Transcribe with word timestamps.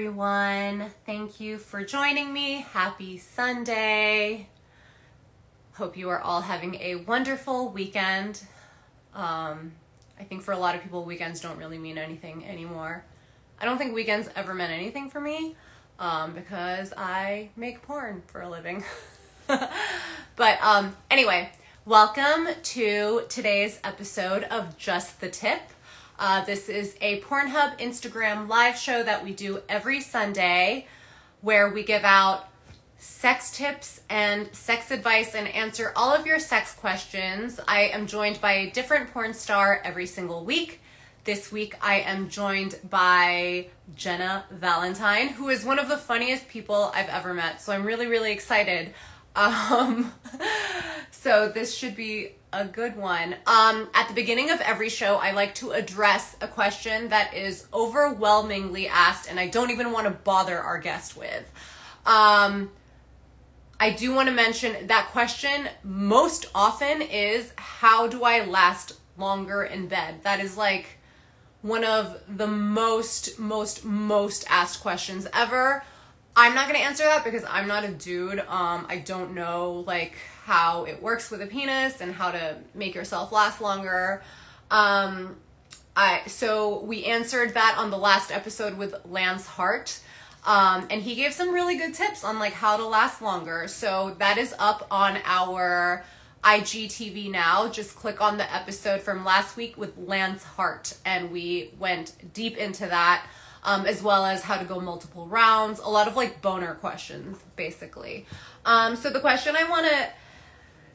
everyone. 0.00 0.86
Thank 1.04 1.40
you 1.40 1.58
for 1.58 1.84
joining 1.84 2.32
me. 2.32 2.64
Happy 2.72 3.18
Sunday. 3.18 4.48
Hope 5.74 5.94
you 5.94 6.08
are 6.08 6.18
all 6.18 6.40
having 6.40 6.76
a 6.76 6.94
wonderful 6.94 7.68
weekend. 7.68 8.42
Um, 9.14 9.72
I 10.18 10.24
think 10.24 10.40
for 10.40 10.52
a 10.52 10.56
lot 10.56 10.74
of 10.74 10.80
people, 10.80 11.04
weekends 11.04 11.42
don't 11.42 11.58
really 11.58 11.76
mean 11.76 11.98
anything 11.98 12.46
anymore. 12.46 13.04
I 13.60 13.66
don't 13.66 13.76
think 13.76 13.94
weekends 13.94 14.30
ever 14.36 14.54
meant 14.54 14.72
anything 14.72 15.10
for 15.10 15.20
me 15.20 15.54
um, 15.98 16.32
because 16.32 16.94
I 16.96 17.50
make 17.54 17.82
porn 17.82 18.22
for 18.26 18.40
a 18.40 18.48
living. 18.48 18.82
but 19.46 20.62
um, 20.62 20.96
anyway, 21.10 21.52
welcome 21.84 22.48
to 22.62 23.24
today's 23.28 23.78
episode 23.84 24.44
of 24.44 24.78
Just 24.78 25.20
the 25.20 25.28
Tip. 25.28 25.60
Uh, 26.20 26.44
this 26.44 26.68
is 26.68 26.96
a 27.00 27.18
Pornhub 27.22 27.78
Instagram 27.78 28.46
live 28.46 28.76
show 28.76 29.02
that 29.02 29.24
we 29.24 29.32
do 29.32 29.62
every 29.70 30.02
Sunday 30.02 30.86
where 31.40 31.70
we 31.70 31.82
give 31.82 32.04
out 32.04 32.46
sex 32.98 33.50
tips 33.56 34.02
and 34.10 34.54
sex 34.54 34.90
advice 34.90 35.34
and 35.34 35.48
answer 35.48 35.94
all 35.96 36.14
of 36.14 36.26
your 36.26 36.38
sex 36.38 36.74
questions. 36.74 37.58
I 37.66 37.84
am 37.84 38.06
joined 38.06 38.38
by 38.38 38.52
a 38.52 38.70
different 38.70 39.14
porn 39.14 39.32
star 39.32 39.80
every 39.82 40.04
single 40.04 40.44
week. 40.44 40.82
This 41.24 41.50
week 41.50 41.74
I 41.80 42.00
am 42.00 42.28
joined 42.28 42.78
by 42.90 43.68
Jenna 43.96 44.44
Valentine, 44.50 45.28
who 45.28 45.48
is 45.48 45.64
one 45.64 45.78
of 45.78 45.88
the 45.88 45.96
funniest 45.96 46.48
people 46.48 46.92
I've 46.94 47.08
ever 47.08 47.32
met. 47.32 47.62
So 47.62 47.72
I'm 47.72 47.84
really, 47.84 48.08
really 48.08 48.32
excited. 48.32 48.92
Um, 49.36 50.12
so 51.10 51.48
this 51.48 51.74
should 51.74 51.96
be 51.96 52.32
a 52.52 52.64
good 52.64 52.96
one. 52.96 53.34
Um, 53.46 53.88
at 53.94 54.08
the 54.08 54.14
beginning 54.14 54.50
of 54.50 54.60
every 54.60 54.88
show, 54.88 55.16
I 55.16 55.32
like 55.32 55.54
to 55.56 55.70
address 55.70 56.36
a 56.40 56.48
question 56.48 57.08
that 57.08 57.34
is 57.34 57.66
overwhelmingly 57.72 58.88
asked, 58.88 59.30
and 59.30 59.38
I 59.38 59.48
don't 59.48 59.70
even 59.70 59.92
want 59.92 60.06
to 60.06 60.10
bother 60.10 60.58
our 60.58 60.78
guest 60.78 61.16
with. 61.16 61.50
Um, 62.06 62.70
I 63.78 63.90
do 63.90 64.14
want 64.14 64.28
to 64.28 64.34
mention 64.34 64.88
that 64.88 65.08
question 65.12 65.68
most 65.82 66.46
often 66.54 67.02
is 67.02 67.52
how 67.56 68.08
do 68.08 68.24
I 68.24 68.44
last 68.44 68.94
longer 69.16 69.62
in 69.62 69.86
bed? 69.86 70.22
That 70.22 70.40
is 70.40 70.56
like 70.56 70.98
one 71.62 71.84
of 71.84 72.20
the 72.28 72.46
most, 72.46 73.38
most, 73.38 73.84
most 73.84 74.44
asked 74.48 74.80
questions 74.80 75.26
ever. 75.32 75.84
I'm 76.36 76.54
not 76.54 76.66
gonna 76.66 76.78
answer 76.78 77.04
that 77.04 77.24
because 77.24 77.44
I'm 77.48 77.66
not 77.66 77.84
a 77.84 77.88
dude. 77.88 78.38
Um, 78.40 78.86
I 78.88 79.02
don't 79.04 79.34
know 79.34 79.84
like 79.86 80.14
how 80.44 80.84
it 80.84 81.02
works 81.02 81.30
with 81.30 81.42
a 81.42 81.46
penis 81.46 82.00
and 82.00 82.14
how 82.14 82.30
to 82.30 82.56
make 82.74 82.94
yourself 82.94 83.32
last 83.32 83.60
longer. 83.60 84.22
Um, 84.70 85.36
I 85.96 86.22
so 86.26 86.80
we 86.80 87.04
answered 87.04 87.54
that 87.54 87.76
on 87.78 87.90
the 87.90 87.98
last 87.98 88.30
episode 88.30 88.78
with 88.78 88.94
Lance 89.04 89.46
Hart. 89.46 90.00
Um, 90.46 90.86
and 90.90 91.02
he 91.02 91.14
gave 91.14 91.34
some 91.34 91.52
really 91.52 91.76
good 91.76 91.94
tips 91.94 92.24
on 92.24 92.38
like 92.38 92.54
how 92.54 92.76
to 92.76 92.86
last 92.86 93.20
longer. 93.20 93.68
So 93.68 94.16
that 94.18 94.38
is 94.38 94.54
up 94.58 94.86
on 94.90 95.18
our 95.24 96.04
IGTV 96.42 97.30
now. 97.30 97.68
Just 97.68 97.96
click 97.96 98.20
on 98.20 98.38
the 98.38 98.54
episode 98.54 99.02
from 99.02 99.24
last 99.24 99.56
week 99.56 99.76
with 99.76 99.96
Lance 99.98 100.42
Hart, 100.42 100.96
and 101.04 101.30
we 101.30 101.72
went 101.78 102.32
deep 102.32 102.56
into 102.56 102.86
that 102.86 103.26
um, 103.64 103.86
as 103.86 104.02
well 104.02 104.24
as 104.24 104.42
how 104.42 104.56
to 104.56 104.64
go 104.64 104.80
multiple 104.80 105.26
rounds, 105.26 105.80
a 105.80 105.88
lot 105.88 106.08
of 106.08 106.16
like 106.16 106.40
boner 106.42 106.74
questions, 106.74 107.38
basically. 107.56 108.26
Um, 108.64 108.96
so 108.96 109.10
the 109.10 109.20
question 109.20 109.56
I 109.56 109.64
want 109.68 109.86
to 109.86 110.08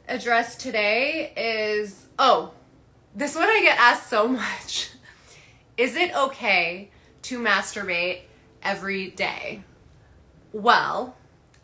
address 0.08 0.56
today 0.56 1.32
is 1.36 2.06
oh, 2.18 2.52
this 3.14 3.34
one 3.34 3.48
I 3.48 3.60
get 3.62 3.78
asked 3.78 4.08
so 4.08 4.28
much. 4.28 4.90
Is 5.76 5.96
it 5.96 6.16
okay 6.16 6.90
to 7.22 7.38
masturbate 7.38 8.20
every 8.62 9.10
day? 9.10 9.62
Well, 10.52 11.16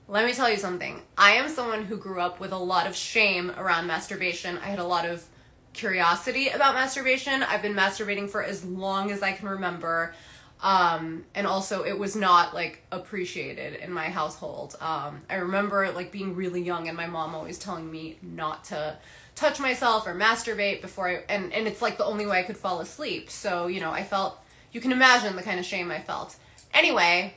let 0.09 0.27
me 0.27 0.35
tell 0.35 0.51
you 0.51 0.59
something. 0.59 1.01
I 1.17 1.33
am 1.33 1.49
someone 1.49 1.85
who 1.85 1.97
grew 1.97 2.21
up 2.21 2.41
with 2.41 2.53
a 2.53 2.59
lot 2.59 2.87
of 2.87 2.95
shame 2.95 3.51
around 3.57 3.87
masturbation. 3.87 4.59
I 4.59 4.67
had 4.67 4.79
a 4.79 4.85
lot 4.85 5.07
of 5.07 5.25
curiosity 5.73 6.49
about 6.49 6.75
masturbation. 6.75 7.43
I've 7.43 7.63
been 7.63 7.75
masturbating 7.75 8.29
for 8.29 8.43
as 8.43 8.65
long 8.65 9.11
as 9.11 9.23
I 9.23 9.33
can 9.33 9.49
remember. 9.49 10.15
Um, 10.63 11.25
and 11.35 11.45
also 11.45 11.83
it 11.83 11.99
was 11.99 12.15
not 12.15 12.55
like 12.55 12.85
appreciated 12.93 13.75
in 13.81 13.93
my 13.93 14.05
household. 14.05 14.77
Um, 14.81 15.21
I 15.29 15.37
remember 15.37 15.91
like 15.91 16.13
being 16.13 16.37
really 16.37 16.63
young 16.63 16.87
and 16.87 16.97
my 16.97 17.07
mom 17.07 17.35
always 17.35 17.59
telling 17.59 17.91
me 17.91 18.17
not 18.23 18.65
to 18.67 18.97
touch 19.35 19.59
myself 19.59 20.07
or 20.07 20.15
masturbate 20.15 20.81
before 20.81 21.09
I, 21.09 21.25
and, 21.29 21.53
and 21.53 21.67
it's 21.67 21.83
like 21.83 21.99
the 21.99 22.05
only 22.05 22.27
way 22.27 22.39
I 22.39 22.43
could 22.45 22.57
fall 22.57 22.81
asleep. 22.81 23.29
So, 23.29 23.67
you 23.67 23.81
know, 23.81 23.91
I 23.91 24.05
felt, 24.05 24.39
you 24.71 24.81
can 24.81 24.93
imagine 24.93 25.35
the 25.35 25.43
kind 25.43 25.59
of 25.59 25.67
shame 25.67 25.91
I 25.91 26.01
felt. 26.01 26.37
Anyway, 26.73 27.35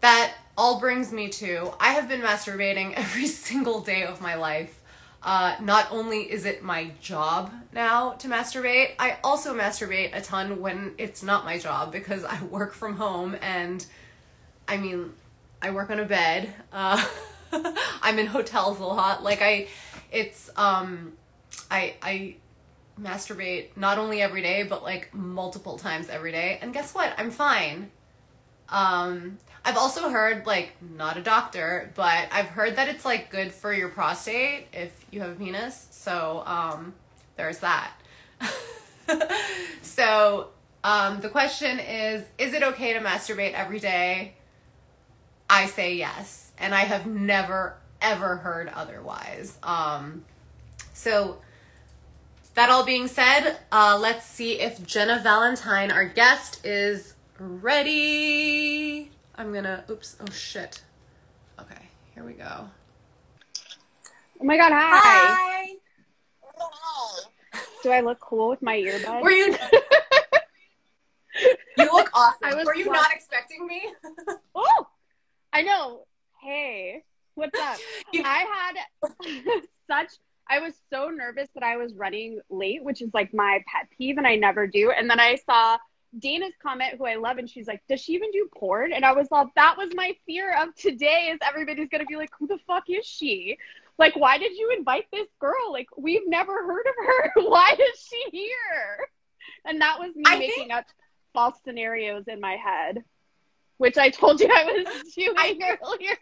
that 0.00 0.32
all 0.56 0.80
brings 0.80 1.12
me 1.12 1.28
to, 1.28 1.72
I 1.78 1.92
have 1.92 2.08
been 2.08 2.22
masturbating 2.22 2.92
every 2.96 3.26
single 3.26 3.80
day 3.80 4.04
of 4.04 4.22
my 4.22 4.34
life. 4.34 4.79
Uh, 5.22 5.54
not 5.60 5.86
only 5.90 6.20
is 6.22 6.46
it 6.46 6.62
my 6.62 6.90
job 7.02 7.52
now 7.74 8.12
to 8.12 8.28
masturbate, 8.28 8.92
I 8.98 9.18
also 9.22 9.54
masturbate 9.54 10.16
a 10.16 10.22
ton 10.22 10.60
when 10.60 10.94
it's 10.96 11.22
not 11.22 11.44
my 11.44 11.58
job 11.58 11.92
because 11.92 12.24
I 12.24 12.42
work 12.44 12.72
from 12.72 12.96
home 12.96 13.36
and 13.42 13.84
I 14.66 14.78
mean, 14.78 15.12
I 15.60 15.72
work 15.72 15.90
on 15.90 16.00
a 16.00 16.06
bed. 16.06 16.52
Uh, 16.72 17.04
I'm 18.02 18.18
in 18.18 18.26
hotels 18.26 18.80
a 18.80 18.84
lot. 18.84 19.22
Like 19.22 19.42
I, 19.42 19.68
it's 20.10 20.48
um, 20.56 21.12
I 21.70 21.96
I 22.02 22.36
masturbate 23.00 23.76
not 23.76 23.96
only 23.98 24.20
every 24.20 24.42
day 24.42 24.62
but 24.62 24.82
like 24.82 25.14
multiple 25.14 25.78
times 25.78 26.08
every 26.08 26.32
day. 26.32 26.58
And 26.62 26.72
guess 26.72 26.94
what? 26.94 27.12
I'm 27.18 27.30
fine. 27.30 27.90
Um, 28.70 29.38
I've 29.64 29.76
also 29.76 30.08
heard, 30.08 30.46
like, 30.46 30.72
not 30.96 31.16
a 31.16 31.22
doctor, 31.22 31.92
but 31.94 32.28
I've 32.32 32.46
heard 32.46 32.76
that 32.76 32.88
it's 32.88 33.04
like 33.04 33.30
good 33.30 33.52
for 33.52 33.72
your 33.72 33.88
prostate 33.88 34.68
if 34.72 35.04
you 35.10 35.20
have 35.20 35.30
a 35.30 35.34
penis. 35.34 35.88
So, 35.90 36.42
um, 36.46 36.94
there's 37.36 37.58
that. 37.58 37.92
so, 39.82 40.48
um, 40.82 41.20
the 41.20 41.28
question 41.28 41.78
is 41.78 42.24
Is 42.38 42.54
it 42.54 42.62
okay 42.62 42.94
to 42.94 43.00
masturbate 43.00 43.52
every 43.52 43.80
day? 43.80 44.34
I 45.48 45.66
say 45.66 45.96
yes. 45.96 46.52
And 46.58 46.74
I 46.74 46.80
have 46.80 47.06
never, 47.06 47.76
ever 48.00 48.36
heard 48.36 48.68
otherwise. 48.68 49.58
Um, 49.62 50.24
so, 50.94 51.38
that 52.54 52.70
all 52.70 52.84
being 52.84 53.08
said, 53.08 53.58
uh, 53.70 53.98
let's 54.00 54.26
see 54.26 54.60
if 54.60 54.84
Jenna 54.86 55.20
Valentine, 55.22 55.90
our 55.90 56.04
guest, 56.04 56.64
is 56.64 57.14
ready. 57.40 59.10
I'm 59.36 59.52
gonna, 59.52 59.84
oops, 59.88 60.16
oh 60.20 60.30
shit. 60.30 60.82
Okay, 61.58 61.88
here 62.14 62.22
we 62.24 62.34
go. 62.34 62.68
Oh 64.40 64.44
my 64.44 64.56
god, 64.56 64.72
hi. 64.72 65.00
Hi. 65.02 65.66
Do 67.82 67.90
I 67.90 68.00
look 68.00 68.20
cool 68.20 68.50
with 68.50 68.60
my 68.60 68.76
earbuds? 68.76 69.22
Were 69.22 69.30
you? 69.30 69.56
you 71.78 71.84
look 71.92 72.10
awesome. 72.12 72.38
I 72.42 72.54
was 72.54 72.66
Were 72.66 72.74
you 72.74 72.84
so- 72.84 72.92
not 72.92 73.10
expecting 73.12 73.66
me? 73.66 73.82
oh, 74.54 74.86
I 75.52 75.62
know. 75.62 76.06
Hey, 76.42 77.02
what's 77.34 77.58
up? 77.58 77.78
You- 78.12 78.22
I 78.24 78.44
had 78.52 78.76
such. 79.88 80.10
I 80.48 80.58
was 80.58 80.74
so 80.92 81.08
nervous 81.08 81.48
that 81.54 81.62
I 81.62 81.76
was 81.76 81.94
running 81.94 82.40
late, 82.50 82.82
which 82.82 83.00
is 83.00 83.10
like 83.14 83.32
my 83.32 83.62
pet 83.66 83.88
peeve, 83.96 84.18
and 84.18 84.26
I 84.26 84.34
never 84.34 84.66
do. 84.66 84.90
And 84.90 85.08
then 85.08 85.20
I 85.20 85.36
saw 85.36 85.78
Dana's 86.18 86.54
comment, 86.62 86.94
who 86.98 87.06
I 87.06 87.14
love, 87.14 87.38
and 87.38 87.48
she's 87.48 87.66
like, 87.68 87.82
"Does 87.88 88.00
she 88.00 88.12
even 88.14 88.30
do 88.32 88.48
porn?" 88.54 88.92
And 88.92 89.04
I 89.04 89.12
was 89.12 89.30
like, 89.30 89.48
"That 89.54 89.76
was 89.76 89.90
my 89.94 90.14
fear 90.26 90.54
of 90.60 90.74
today. 90.74 91.30
Is 91.32 91.38
everybody's 91.46 91.88
gonna 91.88 92.04
be 92.04 92.16
like, 92.16 92.30
who 92.38 92.46
the 92.46 92.58
fuck 92.66 92.84
is 92.88 93.06
she? 93.06 93.58
Like, 93.98 94.16
why 94.16 94.38
did 94.38 94.56
you 94.56 94.74
invite 94.76 95.06
this 95.12 95.28
girl? 95.38 95.72
Like, 95.72 95.88
we've 95.96 96.26
never 96.26 96.64
heard 96.66 96.86
of 96.86 96.94
her. 97.06 97.32
why 97.48 97.76
is 97.78 98.00
she 98.08 98.22
here?" 98.32 99.08
And 99.64 99.80
that 99.80 99.98
was 99.98 100.14
me 100.16 100.24
I 100.26 100.38
making 100.38 100.54
think- 100.68 100.72
up 100.72 100.86
false 101.32 101.58
scenarios 101.64 102.24
in 102.26 102.40
my 102.40 102.56
head, 102.56 103.04
which 103.76 103.96
I 103.96 104.10
told 104.10 104.40
you 104.40 104.48
I 104.50 104.64
was 104.64 105.12
doing 105.14 105.34
I- 105.36 105.78
earlier. 105.84 106.16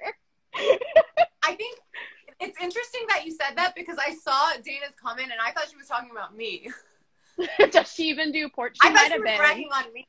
I 1.43 1.55
think 1.55 1.79
it's 2.41 2.61
interesting 2.61 3.07
that 3.09 3.25
you 3.25 3.33
said 3.33 3.57
that 3.57 3.75
because 3.75 3.97
I 3.99 4.15
saw 4.15 4.53
Dana's 4.62 4.95
comment 5.03 5.31
and 5.33 5.41
I 5.41 5.53
thought 5.53 5.69
she 5.71 5.77
was 5.77 5.87
talking 5.87 6.11
about 6.11 6.37
me. 6.37 6.71
Does 7.70 7.93
she 7.93 8.05
even 8.05 8.32
do 8.32 8.49
porn? 8.49 8.73
She 8.81 8.88
I 8.88 8.93
might 8.93 9.12
have 9.12 9.23
been. 9.23 9.38
ragging 9.38 9.70
on 9.73 9.93
me. 9.93 10.06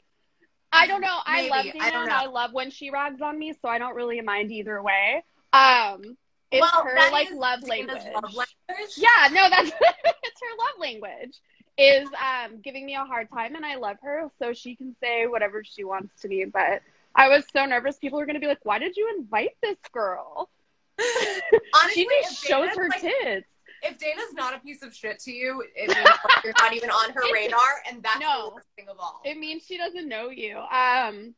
I 0.71 0.87
don't 0.87 1.01
know. 1.01 1.17
I 1.25 1.41
Maybe. 1.41 1.49
love 1.49 1.65
I 1.79 1.89
don't 1.89 2.01
and 2.03 2.09
know. 2.09 2.15
I 2.15 2.25
love 2.27 2.53
when 2.53 2.69
she 2.71 2.89
rags 2.89 3.21
on 3.21 3.37
me, 3.39 3.53
so 3.61 3.67
I 3.69 3.77
don't 3.79 3.95
really 3.95 4.21
mind 4.21 4.51
either 4.51 4.81
way. 4.81 5.23
Um, 5.53 6.17
it's 6.51 6.61
well, 6.61 6.83
her 6.83 6.95
like 7.11 7.31
love 7.31 7.63
language. 7.63 8.01
love 8.13 8.27
language. 8.27 8.55
Yeah, 8.97 9.27
no, 9.31 9.49
that's 9.49 9.69
it's 9.71 10.41
her 10.41 10.57
love 10.57 10.79
language. 10.79 11.37
Is 11.77 12.09
um 12.21 12.59
giving 12.61 12.85
me 12.85 12.95
a 12.95 13.03
hard 13.03 13.29
time, 13.31 13.55
and 13.55 13.65
I 13.65 13.75
love 13.75 13.97
her, 14.03 14.29
so 14.37 14.53
she 14.53 14.75
can 14.75 14.95
say 15.01 15.27
whatever 15.27 15.63
she 15.63 15.83
wants 15.83 16.21
to 16.21 16.27
me. 16.27 16.45
But 16.45 16.81
I 17.15 17.29
was 17.29 17.45
so 17.53 17.65
nervous. 17.65 17.97
People 17.97 18.19
were 18.19 18.25
gonna 18.25 18.39
be 18.39 18.47
like, 18.47 18.63
"Why 18.63 18.79
did 18.79 18.97
you 18.97 19.15
invite 19.17 19.55
this 19.61 19.77
girl?" 19.91 20.49
Honestly, 20.99 21.93
she 21.93 22.07
just 22.23 22.43
shows 22.45 22.69
her 22.75 22.89
like, 22.89 23.01
tits. 23.01 23.47
If 23.81 23.97
Dana's 23.97 24.33
not 24.33 24.55
a 24.55 24.59
piece 24.59 24.83
of 24.83 24.93
shit 24.93 25.19
to 25.19 25.31
you, 25.31 25.63
it 25.75 25.87
means 25.87 26.05
like, 26.05 26.43
you're 26.43 26.53
not 26.59 26.73
even 26.79 26.89
on 26.89 27.11
her 27.11 27.21
radar, 27.33 27.81
and 27.89 28.03
that's 28.03 28.19
No. 28.19 28.49
the 28.49 28.55
worst 28.55 28.67
thing 28.75 28.87
of 28.89 28.97
all. 28.99 29.21
It 29.25 29.37
means 29.37 29.63
she 29.65 29.77
doesn't 29.77 30.07
know 30.07 30.29
you. 30.29 30.57
Um, 30.57 31.33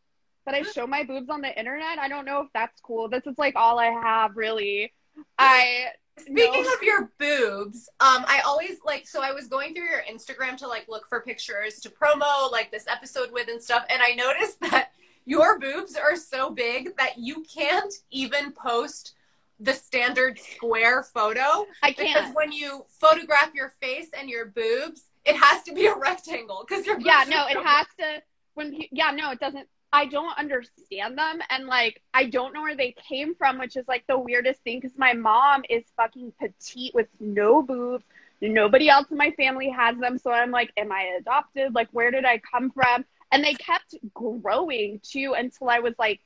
that 0.45 0.55
I 0.55 0.63
show 0.63 0.88
my 0.88 1.03
boobs 1.03 1.29
on 1.29 1.41
the 1.41 1.57
internet. 1.57 1.99
I 1.99 2.07
don't 2.07 2.25
know 2.25 2.41
if 2.41 2.47
that's 2.53 2.81
cool. 2.81 3.07
This 3.07 3.27
is 3.27 3.38
like 3.38 3.55
all 3.55 3.79
I 3.79 3.88
have 3.88 4.35
really. 4.35 4.91
I 5.38 5.88
Speaking 6.17 6.63
no. 6.63 6.73
of 6.73 6.81
your 6.83 7.11
boobs, 7.19 7.89
um, 7.99 8.25
I 8.27 8.41
always 8.45 8.77
like 8.85 9.07
so 9.07 9.21
I 9.21 9.31
was 9.31 9.47
going 9.47 9.73
through 9.73 9.85
your 9.85 10.03
Instagram 10.11 10.57
to 10.57 10.67
like 10.67 10.85
look 10.89 11.07
for 11.07 11.21
pictures 11.21 11.79
to 11.79 11.89
promo 11.89 12.51
like 12.51 12.69
this 12.71 12.85
episode 12.88 13.31
with 13.31 13.47
and 13.49 13.61
stuff, 13.61 13.85
and 13.89 14.01
I 14.01 14.13
noticed 14.13 14.59
that 14.71 14.91
your 15.25 15.59
boobs 15.59 15.95
are 15.95 16.15
so 16.15 16.49
big 16.49 16.95
that 16.97 17.17
you 17.17 17.43
can't 17.43 17.93
even 18.11 18.51
post 18.51 19.13
the 19.62 19.74
standard 19.74 20.40
square 20.40 21.04
photo 21.04 21.66
I 21.84 21.94
can't. 21.94 22.13
Because 22.13 22.36
when 22.36 22.52
you 22.52 22.84
photograph 23.00 23.52
your 23.54 23.74
face 23.81 24.08
and 24.18 24.30
your 24.30 24.48
boobs, 24.48 25.04
it 25.24 25.36
has 25.36 25.63
to 25.63 25.74
be 25.74 25.86
a 25.86 25.96
rectangle 25.96 26.66
because 26.68 26.86
your 26.86 27.00
Yeah, 27.00 27.24
no, 27.28 27.46
it 27.48 27.63
has 27.63 27.88
to. 28.00 28.24
When 28.56 28.75
yeah, 28.92 29.12
no, 29.12 29.31
it 29.31 29.40
doesn't. 29.40 29.68
I 29.94 30.06
don't 30.06 30.38
understand 30.38 31.18
them, 31.18 31.42
and 31.50 31.68
like 31.68 32.02
I 32.13 32.25
don't 32.25 32.54
know 32.54 32.62
where 32.62 32.75
they 32.75 32.96
came 33.08 33.36
from, 33.36 33.60
which 33.60 33.75
is 33.75 33.88
like 33.88 34.06
the 34.08 34.18
weirdest 34.18 34.62
thing 34.62 34.80
because 34.80 34.98
my 34.98 35.13
mom 35.13 35.63
is 35.69 35.84
fucking 35.96 36.34
petite 36.40 36.94
with 36.96 37.08
no 37.19 37.62
boobs. 37.62 38.06
Nobody 38.42 38.90
else 38.90 39.06
in 39.12 39.18
my 39.18 39.31
family 39.31 39.69
has 39.69 39.96
them, 40.00 40.18
so 40.18 40.31
I'm 40.31 40.50
like, 40.50 40.72
am 40.75 40.92
I 40.92 41.18
adopted? 41.19 41.75
Like, 41.75 41.90
where 41.92 42.10
did 42.10 42.25
I 42.25 42.40
come 42.40 42.72
from? 42.72 43.06
And 43.31 43.44
they 43.44 43.54
kept 43.54 43.96
growing 44.16 45.00
too 45.04 45.36
until 45.38 45.69
I 45.69 45.80
was 45.80 45.94
like 46.00 46.22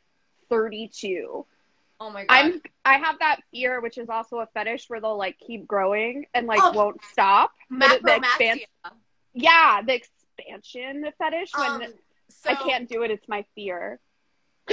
32. 0.49 1.45
Oh 1.99 2.09
my 2.09 2.25
god. 2.25 2.33
I'm 2.35 2.61
I 2.83 2.97
have 2.97 3.19
that 3.19 3.39
fear, 3.51 3.79
which 3.81 3.97
is 3.97 4.09
also 4.09 4.39
a 4.39 4.47
fetish 4.47 4.85
where 4.89 4.99
they'll 4.99 5.17
like 5.17 5.37
keep 5.39 5.65
growing 5.67 6.25
and 6.33 6.45
like 6.47 6.59
Oh. 6.61 6.71
won't 6.71 7.01
stop. 7.11 7.51
But 7.69 8.01
the 8.03 8.09
expan- 8.11 8.61
Macromastia. 8.85 8.91
yeah, 9.33 9.81
the 9.81 9.95
expansion 9.95 11.05
fetish 11.17 11.51
when 11.57 11.71
Um, 11.71 11.83
so 12.29 12.49
I 12.49 12.55
can't 12.55 12.89
do 12.89 13.03
it. 13.03 13.11
It's 13.11 13.27
my 13.29 13.45
fear. 13.55 13.99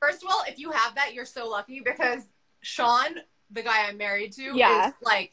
First 0.00 0.22
of 0.22 0.28
all, 0.30 0.42
if 0.46 0.58
you 0.58 0.70
have 0.70 0.94
that, 0.96 1.14
you're 1.14 1.24
so 1.24 1.48
lucky 1.48 1.80
because 1.80 2.22
Sean, 2.60 3.16
the 3.50 3.62
guy 3.62 3.86
I'm 3.88 3.96
married 3.98 4.32
to, 4.34 4.42
Yeah. 4.56 4.88
is 4.88 4.94
like 5.02 5.32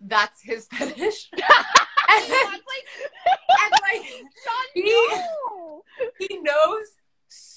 that's 0.00 0.42
his 0.42 0.66
fetish. 0.72 1.30
and, 1.32 1.42
like, 1.42 2.86
and 3.48 3.72
like 3.82 4.06
Sean, 4.44 4.66
He- 4.74 5.08
no. 5.10 5.84
he 6.18 6.38
knows 6.38 6.86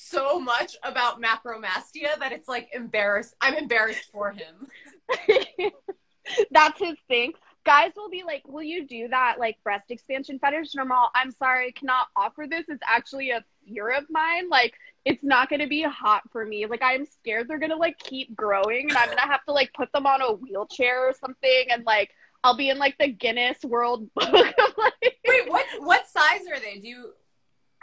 so 0.10 0.40
much 0.40 0.76
about 0.84 1.22
macromastia 1.22 2.18
that 2.20 2.32
it's 2.32 2.48
like 2.48 2.70
embarrassed. 2.74 3.36
I'm 3.42 3.56
embarrassed 3.56 4.10
for 4.12 4.32
him. 4.32 4.68
That's 6.52 6.80
his 6.80 6.96
thing. 7.08 7.34
Guys 7.66 7.92
will 7.96 8.10
be 8.10 8.24
like, 8.24 8.44
"Will 8.48 8.64
you 8.64 8.88
do 8.88 9.08
that 9.08 9.38
like 9.40 9.58
breast 9.64 9.90
expansion 9.90 10.38
fetish?" 10.40 10.74
And 10.74 10.82
I'm 10.82 10.92
all, 10.92 11.10
"I'm 11.16 11.32
sorry, 11.32 11.68
I 11.68 11.72
cannot 11.72 12.08
offer 12.16 12.46
this. 12.50 12.66
It's 12.68 12.84
actually 12.88 13.32
a 13.32 13.44
fear 13.68 13.90
of 13.90 14.06
mine. 14.10 14.50
Like, 14.50 14.74
it's 15.04 15.24
not 15.24 15.50
going 15.50 15.62
to 15.62 15.68
be 15.68 15.82
hot 15.82 16.22
for 16.32 16.46
me. 16.46 16.68
Like, 16.68 16.84
I'm 16.84 17.06
scared 17.06 17.48
they're 17.48 17.60
going 17.60 17.72
to 17.72 17.76
like 17.76 17.98
keep 17.98 18.36
growing, 18.36 18.90
and 18.90 18.98
I'm 18.98 19.08
going 19.08 19.18
to 19.18 19.24
have 19.24 19.44
to 19.46 19.52
like 19.52 19.74
put 19.74 19.92
them 19.94 20.06
on 20.06 20.22
a 20.22 20.34
wheelchair 20.34 21.10
or 21.10 21.14
something, 21.14 21.66
and 21.72 21.84
like 21.86 22.12
I'll 22.44 22.58
be 22.58 22.70
in 22.70 22.78
like 22.78 22.98
the 23.00 23.08
Guinness 23.08 23.64
World 23.64 24.08
Book 24.16 24.28
of 24.30 24.74
like." 24.78 25.18
Wait, 25.28 25.50
what 25.50 25.66
what 25.80 26.08
size 26.08 26.42
are 26.52 26.60
they? 26.60 26.78
Do 26.78 26.88
you 26.88 27.14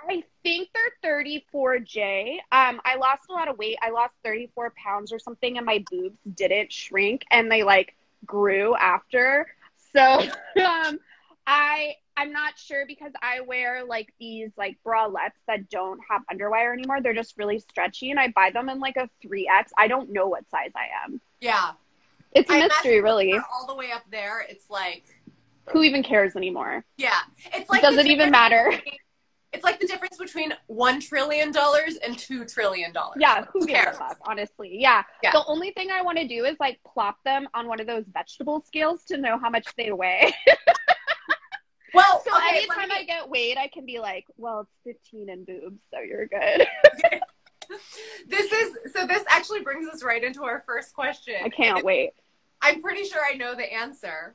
I 0.08 0.22
think 0.42 0.68
they're 0.74 1.12
34J. 1.52 2.36
Um, 2.50 2.80
I 2.84 2.96
lost 2.96 3.22
a 3.30 3.32
lot 3.32 3.48
of 3.48 3.58
weight. 3.58 3.78
I 3.82 3.90
lost 3.90 4.14
34 4.24 4.72
pounds 4.76 5.12
or 5.12 5.18
something, 5.18 5.56
and 5.56 5.66
my 5.66 5.84
boobs 5.90 6.16
didn't 6.34 6.72
shrink, 6.72 7.22
and 7.30 7.50
they 7.50 7.62
like 7.62 7.94
grew 8.26 8.74
after. 8.76 9.46
So, 9.94 10.00
um, 10.64 10.98
I 11.46 11.94
I'm 12.16 12.32
not 12.32 12.58
sure 12.58 12.84
because 12.86 13.12
I 13.22 13.40
wear 13.40 13.84
like 13.84 14.12
these 14.20 14.50
like 14.56 14.76
bralettes 14.84 15.30
that 15.46 15.70
don't 15.70 16.00
have 16.10 16.22
underwire 16.32 16.72
anymore. 16.72 17.00
They're 17.00 17.14
just 17.14 17.38
really 17.38 17.58
stretchy, 17.58 18.10
and 18.10 18.20
I 18.20 18.28
buy 18.28 18.50
them 18.50 18.68
in 18.68 18.80
like 18.80 18.96
a 18.96 19.08
3X. 19.24 19.68
I 19.78 19.88
don't 19.88 20.10
know 20.12 20.26
what 20.28 20.48
size 20.50 20.70
I 20.76 20.86
am. 21.04 21.20
yeah. 21.40 21.72
It's 22.34 22.48
a 22.50 22.54
I 22.54 22.66
mystery, 22.66 23.02
really. 23.02 23.34
all 23.52 23.66
the 23.66 23.74
way 23.74 23.92
up 23.92 24.04
there. 24.10 24.40
It's 24.48 24.70
like 24.70 25.04
Who 25.70 25.82
even 25.82 26.02
cares 26.02 26.34
anymore? 26.34 26.82
yeah. 26.96 27.18
It's 27.52 27.68
like 27.68 27.82
does 27.82 27.98
it 27.98 28.06
even 28.06 28.30
matter. 28.30 28.72
It's 29.52 29.64
like 29.64 29.78
the 29.80 29.86
difference 29.86 30.16
between 30.16 30.54
one 30.66 30.98
trillion 31.00 31.52
dollars 31.52 31.96
and 31.96 32.18
two 32.18 32.44
trillion 32.46 32.92
dollars. 32.92 33.18
Yeah, 33.20 33.44
who 33.52 33.60
Who 33.60 33.66
cares? 33.66 33.98
fuck, 33.98 34.16
honestly? 34.24 34.76
Yeah. 34.80 35.02
Yeah. 35.22 35.32
The 35.32 35.44
only 35.46 35.72
thing 35.72 35.90
I 35.90 36.00
want 36.02 36.16
to 36.18 36.26
do 36.26 36.44
is 36.46 36.56
like 36.58 36.80
plop 36.90 37.22
them 37.24 37.46
on 37.52 37.68
one 37.68 37.78
of 37.80 37.86
those 37.86 38.04
vegetable 38.12 38.62
scales 38.66 39.04
to 39.04 39.18
know 39.18 39.38
how 39.38 39.50
much 39.50 39.66
they 39.76 39.92
weigh. 39.92 40.32
Well, 41.94 42.22
so 42.24 42.34
okay, 42.34 42.56
anytime 42.56 42.88
me- 42.88 42.94
I 43.00 43.04
get 43.04 43.28
weighed, 43.28 43.58
I 43.58 43.68
can 43.68 43.84
be 43.84 43.98
like, 43.98 44.24
well, 44.38 44.66
it's 44.86 44.98
15 45.10 45.28
in 45.28 45.44
boobs, 45.44 45.78
so 45.92 46.00
you're 46.00 46.24
good. 46.26 46.66
this 48.28 48.50
is 48.50 48.92
so. 48.94 49.06
This 49.06 49.22
actually 49.28 49.60
brings 49.60 49.86
us 49.92 50.02
right 50.02 50.24
into 50.24 50.42
our 50.42 50.62
first 50.66 50.94
question. 50.94 51.34
I 51.44 51.50
can't 51.50 51.84
wait. 51.84 52.12
I'm 52.62 52.80
pretty 52.80 53.04
sure 53.04 53.20
I 53.30 53.36
know 53.36 53.54
the 53.54 53.70
answer, 53.70 54.34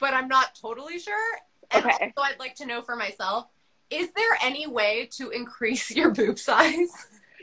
but 0.00 0.12
I'm 0.12 0.26
not 0.26 0.58
totally 0.60 0.98
sure. 0.98 1.38
And 1.70 1.84
Okay. 1.86 1.92
also, 2.16 2.28
I'd 2.32 2.40
like 2.40 2.56
to 2.56 2.66
know 2.66 2.82
for 2.82 2.96
myself: 2.96 3.46
Is 3.90 4.10
there 4.12 4.38
any 4.42 4.66
way 4.66 5.08
to 5.12 5.30
increase 5.30 5.90
your 5.90 6.10
boob 6.10 6.38
size? 6.38 6.90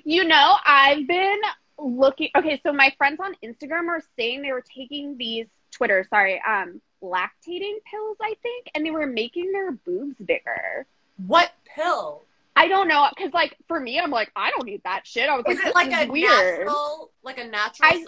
You 0.03 0.23
know, 0.25 0.55
I've 0.65 1.07
been 1.07 1.41
looking. 1.77 2.29
Okay, 2.35 2.59
so 2.65 2.73
my 2.73 2.93
friends 2.97 3.19
on 3.19 3.35
Instagram 3.43 3.87
are 3.87 4.01
saying 4.17 4.41
they 4.41 4.51
were 4.51 4.63
taking 4.75 5.17
these 5.17 5.47
Twitter, 5.71 6.05
sorry, 6.09 6.41
um, 6.47 6.81
lactating 7.03 7.77
pills, 7.89 8.17
I 8.21 8.35
think, 8.41 8.67
and 8.75 8.85
they 8.85 8.91
were 8.91 9.07
making 9.07 9.51
their 9.51 9.71
boobs 9.71 10.15
bigger. 10.17 10.85
What 11.27 11.51
pill? 11.65 12.23
I 12.55 12.67
don't 12.67 12.87
know, 12.87 13.07
because 13.15 13.33
like 13.33 13.55
for 13.67 13.79
me, 13.79 13.99
I'm 13.99 14.11
like, 14.11 14.31
I 14.35 14.51
don't 14.51 14.65
need 14.65 14.81
that 14.83 15.07
shit. 15.07 15.29
I 15.29 15.37
was 15.37 15.45
Is 15.47 15.57
like, 15.59 15.67
it 15.67 15.75
like 15.75 16.07
a 16.07 16.11
weird. 16.11 16.59
natural, 16.59 17.11
like 17.23 17.39
a 17.39 17.45
natural 17.45 17.89
I-? 17.91 18.05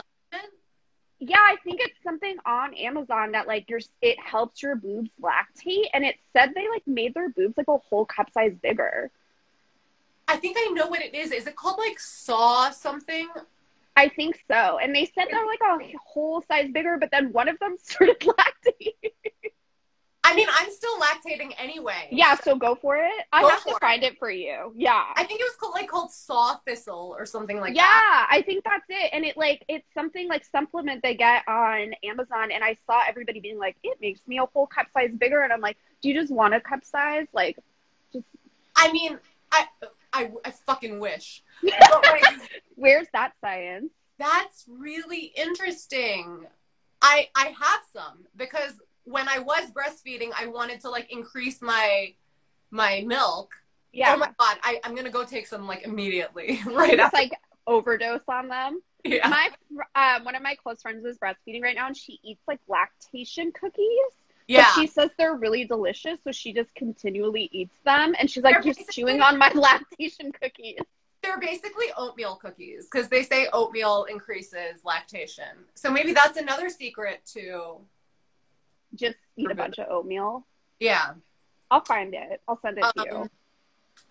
Yeah, 1.26 1.38
I 1.38 1.56
think 1.64 1.80
it's 1.80 1.96
something 2.04 2.36
on 2.46 2.74
Amazon 2.74 3.32
that 3.32 3.48
like 3.48 3.70
your 3.70 3.80
it 4.02 4.20
helps 4.20 4.62
your 4.62 4.76
boobs 4.76 5.10
lactate, 5.22 5.86
and 5.94 6.04
it 6.04 6.16
said 6.34 6.52
they 6.54 6.68
like 6.70 6.86
made 6.86 7.14
their 7.14 7.30
boobs 7.30 7.56
like 7.56 7.70
a 7.70 7.78
whole 7.78 8.06
cup 8.06 8.30
size 8.34 8.54
bigger. 8.62 9.10
I 10.28 10.36
think 10.36 10.58
I 10.60 10.72
know 10.74 10.88
what 10.88 11.02
it 11.02 11.16
is. 11.16 11.32
Is 11.32 11.48
it 11.48 11.56
called 11.56 11.78
like 11.78 11.98
Saw 11.98 12.72
something? 12.72 13.30
I 13.96 14.10
think 14.10 14.44
so, 14.50 14.80
and 14.80 14.94
they 14.94 15.06
said 15.06 15.28
they're 15.32 15.46
like 15.46 15.62
a 15.62 15.94
whole 16.06 16.44
size 16.46 16.70
bigger, 16.74 16.98
but 17.00 17.10
then 17.10 17.32
one 17.32 17.48
of 17.48 17.58
them 17.60 17.78
started 17.82 18.20
lactating. 18.20 19.14
I 20.34 20.36
mean, 20.36 20.48
I'm 20.52 20.72
still 20.72 21.00
lactating 21.00 21.54
anyway. 21.60 22.08
yeah, 22.12 22.36
so 22.36 22.56
go 22.56 22.74
for 22.76 22.98
it. 22.98 23.26
I 23.32 23.42
Go 23.42 23.50
have 23.50 23.64
to 23.66 23.78
find 23.80 24.04
it 24.04 24.18
for 24.18 24.32
you. 24.32 24.74
Yeah. 24.76 25.04
I 25.16 25.24
think 25.26 25.40
it 25.40 25.44
was 25.44 25.56
called 25.60 25.76
like 25.76 25.88
called 25.88 26.12
Saw 26.12 26.56
Thistle 26.66 27.16
or 27.18 27.26
something 27.26 27.60
like 27.60 27.76
yeah, 27.76 27.84
that. 27.84 28.28
Yeah, 28.32 28.38
I 28.38 28.42
think 28.42 28.64
that's 28.64 28.86
it. 28.90 29.12
And 29.14 29.26
it 29.26 29.38
like 29.38 29.64
it's 29.68 29.86
something 29.94 30.28
like 30.28 30.44
supplement 30.46 31.04
they 31.04 31.14
get 31.14 31.48
on 31.48 31.94
Amazon 32.04 32.52
and 32.52 32.64
I 32.64 32.78
saw 32.88 33.04
everybody 33.08 33.40
being 33.40 33.60
like, 33.60 33.76
it 33.84 34.00
makes 34.02 34.22
me 34.28 34.40
a 34.40 34.46
whole 34.46 34.66
cup 34.66 34.88
size 34.94 35.12
bigger 35.18 35.42
and 35.42 35.54
I'm 35.54 35.62
like, 35.62 35.78
do 36.02 36.10
you 36.10 36.20
just 36.20 36.34
want 36.34 36.56
a 36.56 36.60
cup 36.60 36.84
size? 36.84 37.28
Like 37.32 37.60
just 38.12 38.26
I 38.76 38.92
mean, 38.92 39.20
I, 39.52 39.68
I, 40.12 40.32
I 40.44 40.52
fucking 40.52 41.00
wish. 41.00 41.44
Like, 41.64 42.24
where's 42.76 43.08
that 43.14 43.34
science? 43.40 43.92
that's 44.18 44.66
really 44.68 45.34
interesting. 45.36 46.46
I 47.02 47.28
I 47.36 47.48
have 47.48 47.82
some 47.92 48.26
because 48.36 48.74
when 49.06 49.28
I 49.28 49.40
was 49.40 49.70
breastfeeding, 49.72 50.30
I 50.38 50.48
wanted 50.48 50.82
to 50.82 50.90
like 50.90 51.12
increase 51.12 51.62
my 51.62 52.14
my 52.72 53.04
milk. 53.06 53.54
Yeah. 53.92 54.14
Oh 54.14 54.18
my 54.18 54.32
god, 54.40 54.58
I, 54.64 54.80
I'm 54.84 54.96
gonna 54.96 55.10
go 55.10 55.24
take 55.24 55.48
some 55.48 55.68
like 55.68 55.84
immediately 55.84 56.60
right 56.66 56.92
just 56.98 57.00
after. 57.00 57.18
like 57.18 57.32
overdose 57.68 58.24
on 58.28 58.48
them. 58.48 58.82
Yeah. 59.04 59.28
My 59.28 59.50
um, 59.96 60.24
one 60.24 60.36
of 60.36 60.42
my 60.42 60.56
close 60.56 60.82
friends 60.82 61.06
is 61.06 61.18
breastfeeding 61.18 61.62
right 61.62 61.76
now, 61.76 61.88
and 61.88 61.98
she 61.98 62.20
eats 62.24 62.42
like 62.48 62.60
lactation 62.68 63.52
cookies. 63.52 63.86
yeah. 64.48 64.66
But 64.76 64.82
she 64.82 64.88
says 64.88 65.10
they're 65.18 65.36
really 65.36 65.66
delicious, 65.66 66.20
so 66.24 66.32
she 66.32 66.54
just 66.54 66.74
continually 66.76 67.50
eats 67.52 67.76
them, 67.86 68.16
and 68.18 68.30
she's 68.30 68.44
like, 68.44 68.64
They're 68.64 68.74
just 68.74 68.90
chewing 68.90 69.22
on 69.22 69.38
my 69.38 69.50
lactation 69.54 70.32
cookies. 70.32 70.80
They're 71.22 71.40
basically 71.40 71.86
oatmeal 71.98 72.36
cookies 72.36 72.88
because 72.92 73.08
they 73.10 73.24
say 73.24 73.48
oatmeal 73.54 74.06
increases 74.06 74.84
lactation. 74.84 75.66
So 75.74 75.90
maybe 75.90 76.12
that's 76.14 76.38
another 76.38 76.70
secret 76.70 77.22
to 77.34 77.78
Just 78.96 79.18
eat 79.38 79.50
a 79.50 79.56
bunch 79.56 79.80
of 79.80 79.88
oatmeal. 79.90 80.46
yeah. 80.80 81.14
I'll 81.72 81.84
find 81.84 82.14
it. 82.14 82.40
I'll 82.48 82.60
send 82.62 82.78
it 82.78 82.84
to 82.98 83.06
you. 83.10 83.18
Um, 83.18 83.30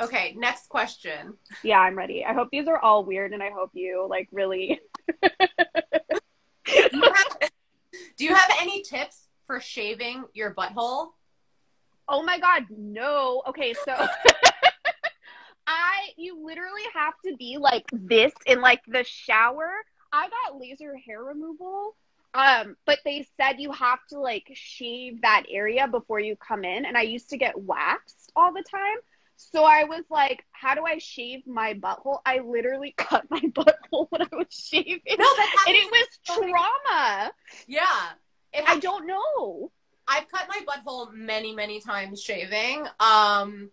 okay, 0.01 0.35
next 0.37 0.69
question. 0.69 1.35
Yeah, 1.63 1.79
I'm 1.79 1.97
ready. 1.97 2.25
I 2.25 2.33
hope 2.33 2.49
these 2.51 2.67
are 2.67 2.79
all 2.79 3.05
weird, 3.05 3.33
and 3.33 3.41
I 3.41 3.51
hope 3.51 3.71
you 3.73 4.05
like 4.11 4.29
really. 4.33 4.81
Do 6.65 6.99
you 6.99 7.03
have, 7.03 7.51
do 8.17 8.25
you 8.25 8.35
have 8.35 8.51
any 8.61 8.83
tips 8.83 9.29
for 9.47 9.61
shaving 9.61 10.25
your 10.33 10.55
butthole? 10.55 11.11
Oh 12.09 12.23
my 12.23 12.39
god, 12.39 12.65
no. 12.71 13.43
Okay, 13.49 13.75
so 13.85 13.95
I 15.67 16.09
you 16.17 16.45
literally 16.45 16.83
have 16.95 17.15
to 17.27 17.37
be 17.37 17.59
like 17.59 17.85
this 17.93 18.33
in 18.47 18.61
like 18.61 18.81
the 18.87 19.05
shower. 19.05 19.71
I 20.13 20.29
got 20.29 20.59
laser 20.59 20.97
hair 20.97 21.23
removal. 21.23 21.97
Um, 22.35 22.77
but 22.87 22.99
they 23.05 23.27
said 23.37 23.57
you 23.59 23.73
have 23.73 23.99
to 24.09 24.19
like 24.19 24.51
shave 24.55 25.23
that 25.23 25.45
area 25.51 25.87
before 25.87 26.19
you 26.19 26.37
come 26.37 26.65
in 26.65 26.87
and 26.87 26.97
I 26.97 27.03
used 27.03 27.31
to 27.31 27.37
get 27.37 27.61
waxed 27.61 28.33
all 28.35 28.53
the 28.53 28.65
time. 28.71 28.97
So 29.37 29.65
I 29.65 29.85
was 29.85 30.05
like, 30.09 30.45
how 30.53 30.75
do 30.75 30.85
I 30.85 30.99
shave 30.99 31.47
my 31.47 31.75
butthole? 31.75 32.21
I 32.25 32.39
literally 32.39 32.95
cut 32.97 33.25
my 33.31 33.41
butthole 33.41 34.07
when 34.11 34.23
I 34.23 34.29
was 34.33 34.47
shaving. 34.51 35.01
No, 35.19 35.27
and 35.67 35.77
it 35.77 35.91
was 35.91 36.09
trauma. 36.25 37.33
Yeah. 37.67 37.85
It 38.53 38.65
I 38.67 38.79
don't 38.79 39.07
know. 39.07 39.73
I've 40.07 40.29
cut 40.29 40.47
my 40.49 40.61
butthole 40.67 41.13
many, 41.13 41.55
many 41.55 41.81
times 41.81 42.23
shaving. 42.23 42.87
Um, 43.01 43.71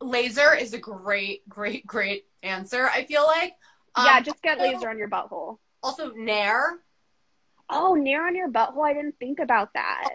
laser 0.00 0.54
is 0.54 0.72
a 0.72 0.78
great, 0.78 1.48
great, 1.48 1.86
great 1.86 2.26
answer. 2.42 2.88
I 2.88 3.04
feel 3.04 3.26
like. 3.26 3.54
Um, 3.94 4.06
yeah, 4.06 4.20
just 4.20 4.42
get 4.42 4.58
also- 4.58 4.72
laser 4.72 4.88
on 4.88 4.98
your 4.98 5.08
butthole. 5.08 5.58
Also, 5.82 6.12
Nair. 6.12 6.78
Oh, 7.72 7.94
Nair 7.94 8.26
on 8.26 8.36
your 8.36 8.50
butthole. 8.50 8.84
I 8.84 8.92
didn't 8.92 9.18
think 9.18 9.38
about 9.38 9.72
that. 9.74 10.10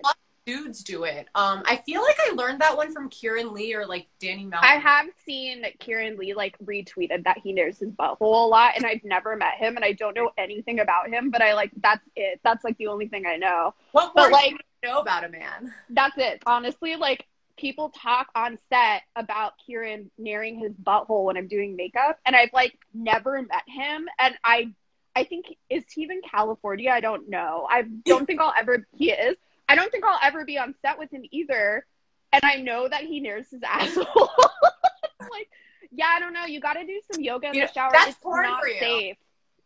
Dudes 0.46 0.82
do 0.82 1.04
it. 1.04 1.28
Um, 1.36 1.62
I 1.66 1.82
feel 1.86 2.02
like 2.02 2.16
I 2.26 2.32
learned 2.32 2.62
that 2.62 2.78
one 2.78 2.94
from 2.94 3.10
Kieran 3.10 3.54
Lee 3.54 3.74
or 3.76 3.86
like 3.86 4.08
Danny 4.20 4.46
Melton. 4.46 4.70
I 4.70 4.76
have 4.76 5.08
seen 5.26 5.66
Kieran 5.80 6.16
Lee 6.16 6.34
like 6.34 6.58
retweeted 6.60 7.26
that 7.26 7.40
he 7.44 7.52
knows 7.52 7.80
his 7.80 7.90
butthole 7.90 8.46
a 8.46 8.48
lot, 8.48 8.78
and 8.78 8.86
I've 8.86 9.04
never 9.04 9.36
met 9.36 9.56
him, 9.56 9.76
and 9.76 9.84
I 9.84 9.92
don't 9.92 10.16
know 10.16 10.32
anything 10.38 10.80
about 10.80 11.10
him. 11.10 11.32
But 11.32 11.42
I 11.42 11.54
like 11.54 11.72
that's 11.82 12.08
it. 12.16 12.40
That's 12.44 12.64
like 12.64 12.78
the 12.78 12.88
only 12.88 13.10
thing 13.10 13.26
I 13.26 13.36
know. 13.36 13.74
What 13.92 14.14
but, 14.16 14.22
more 14.22 14.32
like- 14.32 14.52
do 14.52 14.58
you 14.84 14.90
know 14.90 15.00
about 15.00 15.26
a 15.26 15.30
man? 15.30 15.74
That's 15.90 16.18
it. 16.18 16.42
Honestly, 16.46 16.96
like 16.96 17.26
people 17.58 17.90
talk 17.90 18.28
on 18.36 18.58
set 18.70 19.02
about 19.16 19.54
Kieran 19.66 20.10
Nairing 20.18 20.60
his 20.60 20.72
butthole 20.72 21.26
when 21.26 21.36
I'm 21.36 21.48
doing 21.48 21.76
makeup, 21.76 22.20
and 22.26 22.36
I've 22.36 22.54
like 22.54 22.78
never 22.94 23.42
met 23.42 23.64
him, 23.68 24.08
and 24.18 24.36
I, 24.44 24.74
I 25.18 25.24
think 25.24 25.46
is 25.68 25.84
he 25.92 26.04
even 26.04 26.22
California? 26.22 26.92
I 26.92 27.00
don't 27.00 27.28
know. 27.28 27.66
I 27.68 27.84
don't 28.06 28.28
think 28.28 28.40
I'll 28.40 28.54
ever. 28.58 28.86
He 28.96 29.10
is. 29.12 29.36
I 29.68 29.76
don't 29.76 29.92
think 29.92 30.04
I'll 30.06 30.20
ever 30.22 30.46
be 30.46 30.60
on 30.60 30.76
set 30.84 31.00
with 31.00 31.10
him 31.12 31.24
either, 31.32 31.86
and 32.32 32.42
I 32.46 32.58
know 32.62 32.88
that 32.88 33.02
he 33.04 33.20
Nairs 33.20 33.48
his 33.50 33.62
asshole. 33.68 34.30
like, 35.32 35.50
yeah, 35.92 36.06
I 36.16 36.20
don't 36.20 36.34
know. 36.34 36.46
You 36.46 36.60
got 36.60 36.74
to 36.74 36.86
do 36.86 37.02
some 37.12 37.24
yoga 37.24 37.48
in 37.48 37.56
You 37.56 37.62
the 37.62 37.66
know, 37.66 37.72
shower. 37.74 37.90
that's 37.92 38.10
it's 38.12 38.20
porn 38.20 38.44
not 38.44 38.62
for 38.62 38.68
you. 38.68 38.80
safe. 38.80 39.18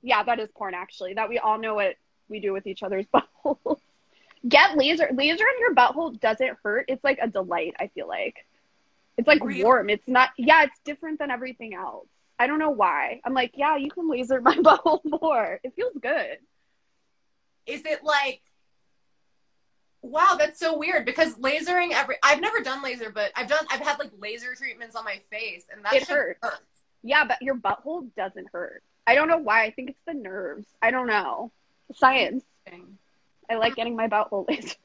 Yeah, 0.02 0.24
that 0.24 0.40
is 0.40 0.50
porn 0.56 0.74
actually. 0.74 1.16
That 1.16 1.28
we 1.28 1.38
all 1.38 1.60
know 1.60 1.76
what 1.76 1.96
we 2.30 2.40
do 2.40 2.54
with 2.54 2.66
each 2.66 2.82
other's 2.82 3.06
buttholes. 3.14 3.80
Get 4.48 4.78
laser. 4.78 5.10
Laser 5.14 5.44
in 5.44 5.60
your 5.60 5.76
butthole 5.76 6.18
doesn't 6.20 6.58
hurt. 6.64 6.86
It's 6.88 7.04
like 7.04 7.20
a 7.22 7.28
delight. 7.28 7.76
I 7.78 7.88
feel 7.88 8.08
like 8.08 8.46
it's 9.18 9.28
like 9.28 9.44
Really? 9.44 9.64
warm. 9.66 9.90
It's 9.90 10.08
not. 10.08 10.30
Yeah, 10.38 10.64
it's 10.64 10.80
different 10.86 11.20
than 11.20 11.30
everything 11.30 11.74
else. 11.76 12.08
I 12.42 12.48
don't 12.48 12.58
know 12.58 12.72
why. 12.72 13.22
I'm 13.24 13.36
like, 13.36 13.52
yeah, 13.54 13.78
you 13.78 13.92
can 13.92 14.10
laser 14.10 14.42
my 14.42 14.56
butthole 14.68 15.02
more. 15.22 15.60
It 15.64 15.74
feels 15.76 15.94
good. 16.02 16.38
Is 17.68 17.84
it 17.86 18.04
like? 18.04 18.42
Wow, 20.02 20.36
that's 20.40 20.60
so 20.60 20.76
weird 20.76 21.06
because 21.06 21.36
lasering 21.36 21.92
every. 21.92 22.16
I've 22.24 22.42
never 22.42 22.62
done 22.62 22.82
laser, 22.82 23.12
but 23.12 23.32
I've 23.36 23.48
done. 23.48 23.64
I've 23.70 23.82
had 23.82 24.00
like 24.00 24.10
laser 24.20 24.56
treatments 24.56 24.96
on 24.96 25.06
my 25.06 25.22
face, 25.30 25.66
and 25.72 25.86
that 25.86 25.94
hurts. 26.08 26.40
hurts. 26.42 26.82
Yeah, 27.04 27.26
but 27.26 27.40
your 27.44 27.54
butthole 27.56 28.08
doesn't 28.18 28.48
hurt. 28.52 28.82
I 29.06 29.14
don't 29.14 29.28
know 29.28 29.38
why. 29.38 29.64
I 29.66 29.70
think 29.72 29.92
it's 29.92 30.02
the 30.08 30.16
nerves. 30.16 30.66
I 30.82 30.90
don't 30.90 31.06
know. 31.06 31.52
Science. 31.94 32.44
I 33.52 33.56
like 33.56 33.76
getting 33.76 33.96
my 33.96 34.08
butthole 34.08 34.48
laser. 34.50 34.76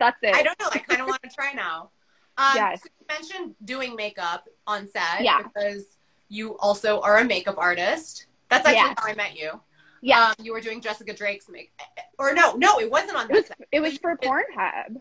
That's 0.00 0.18
it. 0.22 0.34
I 0.34 0.42
don't 0.42 0.58
know. 0.58 0.68
I 0.72 0.78
kind 0.78 1.00
of 1.02 1.06
want 1.06 1.22
to 1.22 1.28
try 1.28 1.52
now. 1.52 1.90
Um, 2.36 2.52
Yes. 2.56 2.82
so 2.82 2.88
you 2.98 3.06
mentioned 3.08 3.54
doing 3.64 3.94
makeup 3.94 4.48
on 4.66 4.88
set 4.88 5.20
Yeah. 5.22 5.42
because 5.42 5.84
you 6.28 6.56
also 6.58 7.00
are 7.00 7.18
a 7.18 7.24
makeup 7.24 7.56
artist. 7.58 8.26
That's 8.48 8.66
actually 8.66 8.94
how 8.98 9.10
I 9.10 9.14
met 9.14 9.36
you. 9.36 9.60
Yeah. 10.00 10.28
Um, 10.28 10.34
you 10.44 10.52
were 10.52 10.60
doing 10.60 10.80
Jessica 10.80 11.14
Drake's 11.14 11.48
make, 11.48 11.72
or 12.18 12.34
no, 12.34 12.52
no, 12.54 12.78
it 12.78 12.90
wasn't 12.90 13.16
on 13.16 13.24
it 13.30 13.48
that 13.48 13.58
was 13.58 13.66
it 13.72 13.80
was 13.80 13.98
for 13.98 14.16
Pornhub. 14.16 15.00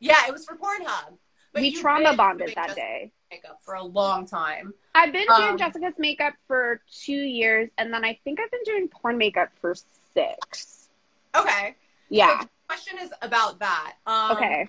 Yeah, 0.00 0.26
it 0.26 0.32
was 0.32 0.44
for 0.44 0.56
Pornhub. 0.56 1.16
But 1.52 1.62
we 1.62 1.72
trauma 1.72 2.14
bonded 2.16 2.52
that 2.54 2.74
day. 2.74 3.12
Makeup 3.30 3.60
for 3.64 3.74
a 3.74 3.82
long 3.82 4.26
time. 4.26 4.74
I've 4.94 5.12
been 5.12 5.26
doing 5.36 5.50
Um, 5.50 5.58
Jessica's 5.58 5.94
makeup 5.98 6.34
for 6.48 6.80
two 6.92 7.12
years, 7.12 7.70
and 7.78 7.92
then 7.92 8.04
I 8.04 8.18
think 8.24 8.40
I've 8.40 8.50
been 8.50 8.62
doing 8.64 8.88
porn 8.88 9.18
makeup 9.18 9.50
for 9.60 9.74
six. 10.14 10.88
Okay. 11.36 11.76
Yeah. 12.08 12.40
So 12.40 12.44
the 12.44 12.48
question 12.68 12.98
is 13.00 13.12
about 13.22 13.58
that. 13.60 13.94
Um, 14.06 14.36
Okay. 14.36 14.68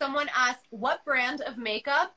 Someone 0.00 0.30
asked, 0.34 0.64
"What 0.70 1.04
brand 1.04 1.40
of 1.40 1.58
makeup 1.58 2.14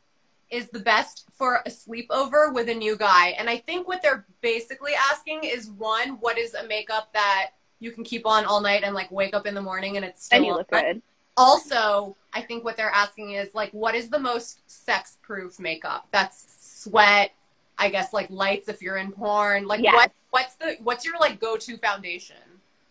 is 0.51 0.69
the 0.69 0.79
best 0.79 1.25
for 1.31 1.61
a 1.65 1.69
sleepover 1.69 2.53
with 2.53 2.69
a 2.69 2.73
new 2.75 2.95
guy?" 2.95 3.29
And 3.39 3.49
I 3.49 3.57
think 3.57 3.87
what 3.87 4.01
they're 4.01 4.25
basically 4.41 4.93
asking 4.93 5.43
is 5.43 5.69
one, 5.71 6.19
what 6.19 6.37
is 6.37 6.53
a 6.53 6.63
makeup 6.67 7.11
that 7.13 7.51
you 7.79 7.91
can 7.91 8.03
keep 8.03 8.27
on 8.27 8.45
all 8.45 8.61
night 8.61 8.83
and 8.83 8.93
like 8.93 9.09
wake 9.11 9.33
up 9.33 9.47
in 9.47 9.55
the 9.55 9.61
morning 9.61 9.95
and 9.97 10.05
it's 10.05 10.25
still 10.25 10.37
And 10.37 10.45
you 10.45 10.53
look 10.53 10.71
on? 10.71 10.81
good. 10.83 11.01
Also, 11.37 12.15
I 12.33 12.41
think 12.41 12.63
what 12.63 12.77
they're 12.77 12.91
asking 12.91 13.31
is 13.31 13.55
like, 13.55 13.71
what 13.71 13.95
is 13.95 14.09
the 14.09 14.19
most 14.19 14.61
sex-proof 14.69 15.59
makeup? 15.59 16.07
That's 16.11 16.45
sweat, 16.59 17.31
I 17.77 17.89
guess, 17.89 18.13
like 18.13 18.29
lights 18.29 18.67
if 18.67 18.81
you're 18.81 18.97
in 18.97 19.11
porn. 19.11 19.65
Like, 19.65 19.81
Yes. 19.81 19.95
what 19.95 20.11
what's 20.29 20.55
the 20.55 20.77
what's 20.83 21.05
your 21.05 21.17
like 21.19 21.39
go-to 21.39 21.77
foundation? 21.77 22.35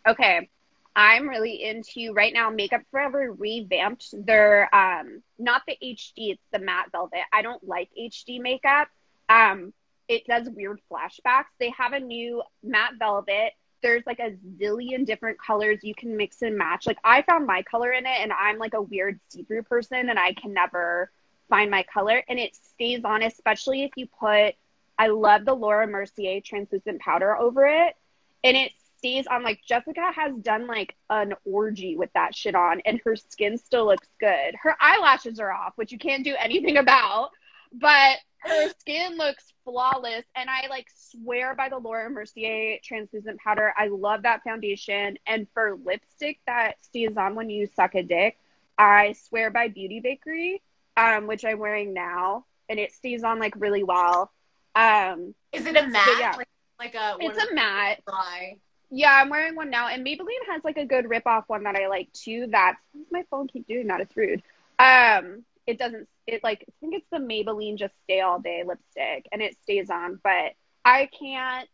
Okay. 0.08 0.48
I'm 0.94 1.28
really 1.28 1.62
into 1.62 2.12
right 2.12 2.32
now. 2.32 2.50
Makeup 2.50 2.82
Forever 2.90 3.32
revamped 3.32 4.14
their 4.26 4.74
um 4.74 5.22
not 5.38 5.62
the 5.66 5.76
HD, 5.82 6.32
it's 6.32 6.42
the 6.52 6.58
matte 6.58 6.90
velvet. 6.92 7.20
I 7.32 7.42
don't 7.42 7.62
like 7.66 7.90
HD 7.98 8.40
makeup. 8.40 8.88
Um, 9.28 9.72
it 10.08 10.26
does 10.26 10.48
weird 10.48 10.80
flashbacks. 10.90 11.52
They 11.58 11.70
have 11.70 11.92
a 11.92 12.00
new 12.00 12.42
matte 12.62 12.94
velvet. 12.98 13.52
There's 13.82 14.02
like 14.06 14.18
a 14.18 14.32
zillion 14.58 15.06
different 15.06 15.38
colors 15.40 15.78
you 15.82 15.94
can 15.94 16.16
mix 16.16 16.42
and 16.42 16.58
match. 16.58 16.86
Like 16.86 16.98
I 17.04 17.22
found 17.22 17.46
my 17.46 17.62
color 17.62 17.92
in 17.92 18.04
it, 18.04 18.18
and 18.20 18.32
I'm 18.32 18.58
like 18.58 18.74
a 18.74 18.82
weird 18.82 19.20
see-through 19.28 19.62
person, 19.62 20.10
and 20.10 20.18
I 20.18 20.34
can 20.34 20.52
never 20.52 21.10
find 21.48 21.70
my 21.70 21.84
color. 21.84 22.22
And 22.28 22.38
it 22.38 22.56
stays 22.56 23.04
on, 23.04 23.22
especially 23.22 23.84
if 23.84 23.92
you 23.96 24.06
put. 24.06 24.54
I 24.98 25.06
love 25.06 25.44
the 25.46 25.54
Laura 25.54 25.86
Mercier 25.86 26.40
translucent 26.42 27.00
powder 27.00 27.34
over 27.36 27.66
it, 27.66 27.96
and 28.44 28.56
it 28.56 28.72
stays 29.00 29.26
on. 29.26 29.42
Like 29.42 29.60
Jessica 29.66 30.12
has 30.14 30.36
done 30.42 30.66
like 30.66 30.94
an 31.08 31.34
orgy 31.44 31.96
with 31.96 32.10
that 32.12 32.34
shit 32.34 32.54
on, 32.54 32.80
and 32.84 33.00
her 33.04 33.16
skin 33.16 33.56
still 33.56 33.86
looks 33.86 34.08
good. 34.20 34.54
Her 34.62 34.76
eyelashes 34.80 35.40
are 35.40 35.50
off, 35.50 35.72
which 35.76 35.90
you 35.90 35.98
can't 35.98 36.22
do 36.22 36.34
anything 36.38 36.76
about, 36.76 37.30
but 37.72 38.18
her 38.42 38.68
skin 38.78 39.16
looks 39.16 39.52
flawless. 39.64 40.24
And 40.36 40.50
I 40.50 40.66
like 40.68 40.88
swear 40.94 41.54
by 41.54 41.70
the 41.70 41.78
Laura 41.78 42.10
Mercier 42.10 42.78
translucent 42.84 43.38
powder. 43.40 43.72
I 43.76 43.88
love 43.88 44.22
that 44.22 44.42
foundation. 44.44 45.16
And 45.26 45.46
for 45.54 45.78
lipstick 45.82 46.40
that 46.46 46.74
stays 46.84 47.16
on 47.16 47.34
when 47.34 47.48
you 47.50 47.66
suck 47.74 47.94
a 47.94 48.02
dick, 48.02 48.36
I 48.78 49.14
swear 49.28 49.50
by 49.50 49.68
Beauty 49.68 50.00
Bakery, 50.00 50.62
um, 50.96 51.26
which 51.26 51.44
I'm 51.44 51.58
wearing 51.58 51.94
now, 51.94 52.44
and 52.68 52.78
it 52.78 52.92
stays 52.92 53.24
on 53.24 53.38
like 53.38 53.54
really 53.56 53.82
well. 53.82 54.30
Um, 54.74 55.34
Is 55.52 55.66
it 55.66 55.76
a 55.76 55.86
matte? 55.86 56.08
yeah. 56.18 56.34
Like, 56.36 56.48
like 56.78 56.94
a 56.94 57.16
it's 57.20 57.38
a 57.38 57.54
matte. 57.54 58.00
dry. 58.06 58.56
Yeah, 58.90 59.12
I'm 59.12 59.28
wearing 59.28 59.54
one 59.54 59.70
now, 59.70 59.88
and 59.88 60.04
Maybelline 60.04 60.46
has 60.50 60.64
like 60.64 60.76
a 60.76 60.84
good 60.84 61.08
rip 61.08 61.26
off 61.26 61.44
one 61.48 61.62
that 61.64 61.76
I 61.76 61.86
like 61.88 62.12
too. 62.12 62.46
That's 62.50 62.78
my 63.10 63.24
phone 63.30 63.46
keep 63.46 63.66
doing 63.68 63.86
that? 63.86 64.00
It's 64.00 64.16
rude. 64.16 64.42
Um, 64.78 65.44
it 65.66 65.78
doesn't. 65.78 66.08
It 66.26 66.42
like 66.42 66.64
I 66.68 66.72
think 66.80 66.94
it's 66.94 67.06
the 67.10 67.18
Maybelline 67.18 67.76
Just 67.76 67.94
Stay 68.04 68.20
All 68.20 68.40
Day 68.40 68.64
lipstick, 68.66 69.28
and 69.30 69.42
it 69.42 69.56
stays 69.62 69.90
on. 69.90 70.18
But 70.22 70.54
I 70.84 71.08
can't 71.18 71.68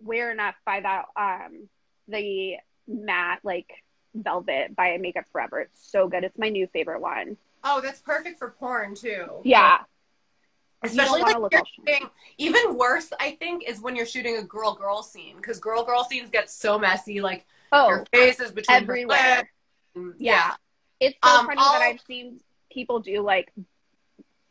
wear 0.00 0.30
enough 0.30 0.54
by 0.64 0.80
that. 0.80 1.06
Um, 1.14 1.68
the 2.08 2.56
matte 2.86 3.40
like 3.42 3.70
velvet 4.14 4.74
by 4.74 4.96
Makeup 4.98 5.26
Forever. 5.30 5.60
It's 5.60 5.90
so 5.90 6.08
good. 6.08 6.24
It's 6.24 6.38
my 6.38 6.48
new 6.48 6.66
favorite 6.68 7.00
one. 7.00 7.36
Oh, 7.64 7.80
that's 7.82 8.00
perfect 8.00 8.38
for 8.38 8.50
porn 8.50 8.94
too. 8.94 9.26
Yeah, 9.44 9.78
especially 10.82 11.18
You 11.20 11.24
like 11.24 11.32
don't 11.32 11.42
wanna 11.42 11.56
if 11.56 11.62
you're 11.86 11.94
shooting. 11.96 12.10
Even 12.38 12.76
worse, 12.76 13.10
I 13.20 13.32
think, 13.32 13.68
is 13.68 13.80
when 13.80 13.96
you're 13.96 14.06
shooting 14.06 14.36
a 14.36 14.42
girl 14.42 14.74
girl 14.74 15.02
scene 15.02 15.36
because 15.36 15.58
girl 15.58 15.84
girl 15.84 16.04
scenes 16.04 16.30
get 16.30 16.50
so 16.50 16.78
messy. 16.78 17.20
Like 17.20 17.46
oh, 17.72 17.88
your 17.88 18.06
face 18.12 18.40
is 18.40 18.50
between 18.52 18.76
everywhere. 18.82 19.48
And- 19.94 20.14
Yeah. 20.18 20.54
It's 21.00 21.16
so 21.24 21.30
Um, 21.30 21.46
funny 21.46 21.60
that 21.60 21.82
I've 21.82 22.00
seen 22.00 22.40
people 22.72 22.98
do 23.00 23.20
like 23.22 23.52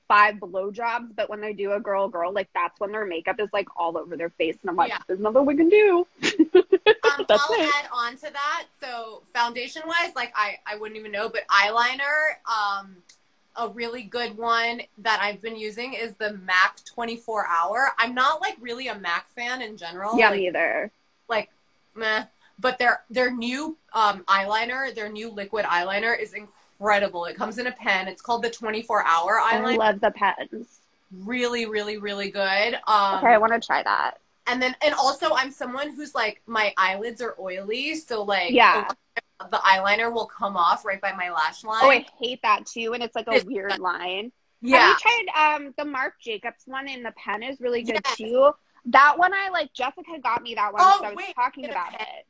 five 0.08 0.36
blowjobs, 0.36 1.14
but 1.14 1.30
when 1.30 1.42
they 1.42 1.52
do 1.52 1.74
a 1.74 1.80
girl 1.82 2.08
girl, 2.08 2.32
like 2.32 2.48
that's 2.54 2.80
when 2.80 2.94
their 2.94 3.06
makeup 3.06 3.38
is 3.40 3.50
like 3.52 3.68
all 3.76 3.98
over 3.98 4.16
their 4.16 4.30
face, 4.30 4.56
and 4.62 4.70
I'm 4.70 4.78
like, 4.78 4.90
Yeah. 4.90 5.00
there's 5.08 5.20
nothing 5.20 5.46
we 5.46 5.56
can 5.58 5.68
do. 5.68 6.08
Um, 6.24 6.32
I'll 7.30 7.54
it. 7.60 7.74
add 7.76 7.90
on 7.92 8.16
to 8.16 8.32
that. 8.32 8.66
So 8.82 9.24
foundation 9.34 9.82
wise, 9.86 10.16
like 10.16 10.32
I, 10.36 10.60
I 10.66 10.78
wouldn't 10.78 10.98
even 10.98 11.12
know, 11.12 11.28
but 11.28 11.42
eyeliner, 11.50 12.38
um, 12.50 12.96
a 13.58 13.68
really 13.70 14.04
good 14.04 14.38
one 14.38 14.82
that 15.00 15.20
I've 15.22 15.42
been 15.42 15.56
using 15.58 15.94
is 15.94 16.14
the 16.14 16.34
MAC 16.34 16.80
24 16.86 17.48
hour. 17.48 17.90
I'm 17.98 18.14
not 18.14 18.40
like 18.40 18.56
really 18.62 18.88
a 18.88 18.98
MAC 18.98 19.28
fan 19.36 19.62
in 19.62 19.78
general. 19.78 20.18
yeah, 20.18 20.30
like, 20.30 20.40
me 20.40 20.48
either. 20.48 20.92
like 21.28 21.50
meh. 21.96 22.26
But 22.60 22.80
their 22.80 23.02
their 23.10 23.32
new 23.32 23.78
um, 23.94 24.24
eyeliner, 24.26 24.94
their 24.94 25.10
new 25.10 25.30
liquid 25.30 25.66
eyeliner 25.66 26.20
is 26.20 26.34
incredible. 26.34 27.26
It 27.26 27.36
comes 27.36 27.58
in 27.58 27.68
a 27.68 27.72
pen. 27.72 28.08
It's 28.08 28.22
called 28.22 28.44
the 28.44 28.50
24 28.50 29.04
hour 29.06 29.40
eyeliner. 29.40 29.74
I 29.74 29.76
love 29.76 30.00
the 30.00 30.12
pens. 30.12 30.80
really, 31.12 31.66
really, 31.66 31.98
really 31.98 32.30
good. 32.32 32.76
Um, 32.88 33.20
Okay, 33.20 33.34
I 33.34 33.38
want 33.38 33.54
to 33.54 33.60
try 33.66 33.84
that. 33.84 34.20
and 34.48 34.62
then 34.62 34.76
and 34.84 34.94
also 34.96 35.34
I'm 35.34 35.52
someone 35.52 35.96
who's 35.96 36.16
like 36.16 36.42
my 36.48 36.74
eyelids 36.78 37.22
are 37.22 37.36
oily, 37.40 37.96
so 37.96 38.24
like 38.24 38.52
Yeah. 38.52 38.88
The 39.40 39.58
eyeliner 39.58 40.12
will 40.12 40.26
come 40.26 40.58
off 40.58 40.84
right 40.86 41.00
by 41.02 41.14
my 41.14 41.30
lash 41.32 41.64
line. 41.64 41.80
Oh, 41.84 41.90
I 41.92 42.06
hate 42.20 42.42
that 42.44 42.66
too, 42.66 42.94
and 42.94 43.04
it's 43.04 43.16
like 43.16 43.28
a 43.28 43.32
It's- 43.32 43.46
weird 43.46 43.78
line. 43.80 44.32
Yeah. 44.62 44.80
Have 44.80 44.98
you 45.04 45.26
tried 45.26 45.56
um 45.56 45.74
the 45.78 45.86
Marc 45.86 46.20
Jacobs 46.20 46.64
one 46.66 46.88
in 46.88 47.04
the 47.04 47.12
pen 47.12 47.44
is 47.44 47.62
really 47.62 47.84
good 47.84 48.00
Yes. 48.04 48.18
too. 48.18 48.52
That 48.86 49.20
one 49.20 49.34
I 49.34 49.50
like 49.50 49.72
Jessica 49.74 50.18
got 50.24 50.42
me 50.42 50.56
that 50.56 50.74
one 50.74 50.82
Oh, 50.84 50.98
because 51.00 51.04
I 51.04 51.10
was 51.10 51.18
wait, 51.18 51.36
talking 51.36 51.66
about 51.70 51.94
it. 51.94 52.26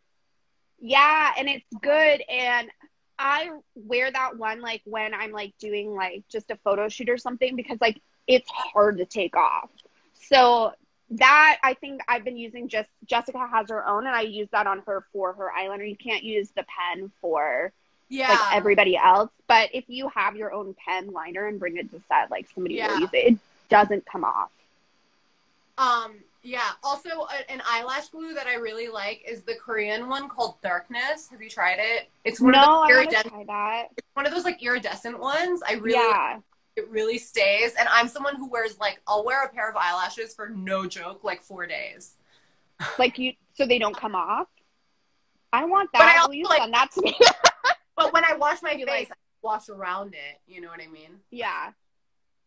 Yeah, 0.80 1.32
and 1.38 1.48
it's 1.48 1.66
good 1.82 2.22
and 2.30 2.70
I 3.18 3.50
wear 3.76 4.12
that 4.12 4.38
one 4.38 4.62
like 4.62 4.82
when 4.84 5.14
I'm 5.14 5.32
like 5.32 5.54
doing 5.58 5.96
like 5.96 6.26
just 6.30 6.52
a 6.52 6.58
photo 6.58 6.90
shoot 6.90 7.10
or 7.10 7.18
something 7.18 7.56
because 7.56 7.80
like 7.80 8.02
it's 8.28 8.50
hard 8.50 8.98
to 8.98 9.06
take 9.06 9.36
off. 9.38 9.70
So 10.14 10.74
that 11.12 11.58
I 11.64 11.74
think 11.74 12.02
I've 12.08 12.24
been 12.24 12.38
using 12.38 12.68
just 12.68 12.90
Jessica 13.06 13.48
has 13.48 13.70
her 13.70 13.88
own 13.88 14.08
and 14.08 14.16
I 14.16 14.22
use 14.22 14.50
that 14.52 14.68
on 14.68 14.84
her 14.86 15.06
for 15.14 15.34
her 15.34 15.52
eyeliner. 15.58 15.88
You 15.88 15.96
can't 15.96 16.24
use 16.24 16.50
the 16.50 16.66
pen 16.66 17.12
for 17.22 17.72
yeah. 18.10 18.30
like 18.30 18.56
everybody 18.56 18.98
else. 18.98 19.30
But 19.48 19.70
if 19.74 19.86
you 19.88 20.10
have 20.10 20.36
your 20.36 20.52
own 20.52 20.76
pen 20.86 21.12
liner 21.12 21.48
and 21.48 21.60
bring 21.60 21.78
it 21.78 21.90
to 21.92 22.02
set, 22.10 22.30
like 22.30 22.48
somebody 22.54 22.76
Yeah. 22.76 22.94
will 22.94 23.00
use 23.02 23.10
it. 23.14 23.34
It 23.34 23.40
doesn't 23.70 24.06
come 24.06 24.24
off. 24.24 24.52
Um, 25.78 26.16
yeah. 26.44 26.72
Also, 26.84 27.10
a, 27.10 27.52
an 27.52 27.62
eyelash 27.68 28.10
glue 28.10 28.34
that 28.34 28.48
I 28.48 28.56
really 28.56 28.88
like 28.88 29.24
is 29.28 29.44
the 29.44 29.56
Korean 29.56 30.08
one 30.10 30.28
called 30.30 30.56
Darkness. 30.62 31.30
Have 31.30 31.42
you 31.42 31.50
tried 31.50 31.80
it? 31.80 32.10
It's 32.24 32.40
one 32.40 32.54
no, 32.54 32.84
of 32.84 32.88
the 32.88 32.94
iridescent, 32.94 33.34
try 33.34 33.44
that. 33.46 33.88
one 34.14 34.26
of 34.26 34.34
those 34.34 34.46
like 34.46 34.62
iridescent 34.64 35.20
ones. 35.20 35.62
I 35.68 35.74
really, 35.74 36.00
yeah, 36.00 36.40
it 36.78 36.90
really 36.90 37.18
stays. 37.18 37.74
And 37.78 37.90
I'm 37.90 38.08
someone 38.08 38.36
who 38.36 38.48
wears 38.50 38.80
like 38.80 39.02
I'll 39.08 39.26
wear 39.26 39.44
a 39.44 39.50
pair 39.50 39.70
of 39.70 39.76
eyelashes 39.76 40.34
for 40.34 40.50
no 40.50 40.86
joke, 40.86 41.24
like 41.24 41.42
four 41.42 41.66
days. 41.68 42.16
like 43.00 43.18
you, 43.18 43.34
so 43.56 43.66
they 43.66 43.80
don't 43.80 43.96
come 43.98 44.16
off. 44.16 44.48
I 45.52 45.66
want 45.66 45.90
that. 45.94 46.00
But 46.00 46.08
I 46.08 46.18
also 46.18 46.30
Will 46.30 46.36
you 46.36 46.46
like- 46.46 46.62
send 46.62 46.74
that 46.74 46.92
to 46.94 47.02
me? 47.02 47.18
But 47.96 48.14
when 48.14 48.24
I 48.24 48.36
wash 48.36 48.62
my 48.62 48.74
face, 48.76 48.86
like- 48.88 49.10
I 49.10 49.16
wash 49.42 49.70
around 49.70 50.14
it. 50.14 50.40
You 50.46 50.62
know 50.62 50.70
what 50.70 50.80
I 50.82 50.88
mean? 50.88 51.20
yeah. 51.32 51.72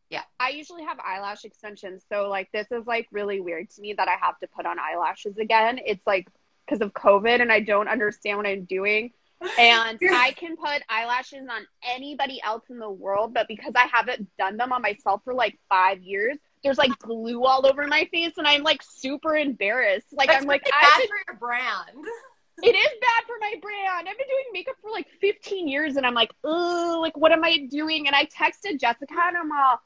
Yeah. 0.08 0.22
I 0.40 0.50
usually 0.50 0.82
have 0.84 0.98
eyelash 1.00 1.44
extensions, 1.44 2.04
so 2.08 2.28
like 2.28 2.50
this 2.52 2.66
is 2.72 2.84
like 2.86 3.06
really 3.12 3.40
weird 3.40 3.70
to 3.70 3.80
me 3.80 3.92
that 3.94 4.08
I 4.08 4.16
have 4.20 4.38
to 4.40 4.48
put 4.48 4.66
on 4.66 4.76
eyelashes 4.78 5.38
again. 5.38 5.78
It's 5.84 6.04
like 6.06 6.28
because 6.66 6.80
of 6.80 6.92
COVID 6.92 7.40
and 7.40 7.50
I 7.50 7.60
don't 7.60 7.88
understand 7.88 8.36
what 8.38 8.46
I'm 8.46 8.64
doing. 8.64 9.12
And 9.58 9.98
I 10.12 10.32
can 10.36 10.56
put 10.56 10.82
eyelashes 10.88 11.46
on 11.50 11.66
anybody 11.82 12.40
else 12.44 12.64
in 12.68 12.78
the 12.78 12.90
world, 12.90 13.32
but 13.32 13.48
because 13.48 13.72
I 13.74 13.86
haven't 13.92 14.28
done 14.38 14.56
them 14.56 14.72
on 14.72 14.82
myself 14.82 15.22
for 15.24 15.32
like 15.32 15.58
five 15.68 16.02
years, 16.02 16.36
there's 16.62 16.78
like 16.78 16.98
glue 16.98 17.44
all 17.44 17.66
over 17.66 17.86
my 17.86 18.06
face, 18.12 18.32
and 18.36 18.46
I'm 18.46 18.62
like 18.62 18.82
super 18.82 19.36
embarrassed. 19.36 20.08
Like 20.12 20.28
That's 20.28 20.42
I'm 20.42 20.48
like, 20.48 20.62
really 20.62 20.72
I 20.78 20.82
bad 20.82 21.00
could, 21.00 21.08
for 21.08 21.32
your 21.32 21.38
brand. 21.38 22.06
it 22.62 22.74
is 22.74 22.90
bad 23.00 23.24
for 23.26 23.36
my 23.40 23.54
brand. 23.62 24.08
I've 24.08 24.18
been 24.18 24.26
doing 24.28 24.44
makeup 24.52 24.76
for 24.82 24.90
like 24.90 25.06
15 25.20 25.68
years, 25.68 25.96
and 25.96 26.06
I'm 26.06 26.14
like, 26.14 26.32
oh, 26.44 26.98
like 27.00 27.16
what 27.16 27.32
am 27.32 27.44
I 27.44 27.66
doing? 27.70 28.06
And 28.06 28.16
I 28.16 28.26
texted 28.26 28.78
Jessica, 28.78 29.06
and 29.10 29.36
I'm 29.38 29.52
all, 29.52 29.80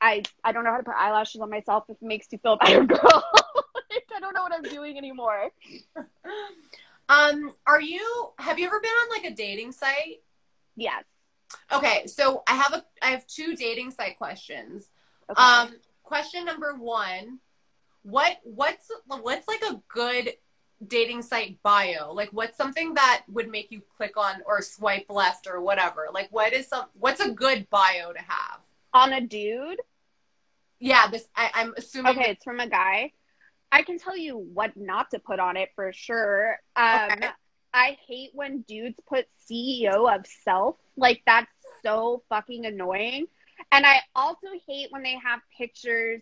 I 0.00 0.22
I 0.44 0.52
don't 0.52 0.64
know 0.64 0.70
how 0.70 0.78
to 0.78 0.84
put 0.84 0.94
eyelashes 0.94 1.40
on 1.40 1.48
myself. 1.48 1.84
If 1.88 1.96
it 1.96 2.06
makes 2.06 2.26
you 2.30 2.38
feel 2.38 2.56
better, 2.60 2.84
girl. 2.84 2.98
like, 3.90 4.04
I 4.14 4.20
don't 4.20 4.34
know 4.34 4.42
what 4.42 4.52
I'm 4.52 4.62
doing 4.62 4.98
anymore. 4.98 5.50
Um, 7.08 7.54
are 7.66 7.80
you? 7.80 8.30
Have 8.38 8.58
you 8.58 8.66
ever 8.66 8.80
been 8.80 8.90
on 8.90 9.10
like 9.10 9.30
a 9.30 9.34
dating 9.34 9.72
site? 9.72 10.22
Yes. 10.76 11.04
Okay, 11.72 12.06
so 12.06 12.42
I 12.48 12.54
have 12.54 12.72
a 12.72 12.84
I 13.02 13.10
have 13.10 13.26
two 13.26 13.54
dating 13.54 13.90
site 13.90 14.16
questions. 14.16 14.88
Okay. 15.30 15.42
Um, 15.42 15.76
question 16.02 16.44
number 16.44 16.74
one: 16.74 17.38
what 18.02 18.38
what's 18.44 18.90
what's 19.06 19.48
like 19.48 19.62
a 19.62 19.80
good 19.88 20.32
dating 20.86 21.22
site 21.22 21.62
bio? 21.62 22.12
Like, 22.12 22.30
what's 22.30 22.56
something 22.56 22.94
that 22.94 23.24
would 23.28 23.50
make 23.50 23.70
you 23.70 23.82
click 23.96 24.16
on 24.16 24.42
or 24.46 24.62
swipe 24.62 25.06
left 25.10 25.46
or 25.46 25.60
whatever? 25.60 26.08
Like, 26.12 26.28
what 26.30 26.52
is 26.52 26.68
some 26.68 26.86
what's 26.94 27.20
a 27.20 27.30
good 27.30 27.68
bio 27.70 28.12
to 28.12 28.20
have? 28.20 28.60
on 28.92 29.12
a 29.12 29.20
dude. 29.20 29.80
Yeah, 30.80 31.08
this 31.08 31.28
I, 31.36 31.50
I'm 31.54 31.74
assuming. 31.76 32.18
Okay, 32.18 32.30
it's 32.30 32.44
from 32.44 32.60
a 32.60 32.68
guy. 32.68 33.12
I 33.72 33.82
can 33.82 33.98
tell 33.98 34.16
you 34.16 34.36
what 34.36 34.76
not 34.76 35.10
to 35.12 35.18
put 35.18 35.40
on 35.40 35.56
it 35.56 35.70
for 35.74 35.92
sure. 35.92 36.58
Um, 36.76 37.10
Okay. 37.12 37.28
I 37.74 37.96
hate 38.06 38.30
when 38.34 38.60
dudes 38.68 38.98
put 39.08 39.26
CEO 39.50 40.14
of 40.14 40.26
self. 40.44 40.76
Like 40.96 41.22
that's 41.26 41.50
so 41.82 42.22
fucking 42.28 42.66
annoying. 42.66 43.26
And 43.72 43.86
I 43.86 44.00
also 44.14 44.48
hate 44.68 44.88
when 44.90 45.02
they 45.02 45.16
have 45.24 45.40
pictures 45.56 46.20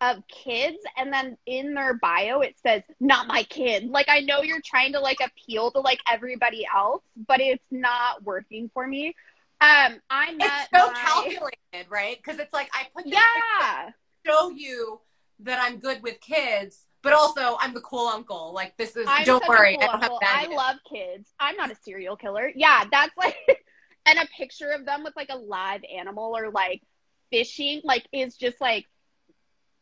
of 0.00 0.22
kids 0.28 0.78
and 0.96 1.12
then 1.12 1.36
in 1.46 1.74
their 1.74 1.94
bio 1.94 2.40
it 2.40 2.56
says 2.64 2.82
not 3.00 3.26
my 3.28 3.44
kid. 3.44 3.88
Like 3.90 4.08
I 4.08 4.20
know 4.20 4.42
you're 4.42 4.60
trying 4.64 4.92
to 4.94 5.00
like 5.00 5.18
appeal 5.24 5.70
to 5.72 5.80
like 5.80 6.00
everybody 6.10 6.66
else, 6.74 7.02
but 7.28 7.40
it's 7.40 7.64
not 7.70 8.22
working 8.24 8.68
for 8.74 8.86
me. 8.86 9.14
Um, 9.60 10.00
I 10.10 10.34
met 10.34 10.68
It's 10.72 10.80
so 10.80 10.90
my- 10.90 10.98
calculated, 11.00 11.90
right? 11.90 12.16
Because 12.16 12.40
it's 12.40 12.52
like 12.52 12.70
I 12.72 12.86
put 12.94 13.06
Yeah. 13.06 13.90
show 14.26 14.50
you 14.50 15.00
that 15.40 15.60
I'm 15.60 15.78
good 15.78 16.02
with 16.02 16.20
kids, 16.20 16.86
but 17.08 17.16
also 17.16 17.56
I'm 17.60 17.74
the 17.74 17.80
cool 17.80 18.06
uncle. 18.06 18.52
Like 18.52 18.76
this 18.76 18.96
is. 18.96 19.06
I'm 19.08 19.24
don't 19.24 19.46
worry, 19.48 19.76
cool 19.76 19.84
I 19.84 19.86
don't 19.86 20.02
have 20.02 20.12
uncle. 20.12 20.20
I 20.22 20.46
love 20.54 20.76
kids. 20.90 21.32
I'm 21.40 21.56
not 21.56 21.70
a 21.70 21.74
serial 21.74 22.16
killer. 22.16 22.50
Yeah, 22.54 22.84
that's 22.90 23.16
like, 23.16 23.36
and 24.06 24.18
a 24.18 24.26
picture 24.36 24.70
of 24.70 24.84
them 24.84 25.04
with 25.04 25.14
like 25.16 25.30
a 25.30 25.36
live 25.36 25.82
animal 25.96 26.36
or 26.36 26.50
like 26.50 26.82
fishing, 27.30 27.80
like 27.84 28.06
is 28.12 28.36
just 28.36 28.60
like, 28.60 28.86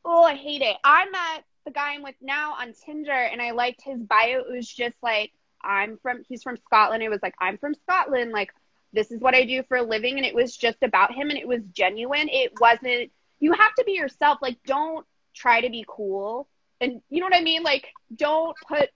oh, 0.05 0.23
I 0.23 0.35
hate 0.35 0.63
it. 0.63 0.77
I 0.85 1.07
met 1.11 1.45
the 1.65 1.73
guy 1.73 1.95
I'm 1.95 2.03
with 2.03 2.15
now 2.21 2.55
on 2.55 2.73
Tinder, 2.85 3.11
and 3.11 3.43
I 3.43 3.51
liked 3.51 3.83
his 3.83 4.01
bio. 4.01 4.41
It 4.41 4.57
was 4.57 4.69
just 4.69 4.97
like, 5.03 5.33
I'm 5.63 5.99
from. 6.03 6.23
He's 6.29 6.43
from 6.43 6.57
Scotland. 6.59 7.03
It 7.03 7.11
was 7.11 7.21
like, 7.23 7.35
I'm 7.41 7.59
from 7.59 7.75
Scotland. 7.75 8.31
Like, 8.31 8.53
this 8.93 9.11
is 9.11 9.21
what 9.21 9.35
I 9.35 9.45
do 9.45 9.65
for 9.65 9.79
a 9.79 9.83
living, 9.83 10.17
and 10.17 10.27
it 10.27 10.35
was 10.35 10.57
just 10.57 10.79
about 10.83 11.13
him, 11.13 11.31
and 11.31 11.39
it 11.39 11.49
was 11.49 11.63
genuine. 11.73 12.29
It 12.29 12.53
wasn't. 12.61 13.11
You 13.41 13.53
have 13.53 13.75
to 13.79 13.85
be 13.85 13.93
yourself. 13.93 14.39
Like, 14.41 14.59
don't 14.65 15.05
try 15.35 15.61
to 15.61 15.69
be 15.69 15.85
cool 15.87 16.49
and 16.81 17.01
you 17.09 17.21
know 17.21 17.27
what 17.27 17.37
I 17.37 17.41
mean? 17.43 17.63
Like, 17.63 17.87
don't 18.15 18.57
put. 18.69 18.89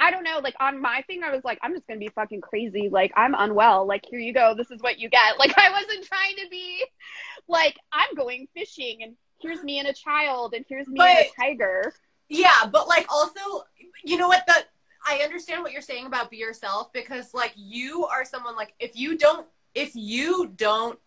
I 0.00 0.10
don't 0.10 0.24
know. 0.24 0.40
Like 0.42 0.54
on 0.58 0.80
my 0.80 1.02
thing, 1.06 1.22
I 1.22 1.30
was 1.30 1.44
like, 1.44 1.58
I'm 1.62 1.72
just 1.74 1.86
gonna 1.86 2.00
be 2.00 2.08
fucking 2.08 2.40
crazy. 2.40 2.88
Like 2.90 3.12
I'm 3.16 3.34
unwell. 3.36 3.86
Like 3.86 4.04
here 4.08 4.18
you 4.18 4.32
go. 4.34 4.54
This 4.56 4.70
is 4.70 4.80
what 4.80 4.98
you 4.98 5.08
get. 5.08 5.34
Like 5.38 5.56
I 5.56 5.70
wasn't 5.70 6.04
trying 6.04 6.36
to 6.36 6.48
be. 6.50 6.84
Like 7.48 7.76
I'm 7.92 8.14
going 8.16 8.48
fishing, 8.54 9.02
and 9.02 9.14
here's 9.40 9.62
me 9.62 9.78
and 9.78 9.88
a 9.88 9.92
child, 9.92 10.54
and 10.54 10.64
here's 10.68 10.88
me 10.88 11.00
and 11.00 11.18
a 11.20 11.26
tiger. 11.40 11.92
Yeah, 12.28 12.66
but 12.70 12.88
like 12.88 13.06
also, 13.12 13.64
you 14.04 14.16
know 14.16 14.28
what? 14.28 14.44
The 14.46 14.54
I 15.06 15.18
understand 15.18 15.62
what 15.62 15.72
you're 15.72 15.82
saying 15.82 16.06
about 16.06 16.30
be 16.30 16.36
yourself 16.36 16.92
because 16.92 17.34
like 17.34 17.52
you 17.56 18.06
are 18.06 18.24
someone 18.24 18.56
like 18.56 18.74
if 18.80 18.92
you 18.96 19.18
don't 19.18 19.46
if 19.74 19.94
you 19.94 20.52
don't 20.56 20.98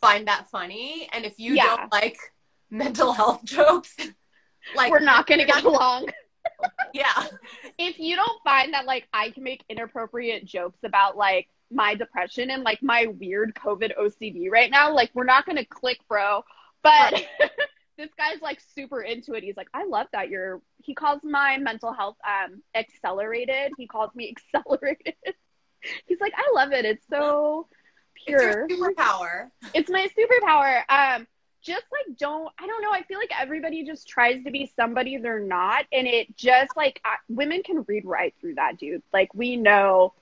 find 0.00 0.26
that 0.26 0.48
funny 0.50 1.08
and 1.12 1.24
if 1.24 1.38
you 1.38 1.54
Yeah. 1.54 1.76
don't 1.76 1.92
like 1.92 2.18
mental 2.70 3.12
health 3.20 3.44
jokes, 3.44 3.94
like 4.74 4.90
We're 4.90 5.00
not 5.00 5.26
gonna 5.26 5.46
get 5.46 5.64
along. 5.64 6.08
Yeah, 6.92 7.26
if 7.78 7.98
you 7.98 8.16
don't 8.16 8.42
find 8.44 8.74
that 8.74 8.84
like 8.84 9.08
I 9.12 9.30
can 9.30 9.44
make 9.44 9.64
inappropriate 9.68 10.44
jokes 10.44 10.78
about 10.84 11.16
like 11.16 11.48
my 11.70 11.94
depression 11.94 12.50
and 12.50 12.62
like 12.62 12.82
my 12.82 13.06
weird 13.06 13.54
COVID 13.54 13.92
OCD 13.98 14.50
right 14.50 14.70
now, 14.70 14.92
like 14.94 15.10
we're 15.14 15.24
not 15.24 15.46
gonna 15.46 15.64
click, 15.64 15.98
bro. 16.08 16.44
But 16.82 17.24
this 17.96 18.10
guy's 18.18 18.40
like 18.42 18.60
super 18.74 19.00
into 19.02 19.34
it. 19.34 19.44
He's 19.44 19.56
like, 19.56 19.68
I 19.72 19.84
love 19.84 20.08
that 20.12 20.28
you're. 20.28 20.60
He 20.78 20.94
calls 20.94 21.20
my 21.22 21.58
mental 21.58 21.92
health 21.92 22.16
um 22.26 22.62
accelerated. 22.74 23.72
He 23.78 23.86
calls 23.86 24.14
me 24.14 24.34
accelerated. 24.54 25.14
He's 26.06 26.20
like, 26.20 26.34
I 26.36 26.52
love 26.54 26.72
it. 26.72 26.84
It's 26.84 27.06
so 27.08 27.68
pure 28.26 28.66
it's 28.68 28.74
superpower. 28.74 29.50
it's 29.74 29.90
my 29.90 30.08
superpower. 30.16 30.82
Um, 30.88 31.26
just 31.62 31.84
like 31.92 32.16
don't 32.18 32.52
I 32.58 32.66
don't 32.66 32.82
know. 32.82 32.92
I 32.92 33.02
feel 33.02 33.18
like 33.18 33.32
everybody 33.38 33.84
just 33.84 34.08
tries 34.08 34.42
to 34.44 34.50
be 34.50 34.70
somebody 34.76 35.16
they're 35.16 35.40
not, 35.40 35.86
and 35.92 36.06
it 36.06 36.36
just 36.36 36.76
like 36.76 37.00
I, 37.04 37.16
women 37.28 37.62
can 37.62 37.84
read 37.86 38.04
right 38.04 38.34
through 38.40 38.56
that, 38.56 38.78
dude. 38.78 39.02
Like 39.12 39.32
we 39.34 39.56
know 39.56 40.12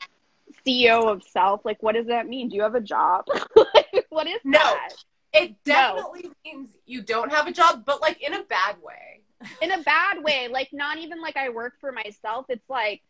CEO 0.66 1.10
of 1.10 1.22
self. 1.22 1.64
Like, 1.64 1.82
what 1.82 1.94
does 1.94 2.06
that 2.06 2.26
mean? 2.28 2.48
Do 2.48 2.56
you 2.56 2.62
have 2.62 2.74
a 2.74 2.80
job? 2.80 3.26
like, 3.56 4.06
what 4.10 4.26
is 4.26 4.40
No. 4.44 4.58
that? 4.58 4.90
It 5.32 5.50
No. 5.66 5.94
definitely 5.96 6.30
means 6.44 6.70
you 6.86 7.02
don't 7.02 7.30
have 7.32 7.46
a 7.46 7.52
job, 7.52 7.84
but 7.86 8.00
like 8.00 8.20
in 8.22 8.34
a 8.34 8.42
bad 8.44 8.76
way. 8.82 9.20
In 9.62 9.70
a 9.72 9.82
bad 9.82 10.22
way. 10.22 10.48
Like 10.48 10.68
not 10.70 10.98
even 10.98 11.22
like 11.22 11.38
I 11.38 11.48
work 11.48 11.74
for 11.80 11.92
myself. 11.92 12.44
It's 12.50 12.68
like 12.68 13.00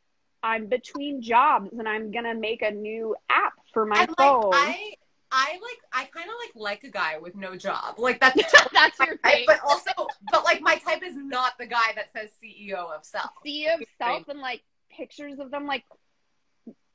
I'm 0.44 0.66
between 0.66 1.22
jobs 1.22 1.70
and 1.76 1.88
I'm 1.88 2.12
gonna 2.12 2.34
make 2.34 2.62
a 2.62 2.70
new 2.70 3.16
app 3.28 3.54
for 3.74 3.84
my 3.84 4.02
and 4.02 4.16
phone. 4.16 4.50
like 4.50 4.68
I, 4.68 4.94
I 5.32 5.52
like 5.52 5.80
I 5.92 6.04
kind 6.06 6.28
of 6.28 6.34
like 6.44 6.52
like 6.54 6.84
a 6.84 6.90
guy 6.90 7.18
with 7.18 7.36
no 7.36 7.56
job. 7.56 7.98
Like 7.98 8.20
that's 8.20 8.40
That's 8.72 8.98
your 8.98 9.16
type, 9.18 9.22
thing. 9.22 9.44
but 9.46 9.60
also, 9.64 9.90
but 10.32 10.44
like 10.44 10.60
my 10.60 10.76
type 10.76 11.02
is 11.04 11.14
not 11.16 11.56
the 11.58 11.66
guy 11.66 11.92
that 11.94 12.12
says 12.12 12.30
CEO 12.42 12.90
of 12.94 13.04
self. 13.04 13.30
CEO 13.46 13.74
of 13.74 13.82
self 13.98 14.28
and 14.28 14.40
like 14.40 14.62
pictures 14.90 15.38
of 15.38 15.50
them 15.50 15.66
like 15.66 15.84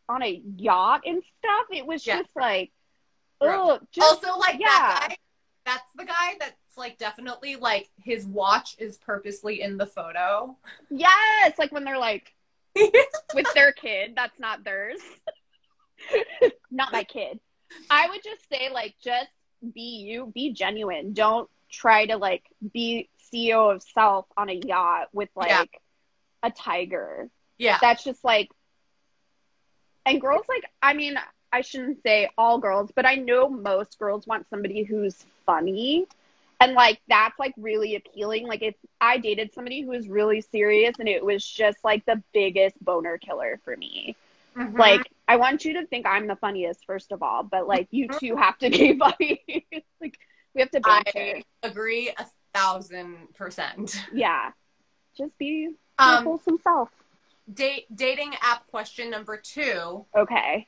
on 0.10 0.22
a 0.22 0.42
yacht 0.58 1.02
and 1.06 1.24
stuff. 1.40 1.66
It 1.72 1.86
was 1.86 2.06
Yeah. 2.06 2.20
just 2.22 2.36
like, 2.36 2.72
oh, 3.42 3.80
just 3.92 4.26
also, 4.26 4.38
like 4.40 4.60
yeah. 4.60 4.68
that 4.68 5.08
guy, 5.10 5.18
that's 5.66 5.92
the 5.96 6.06
guy 6.06 6.36
that's 6.40 6.78
like 6.78 6.98
definitely 6.98 7.56
like 7.56 7.90
his 8.04 8.26
watch 8.26 8.76
is 8.80 8.98
purposely 8.98 9.62
in 9.62 9.78
the 9.78 9.86
photo. 9.88 10.58
yes, 10.90 11.58
like 11.58 11.72
when 11.72 11.86
they're 11.86 11.98
like 11.98 12.34
with 13.34 13.48
their 13.54 13.72
kid, 13.72 14.12
that's 14.16 14.38
not 14.40 14.64
theirs, 14.66 15.00
not 16.72 16.92
my 16.92 17.04
kid. 17.04 17.40
I 17.90 18.10
would 18.10 18.24
just 18.24 18.48
say 18.50 18.70
like 18.72 18.96
just 19.04 19.30
be 19.74 20.06
you, 20.08 20.32
be 20.34 20.52
genuine. 20.54 21.14
Don't 21.14 21.50
try 21.72 22.06
to 22.06 22.18
like 22.18 22.44
be 22.74 23.10
CEO 23.34 23.74
of 23.74 23.82
self 23.84 24.26
on 24.38 24.50
a 24.50 24.54
yacht 24.54 25.10
with 25.14 25.30
like 25.36 25.50
Yeah. 25.50 25.64
a 26.44 26.52
tiger. 26.52 27.30
Yeah. 27.58 27.78
That's 27.82 28.04
just 28.04 28.24
like 28.24 28.50
and 30.06 30.22
girls 30.22 30.46
like 30.48 30.64
I 30.82 30.94
mean, 30.94 31.16
I 31.52 31.62
shouldn't 31.62 32.02
say 32.04 32.30
all 32.38 32.60
girls, 32.60 32.92
but 32.96 33.06
I 33.06 33.16
know 33.16 33.50
most 33.50 33.98
girls 34.00 34.28
want 34.28 34.48
somebody 34.50 34.84
who's 34.84 35.26
funny. 35.46 36.06
And 36.60 36.74
like 36.74 37.02
that's 37.08 37.38
like 37.40 37.54
really 37.58 37.96
appealing. 37.96 38.48
Like 38.48 38.62
if 38.62 38.76
I 39.02 39.18
dated 39.18 39.54
somebody 39.54 39.82
who 39.82 39.90
was 39.90 40.08
really 40.08 40.42
serious 40.42 40.96
and 41.00 41.08
it 41.08 41.24
was 41.24 41.46
just 41.46 41.78
like 41.84 42.06
the 42.06 42.22
biggest 42.34 42.76
boner 42.84 43.18
killer 43.18 43.60
for 43.64 43.76
me. 43.76 44.16
Mhm. 44.56 44.78
Like 44.78 45.10
I 45.28 45.36
want 45.38 45.66
you 45.66 45.74
to 45.74 45.86
think 45.88 46.06
I'm 46.06 46.28
the 46.28 46.36
funniest 46.36 46.86
first 46.86 47.12
of 47.12 47.22
all, 47.22 47.44
but 47.44 47.68
like 47.68 47.88
you 47.92 48.08
two 48.20 48.36
have 48.36 48.58
to 48.60 48.70
be 48.78 48.98
funny. 48.98 49.44
like 50.02 50.18
we 50.54 50.62
have 50.62 50.72
to 50.72 50.80
banter. 50.80 51.12
I 51.16 51.44
agree 51.64 52.10
a 52.18 52.26
thousand 52.54 53.34
percent. 53.36 54.02
Yeah. 54.14 54.52
Just 55.18 55.38
be 55.38 55.46
your 55.46 55.72
Um, 56.00 56.24
wholesome 56.26 56.60
self. 56.64 56.90
date 57.54 57.86
dating 57.96 58.34
app 58.42 58.66
question 58.68 59.10
number 59.10 59.38
two. 59.38 60.06
Okay. 60.16 60.68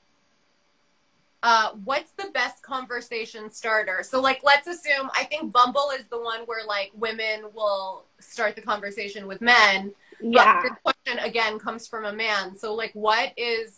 Uh, 1.43 1.71
what's 1.85 2.11
the 2.13 2.29
best 2.33 2.63
conversation 2.63 3.49
starter? 3.51 4.01
So, 4.03 4.19
like, 4.19 4.41
let's 4.43 4.67
assume 4.67 5.09
I 5.15 5.23
think 5.23 5.53
Bumble 5.53 5.91
is 5.97 6.05
the 6.07 6.19
one 6.19 6.41
where 6.41 6.65
like 6.65 6.91
women 6.95 7.45
will 7.53 8.05
start 8.19 8.55
the 8.55 8.61
conversation 8.61 9.27
with 9.27 9.39
men. 9.39 9.93
Yeah. 10.21 10.61
But 10.63 10.81
question 10.83 11.19
again 11.19 11.59
comes 11.59 11.87
from 11.87 12.05
a 12.05 12.13
man. 12.13 12.57
So, 12.57 12.73
like, 12.73 12.91
what 12.93 13.33
is 13.37 13.77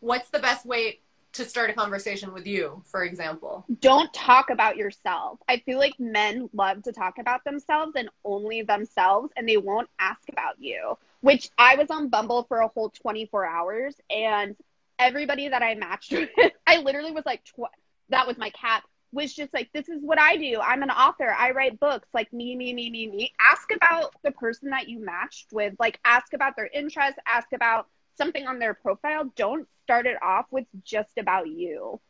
what's 0.00 0.30
the 0.30 0.38
best 0.38 0.64
way 0.64 1.00
to 1.34 1.44
start 1.44 1.68
a 1.68 1.74
conversation 1.74 2.32
with 2.32 2.46
you, 2.46 2.82
for 2.86 3.04
example? 3.04 3.64
Don't 3.80 4.12
talk 4.14 4.50
about 4.50 4.76
yourself. 4.76 5.38
I 5.48 5.58
feel 5.58 5.78
like 5.78 5.98
men 5.98 6.48
love 6.52 6.82
to 6.84 6.92
talk 6.92 7.18
about 7.18 7.44
themselves 7.44 7.92
and 7.94 8.08
only 8.24 8.62
themselves, 8.62 9.32
and 9.36 9.48
they 9.48 9.58
won't 9.58 9.88
ask 9.98 10.22
about 10.30 10.54
you. 10.58 10.96
Which 11.20 11.50
I 11.58 11.76
was 11.76 11.90
on 11.90 12.08
Bumble 12.08 12.44
for 12.44 12.58
a 12.58 12.68
whole 12.68 12.90
24 12.90 13.46
hours, 13.46 13.94
and 14.10 14.56
everybody 14.98 15.48
that 15.48 15.62
I 15.62 15.74
matched 15.74 16.12
with, 16.12 16.30
I 16.66 16.78
literally 16.78 17.12
was 17.12 17.26
like, 17.26 17.44
tw- 17.44 17.72
that 18.08 18.26
was 18.26 18.38
my 18.38 18.50
cat, 18.50 18.82
was 19.12 19.34
just 19.34 19.52
like, 19.54 19.70
this 19.72 19.88
is 19.88 20.02
what 20.02 20.18
I 20.20 20.36
do. 20.36 20.60
I'm 20.60 20.82
an 20.82 20.90
author. 20.90 21.30
I 21.30 21.52
write 21.52 21.80
books. 21.80 22.08
Like, 22.12 22.32
me, 22.32 22.56
me, 22.56 22.72
me, 22.74 22.90
me, 22.90 23.08
me. 23.08 23.32
Ask 23.40 23.68
about 23.74 24.14
the 24.22 24.32
person 24.32 24.70
that 24.70 24.88
you 24.88 24.98
matched 24.98 25.48
with. 25.52 25.74
Like, 25.78 25.98
ask 26.04 26.32
about 26.32 26.56
their 26.56 26.68
interests. 26.72 27.18
Ask 27.26 27.52
about 27.52 27.88
something 28.18 28.46
on 28.46 28.58
their 28.58 28.74
profile. 28.74 29.32
Don't 29.36 29.66
start 29.84 30.06
it 30.06 30.16
off 30.22 30.46
with 30.50 30.66
just 30.84 31.18
about 31.18 31.48
you. 31.48 32.00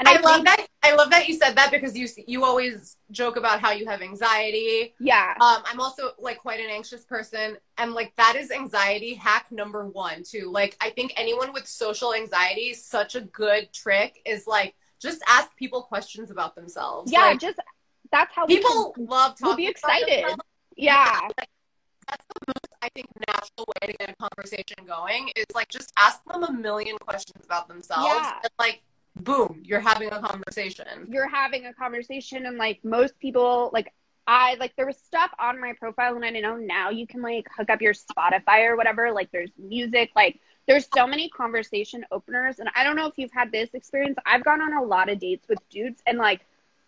And 0.00 0.08
I, 0.08 0.18
love 0.20 0.36
think- 0.36 0.46
that. 0.46 0.66
I 0.82 0.94
love 0.94 1.10
that 1.10 1.28
you 1.28 1.34
said 1.34 1.56
that 1.56 1.70
because 1.70 1.96
you 1.96 2.08
you 2.26 2.44
always 2.44 2.96
joke 3.10 3.36
about 3.36 3.60
how 3.60 3.72
you 3.72 3.86
have 3.86 4.00
anxiety. 4.00 4.94
Yeah. 4.98 5.34
Um, 5.40 5.62
I'm 5.66 5.80
also 5.80 6.12
like 6.18 6.38
quite 6.38 6.60
an 6.60 6.70
anxious 6.70 7.04
person, 7.04 7.58
and 7.76 7.92
like 7.92 8.14
that 8.16 8.34
is 8.36 8.50
anxiety 8.50 9.14
hack 9.14 9.46
number 9.50 9.86
one 9.86 10.22
too. 10.22 10.50
Like 10.50 10.76
I 10.80 10.90
think 10.90 11.12
anyone 11.16 11.52
with 11.52 11.66
social 11.66 12.14
anxiety, 12.14 12.72
such 12.74 13.14
a 13.14 13.20
good 13.22 13.72
trick 13.72 14.20
is 14.24 14.46
like 14.46 14.74
just 15.04 15.22
ask 15.28 15.54
people 15.56 15.82
questions 15.82 16.30
about 16.30 16.54
themselves. 16.56 17.12
Yeah, 17.12 17.26
Like, 17.26 17.40
just 17.40 17.58
that's 18.10 18.34
how 18.34 18.46
people 18.46 18.92
can- 18.92 19.06
love 19.06 19.32
talking. 19.38 19.46
We'll 19.46 19.56
be 19.56 19.66
about 19.66 19.70
excited. 19.70 20.24
Yeah, 20.76 21.20
That's 22.08 22.24
the 22.34 22.40
most 22.48 22.74
I 22.82 22.88
think 22.94 23.06
natural 23.28 23.64
way 23.80 23.92
to 23.92 23.96
get 23.96 24.10
a 24.10 24.16
conversation 24.16 24.84
going 24.86 25.30
is 25.36 25.46
like 25.54 25.68
just 25.68 25.90
ask 25.96 26.22
them 26.24 26.42
a 26.42 26.52
million 26.52 26.98
questions 26.98 27.44
about 27.44 27.66
themselves, 27.68 28.06
Yeah. 28.06 28.32
and 28.42 28.50
like 28.58 28.82
boom, 29.16 29.62
you're 29.64 29.80
having 29.80 30.10
a 30.12 30.20
conversation. 30.20 31.06
you're 31.08 31.28
having 31.28 31.66
a 31.66 31.72
conversation, 31.72 32.44
and 32.46 32.58
like 32.58 32.80
most 32.84 33.18
people, 33.20 33.70
like 33.72 33.92
I 34.26 34.56
like 34.60 34.74
there 34.76 34.86
was 34.86 34.98
stuff 34.98 35.30
on 35.38 35.60
my 35.60 35.72
profile, 35.74 36.14
and 36.16 36.24
I 36.24 36.30
didn't 36.30 36.42
know 36.42 36.56
now 36.56 36.90
you 36.90 37.06
can 37.06 37.22
like 37.22 37.46
hook 37.56 37.70
up 37.70 37.80
your 37.80 37.94
Spotify 37.94 38.66
or 38.68 38.76
whatever. 38.76 39.12
Like 39.12 39.30
there's 39.32 39.50
music, 39.58 40.10
like 40.16 40.40
there's 40.66 40.88
so 40.94 41.06
many 41.06 41.28
conversation 41.28 42.04
openers, 42.10 42.58
and 42.58 42.68
I 42.74 42.84
don't 42.84 42.96
know 42.96 43.06
if 43.06 43.14
you've 43.16 43.32
had 43.32 43.52
this 43.52 43.70
experience. 43.74 44.16
I've 44.24 44.44
gone 44.44 44.60
on 44.60 44.72
a 44.72 44.82
lot 44.82 45.08
of 45.08 45.18
dates 45.18 45.46
with 45.48 45.58
dudes, 45.68 46.02
and 46.06 46.18
like 46.18 46.40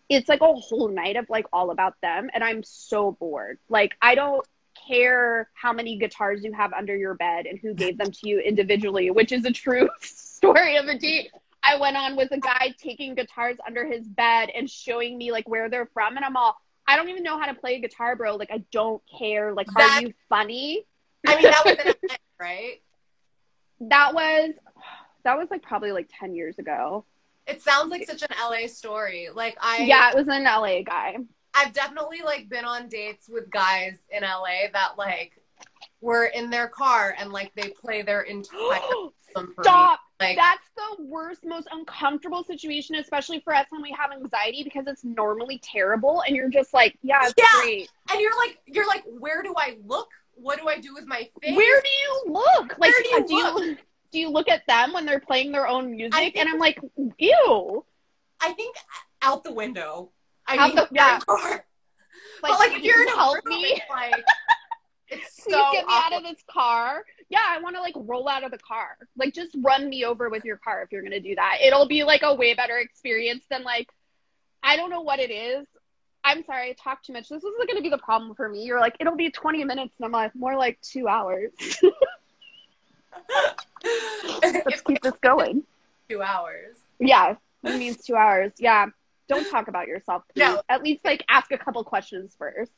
it's 0.09 0.29
like 0.29 0.41
a 0.41 0.53
whole 0.53 0.89
night 0.89 1.17
of 1.17 1.29
like 1.29 1.47
all 1.53 1.71
about 1.71 1.95
them, 2.01 2.31
and 2.33 2.43
I'm 2.43 2.63
so 2.63 3.13
bored. 3.13 3.59
Like 3.69 3.97
I 4.01 4.15
don't 4.15 4.47
care 4.87 5.49
how 5.55 5.73
many 5.73 5.97
guitars 5.99 6.45
you 6.45 6.53
have 6.53 6.73
under 6.73 6.95
your 6.95 7.15
bed 7.15 7.47
and 7.47 7.59
who 7.59 7.75
gave 7.75 7.99
them 7.99 8.11
to 8.11 8.29
you 8.29 8.41
individually, 8.41 9.11
which 9.11 9.33
is 9.33 9.45
a 9.45 9.51
true 9.51 9.89
story 10.01 10.77
of 10.77 10.87
a 10.87 10.99
date 10.99 11.31
I 11.67 11.79
went 11.79 11.97
on 11.97 12.15
with 12.15 12.31
a 12.31 12.39
guy 12.39 12.75
taking 12.79 13.17
guitars 13.17 13.57
under 13.67 13.85
his 13.85 14.07
bed 14.07 14.51
and 14.55 14.71
showing 14.71 15.19
me 15.19 15.33
like 15.33 15.49
where 15.49 15.69
they're 15.69 15.87
from, 15.93 16.17
and 16.17 16.25
I'm 16.25 16.37
all, 16.37 16.57
I 16.87 16.97
don't 16.97 17.09
even 17.09 17.25
know 17.25 17.39
how 17.41 17.47
to 17.47 17.55
play 17.55 17.75
a 17.75 17.81
guitar, 17.81 18.15
bro. 18.15 18.37
Like 18.37 18.53
I 18.53 18.63
don't 18.71 19.03
care. 19.19 19.53
Like, 19.53 19.67
That- 19.77 19.99
are 19.99 20.07
you 20.07 20.15
funny? 20.29 20.85
I 21.27 21.35
mean, 21.35 21.43
that 21.51 21.63
was 21.65 21.75
an 21.75 21.95
event, 22.05 22.21
right? 22.39 22.81
That 23.81 24.15
was 24.15 24.55
that 25.25 25.37
was 25.39 25.49
like 25.51 25.63
probably 25.63 25.93
like 25.93 26.09
ten 26.19 26.35
years 26.35 26.59
ago. 26.59 27.05
It 27.47 27.63
sounds 27.63 27.91
like 27.91 28.07
such 28.07 28.23
an 28.23 28.29
LA 28.41 28.67
story. 28.67 29.29
Like 29.35 29.57
I 29.61 29.85
yeah, 29.85 30.11
it 30.11 30.17
was 30.17 30.27
an 30.29 30.45
LA 30.45 30.83
guy. 30.83 31.17
I've 31.55 31.73
definitely 31.73 32.23
like 32.25 32.49
been 32.49 32.65
on 32.65 32.89
dates 32.89 33.29
with 33.29 33.51
guys 33.51 33.97
in 34.11 34.23
LA 34.23 34.69
that 34.73 34.93
like 34.99 35.33
were 36.01 36.27
in 36.27 36.51
their 36.51 36.69
car 36.69 37.15
and 37.19 37.33
like 37.33 37.53
they 37.55 37.69
play 37.71 38.03
their 38.03 38.23
entire 38.23 38.81
Stop. 39.61 40.01
Like 40.19 40.37
That's 40.37 40.67
the 40.77 41.05
worst, 41.05 41.45
most 41.45 41.69
uncomfortable 41.71 42.43
situation, 42.43 42.95
especially 42.97 43.41
for 43.41 43.55
us 43.55 43.67
when 43.69 43.83
we 43.83 43.95
have 43.99 44.11
anxiety 44.13 44.63
because 44.65 44.87
it's 44.87 45.05
normally 45.05 45.61
terrible, 45.63 46.23
and 46.27 46.35
you're 46.35 46.49
just 46.49 46.73
like, 46.73 46.99
yeah, 47.03 47.21
it's 47.25 47.35
Yeah. 47.37 47.45
great. 47.61 47.91
and 48.11 48.21
you're 48.21 48.37
like 48.39 48.59
you're 48.67 48.87
like, 48.87 49.05
where 49.05 49.43
do 49.43 49.53
I 49.57 49.77
look? 49.85 50.09
What 50.37 50.59
do 50.61 50.69
I 50.69 50.79
do 50.79 50.95
with 50.95 51.07
my 51.07 51.29
face? 51.43 51.57
Where 51.57 51.81
do 51.83 51.89
you 51.89 52.33
look? 52.33 52.69
Like, 52.79 52.79
Where 52.79 53.03
do 53.03 53.09
you 53.09 53.27
do 53.27 53.35
you 53.35 53.77
do 54.13 54.19
you 54.21 54.29
look 54.31 54.49
at 54.49 54.63
them 54.69 54.93
when 54.93 55.05
they're 55.05 55.21
playing 55.21 55.51
their 55.53 55.67
own 55.67 55.91
music? 55.91 56.15
think- 56.15 56.37
and 56.37 56.49
I'm 56.49 56.59
like, 56.59 56.79
ew. 57.19 57.85
I 58.41 58.53
think 58.53 58.77
out 59.23 59.45
the 59.45 59.53
window. 59.53 60.13
I 60.47 60.57
Out 60.57 60.67
mean, 60.69 60.77
the- 60.77 60.89
yeah. 60.93 61.19
car. 61.21 61.39
Like, 61.51 61.65
but 62.43 62.51
like 62.59 62.73
if 62.73 62.83
you're 62.85 62.99
you 62.99 63.09
in 63.09 63.15
help 63.15 63.39
room, 63.45 63.63
me, 63.63 63.69
it's 63.69 63.81
like 63.91 64.15
it's 65.09 65.43
please 65.43 65.55
so 65.55 65.65
get 65.73 65.87
me 65.87 65.93
out 65.93 66.13
of 66.13 66.23
this 66.23 66.43
car. 66.51 67.03
Yeah, 67.29 67.43
I 67.43 67.61
want 67.61 67.75
to 67.77 67.81
like 67.83 67.95
roll 67.97 68.29
out 68.29 68.45
of 68.45 68.51
the 68.53 68.59
car. 68.59 68.97
Like, 69.17 69.33
just 69.35 69.57
run 69.63 69.89
me 69.89 70.05
over 70.05 70.29
with 70.29 70.45
your 70.45 70.59
car 70.59 70.83
if 70.83 70.93
you're 70.93 71.03
gonna 71.03 71.19
do 71.21 71.35
that. 71.35 71.59
It'll 71.65 71.89
be 71.89 72.05
like 72.05 72.21
a 72.23 72.35
way 72.35 72.55
better 72.55 72.79
experience 72.79 73.45
than 73.51 73.65
like, 73.65 73.89
I 74.63 74.77
don't 74.77 74.91
know 74.91 75.01
what 75.01 75.19
it 75.19 75.31
is. 75.31 75.67
I'm 76.27 76.45
sorry, 76.45 76.71
I 76.71 76.73
talked 76.73 77.07
too 77.07 77.13
much. 77.13 77.29
This 77.29 77.43
is 77.45 77.55
going 77.67 77.77
to 77.77 77.83
be 77.83 77.89
the 77.89 77.99
problem 77.99 78.35
for 78.35 78.49
me. 78.49 78.65
You're 78.65 78.81
like, 78.81 78.97
it'll 78.99 79.15
be 79.15 79.31
20 79.31 79.63
minutes, 79.65 79.95
and 79.99 80.05
I'm 80.07 80.11
like, 80.13 80.35
more 80.35 80.57
like 80.57 80.79
two 80.83 81.07
hours. 81.07 81.53
Let's 84.43 84.81
keep 84.83 85.01
this 85.03 85.15
going. 85.23 85.63
two 86.09 86.23
hours. 86.23 86.77
Yeah, 86.99 87.37
it 87.63 87.79
means 87.79 87.99
two 88.05 88.17
hours. 88.17 88.53
Yeah. 88.59 88.87
Don't 89.29 89.49
talk 89.51 89.69
about 89.69 89.87
yourself. 89.89 90.23
Please. 90.35 90.41
No. 90.43 90.63
At 90.69 90.83
least 90.83 91.05
like 91.05 91.25
ask 91.29 91.51
a 91.53 91.59
couple 91.59 91.83
questions 91.85 92.35
first. 92.39 92.71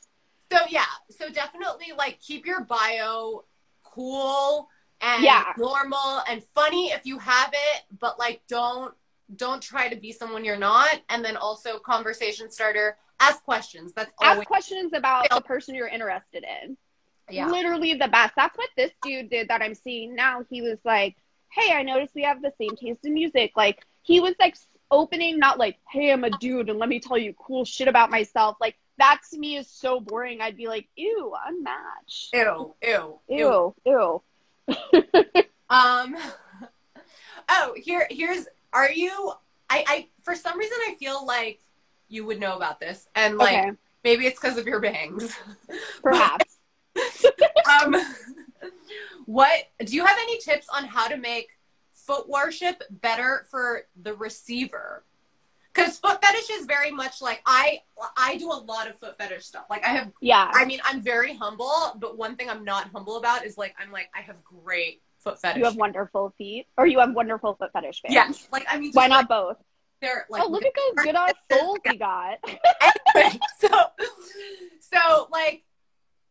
So 0.50 0.58
yeah, 0.70 0.84
so 1.10 1.28
definitely 1.28 1.88
like 1.96 2.20
keep 2.20 2.46
your 2.46 2.62
bio 2.64 3.44
cool 3.82 4.68
and 5.00 5.22
Yeah. 5.22 5.44
normal 5.58 6.22
and 6.28 6.42
funny 6.54 6.86
if 6.92 7.04
you 7.04 7.18
have 7.18 7.50
it, 7.52 7.82
but 7.98 8.18
like 8.18 8.40
don't 8.48 8.94
don't 9.36 9.60
try 9.62 9.88
to 9.90 9.96
be 9.96 10.10
someone 10.10 10.42
you're 10.44 10.56
not. 10.56 11.00
And 11.10 11.22
then 11.22 11.36
also 11.36 11.78
conversation 11.78 12.50
starter, 12.50 12.96
ask 13.20 13.42
questions. 13.44 13.92
That's 13.94 14.12
Ask 14.22 14.46
questions 14.46 14.92
about 14.94 15.26
the 15.30 15.40
person 15.40 15.74
you're 15.74 15.88
interested 15.88 16.44
in. 16.62 16.76
yeah. 17.30 17.48
Literally 17.48 17.94
the 17.94 18.08
best. 18.08 18.34
That's 18.36 18.56
what 18.56 18.68
this 18.76 18.90
dude 19.02 19.30
did 19.30 19.48
that 19.48 19.62
I'm 19.62 19.74
seeing 19.74 20.14
now. 20.14 20.44
He 20.48 20.62
was 20.62 20.78
like, 20.84 21.16
Hey, 21.50 21.72
I 21.72 21.82
noticed 21.82 22.14
we 22.14 22.22
have 22.24 22.42
the 22.42 22.52
same 22.58 22.76
taste 22.76 23.04
in 23.04 23.14
music. 23.14 23.52
Like 23.56 23.84
he 24.02 24.20
was 24.20 24.34
like 24.38 24.56
opening, 24.90 25.38
not 25.38 25.58
like, 25.58 25.76
Hey, 25.90 26.12
I'm 26.12 26.24
a 26.24 26.30
dude 26.30 26.70
and 26.70 26.78
let 26.78 26.88
me 26.88 27.00
tell 27.00 27.18
you 27.18 27.34
cool 27.34 27.64
shit 27.64 27.88
about 27.88 28.10
myself. 28.10 28.56
Like 28.60 28.76
that 28.98 29.20
to 29.30 29.38
me 29.38 29.56
is 29.56 29.68
so 29.68 30.00
boring. 30.00 30.40
I'd 30.40 30.56
be 30.56 30.66
like, 30.68 30.88
Ew, 30.96 31.34
unmatched. 31.46 32.30
Ew, 32.34 32.74
ew, 32.82 33.18
ew. 33.28 33.74
Ew, 33.86 34.22
ew. 34.68 35.42
Um 35.70 36.16
Oh, 37.50 37.74
here 37.76 38.06
here's 38.10 38.46
are 38.72 38.90
you 38.90 39.32
I 39.70 39.84
I 39.86 40.06
for 40.22 40.34
some 40.34 40.58
reason 40.58 40.76
I 40.88 40.94
feel 40.98 41.24
like 41.26 41.60
you 42.08 42.24
would 42.24 42.40
know 42.40 42.56
about 42.56 42.80
this 42.80 43.08
and 43.14 43.36
like 43.38 43.58
okay. 43.58 43.72
maybe 44.04 44.26
it's 44.26 44.40
because 44.40 44.58
of 44.58 44.66
your 44.66 44.80
bangs. 44.80 45.36
Perhaps. 46.02 46.58
um, 47.70 47.96
what 49.26 49.68
do 49.84 49.94
you 49.94 50.04
have 50.04 50.16
any 50.20 50.38
tips 50.38 50.66
on 50.74 50.84
how 50.84 51.06
to 51.08 51.16
make 51.16 51.50
foot 51.92 52.28
worship 52.28 52.82
better 52.90 53.46
for 53.50 53.82
the 54.00 54.14
receiver? 54.14 55.04
Because 55.72 55.98
foot 55.98 56.20
fetish 56.24 56.50
is 56.50 56.66
very 56.66 56.90
much 56.90 57.22
like 57.22 57.40
I 57.46 57.82
I 58.16 58.36
do 58.36 58.50
a 58.50 58.60
lot 58.60 58.88
of 58.88 58.98
foot 58.98 59.16
fetish 59.18 59.44
stuff. 59.44 59.66
Like 59.70 59.84
I 59.84 59.90
have, 59.90 60.12
Yeah. 60.20 60.50
I 60.52 60.64
mean, 60.64 60.80
I'm 60.84 61.00
very 61.00 61.34
humble, 61.34 61.94
but 62.00 62.16
one 62.18 62.34
thing 62.36 62.50
I'm 62.50 62.64
not 62.64 62.88
humble 62.92 63.16
about 63.16 63.44
is 63.44 63.56
like 63.56 63.76
I'm 63.78 63.92
like 63.92 64.10
I 64.16 64.22
have 64.22 64.42
great 64.42 65.02
foot 65.18 65.40
fetish. 65.40 65.58
You 65.58 65.64
have 65.66 65.76
wonderful 65.76 66.34
feet, 66.38 66.66
or 66.76 66.86
you 66.86 66.98
have 66.98 67.12
wonderful 67.12 67.54
foot 67.54 67.72
fetish 67.72 68.02
fans. 68.02 68.14
yes, 68.14 68.48
like 68.50 68.66
I 68.68 68.78
mean, 68.78 68.92
Why 68.92 69.02
like, 69.02 69.10
not 69.10 69.28
both? 69.28 69.56
They're 70.00 70.26
like 70.30 70.42
oh, 70.44 70.48
look 70.48 70.64
at 70.64 70.72
those 70.74 71.04
good 71.04 71.14
ass 71.14 71.32
souls 71.52 71.78
we 71.84 71.96
got. 71.96 72.38
anyway, 72.46 73.38
so 73.58 73.68
so 74.80 75.28
like 75.30 75.64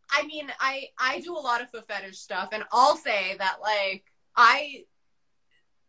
I 0.10 0.26
mean, 0.26 0.52
I 0.60 0.88
I 0.98 1.20
do 1.20 1.34
a 1.34 1.40
lot 1.40 1.62
of 1.62 1.70
foot 1.70 1.88
fetish 1.88 2.18
stuff, 2.18 2.50
and 2.52 2.64
I'll 2.72 2.96
say 2.96 3.36
that 3.40 3.58
like 3.62 4.06
I 4.36 4.86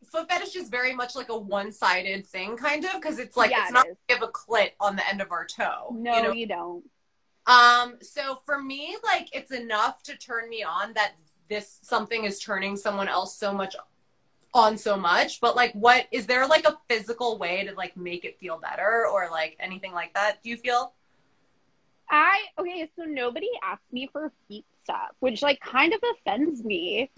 foot 0.04 0.28
fetish 0.30 0.56
is 0.56 0.68
very 0.68 0.94
much 0.94 1.14
like 1.14 1.28
a 1.28 1.38
one 1.38 1.72
sided 1.72 2.26
thing, 2.26 2.56
kind 2.56 2.84
of, 2.84 2.94
because 2.94 3.18
it's 3.18 3.36
like 3.36 3.50
Yeah, 3.50 3.62
it's 3.62 3.70
it 3.70 3.74
not 3.74 3.86
is. 3.88 3.96
we 4.08 4.14
have 4.14 4.22
a 4.22 4.28
clit 4.28 4.70
on 4.80 4.96
the 4.96 5.08
end 5.08 5.20
of 5.20 5.30
our 5.30 5.46
toe. 5.46 5.94
No, 5.96 6.16
you 6.16 6.22
know? 6.22 6.32
you 6.32 6.46
don't. 6.46 6.84
Um, 7.46 7.96
so 8.02 8.40
for 8.44 8.60
me, 8.60 8.96
like 9.04 9.28
it's 9.32 9.52
enough 9.52 10.02
to 10.04 10.16
turn 10.16 10.48
me 10.48 10.62
on 10.62 10.92
that 10.94 11.14
this 11.48 11.78
something 11.82 12.24
is 12.24 12.40
turning 12.40 12.76
someone 12.76 13.08
else 13.08 13.36
so 13.36 13.52
much 13.54 13.74
on 14.54 14.76
so 14.76 14.96
much. 14.96 15.40
But 15.40 15.56
like 15.56 15.72
what 15.72 16.06
is 16.10 16.26
there 16.26 16.46
like 16.46 16.66
a 16.66 16.78
physical 16.88 17.38
way 17.38 17.64
to 17.64 17.74
like 17.74 17.96
make 17.96 18.24
it 18.24 18.38
feel 18.38 18.58
better 18.58 19.06
or 19.06 19.28
like 19.30 19.56
anything 19.60 19.92
like 19.92 20.14
that? 20.14 20.42
Do 20.42 20.50
you 20.50 20.56
feel? 20.56 20.92
I 22.10 22.40
okay, 22.58 22.90
so 22.96 23.04
nobody 23.04 23.48
asked 23.62 23.92
me 23.92 24.08
for 24.12 24.32
feet 24.48 24.64
stuff, 24.84 25.10
which 25.20 25.42
like 25.42 25.60
kind 25.60 25.92
of 25.92 26.00
offends 26.12 26.64
me. 26.64 27.10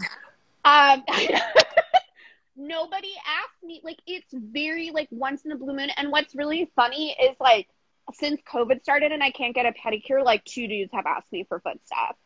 Um 0.65 1.05
nobody 2.57 3.13
asked 3.27 3.63
me 3.63 3.81
like 3.85 3.99
it's 4.07 4.33
very 4.33 4.91
like 4.91 5.09
once 5.11 5.45
in 5.45 5.53
a 5.53 5.57
blue 5.57 5.75
moon 5.75 5.91
and 5.97 6.11
what's 6.11 6.35
really 6.35 6.71
funny 6.77 7.17
is 7.23 7.37
like 7.41 7.69
since 8.13 8.41
COVID 8.53 8.83
started 8.83 9.13
and 9.13 9.23
I 9.23 9.31
can't 9.31 9.55
get 9.55 9.67
a 9.67 9.73
pedicure, 9.73 10.25
like 10.25 10.45
two 10.45 10.67
dudes 10.67 10.91
have 10.93 11.07
asked 11.07 11.31
me 11.33 11.45
for 11.49 11.61
foot 11.61 11.81
stuff. 11.85 12.17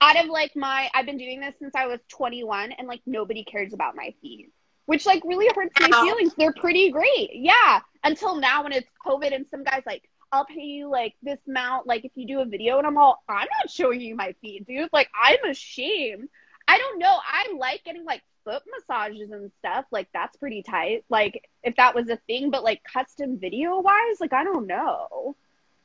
Out 0.00 0.22
of 0.22 0.30
like 0.30 0.56
my 0.56 0.88
I've 0.94 1.06
been 1.06 1.18
doing 1.18 1.40
this 1.40 1.54
since 1.58 1.74
I 1.74 1.86
was 1.86 2.00
21 2.08 2.72
and 2.72 2.88
like 2.88 3.00
nobody 3.06 3.44
cares 3.44 3.72
about 3.72 3.96
my 3.96 4.14
feet. 4.22 4.52
Which 4.86 5.06
like 5.06 5.22
really 5.24 5.48
hurts 5.54 5.72
my 5.80 5.88
Ow. 5.92 6.04
feelings. 6.04 6.34
They're 6.36 6.52
pretty 6.52 6.90
great. 6.90 7.30
Yeah. 7.32 7.80
Until 8.02 8.36
now 8.36 8.62
when 8.62 8.72
it's 8.72 8.88
COVID 9.06 9.34
and 9.34 9.46
some 9.50 9.62
guys 9.62 9.82
like 9.86 10.02
I'll 10.32 10.44
pay 10.44 10.62
you 10.62 10.88
like 10.88 11.14
this 11.22 11.38
amount, 11.48 11.86
like 11.86 12.04
if 12.04 12.12
you 12.14 12.26
do 12.26 12.40
a 12.40 12.44
video, 12.44 12.78
and 12.78 12.86
I'm 12.86 12.96
all, 12.96 13.22
I'm 13.28 13.48
not 13.58 13.70
showing 13.70 14.00
you 14.00 14.14
my 14.14 14.34
feet, 14.40 14.66
dude. 14.66 14.88
Like 14.92 15.08
I'm 15.20 15.44
ashamed. 15.50 16.28
I 16.68 16.78
don't 16.78 16.98
know. 16.98 17.18
I 17.26 17.52
like 17.58 17.82
getting 17.84 18.04
like 18.04 18.22
foot 18.44 18.62
massages 18.70 19.32
and 19.32 19.50
stuff. 19.58 19.86
Like 19.90 20.08
that's 20.14 20.36
pretty 20.36 20.62
tight. 20.62 21.04
Like 21.08 21.48
if 21.64 21.76
that 21.76 21.94
was 21.94 22.08
a 22.08 22.16
thing, 22.28 22.50
but 22.50 22.62
like 22.62 22.82
custom 22.84 23.38
video 23.38 23.80
wise, 23.80 24.20
like 24.20 24.32
I 24.32 24.44
don't 24.44 24.66
know. 24.66 25.34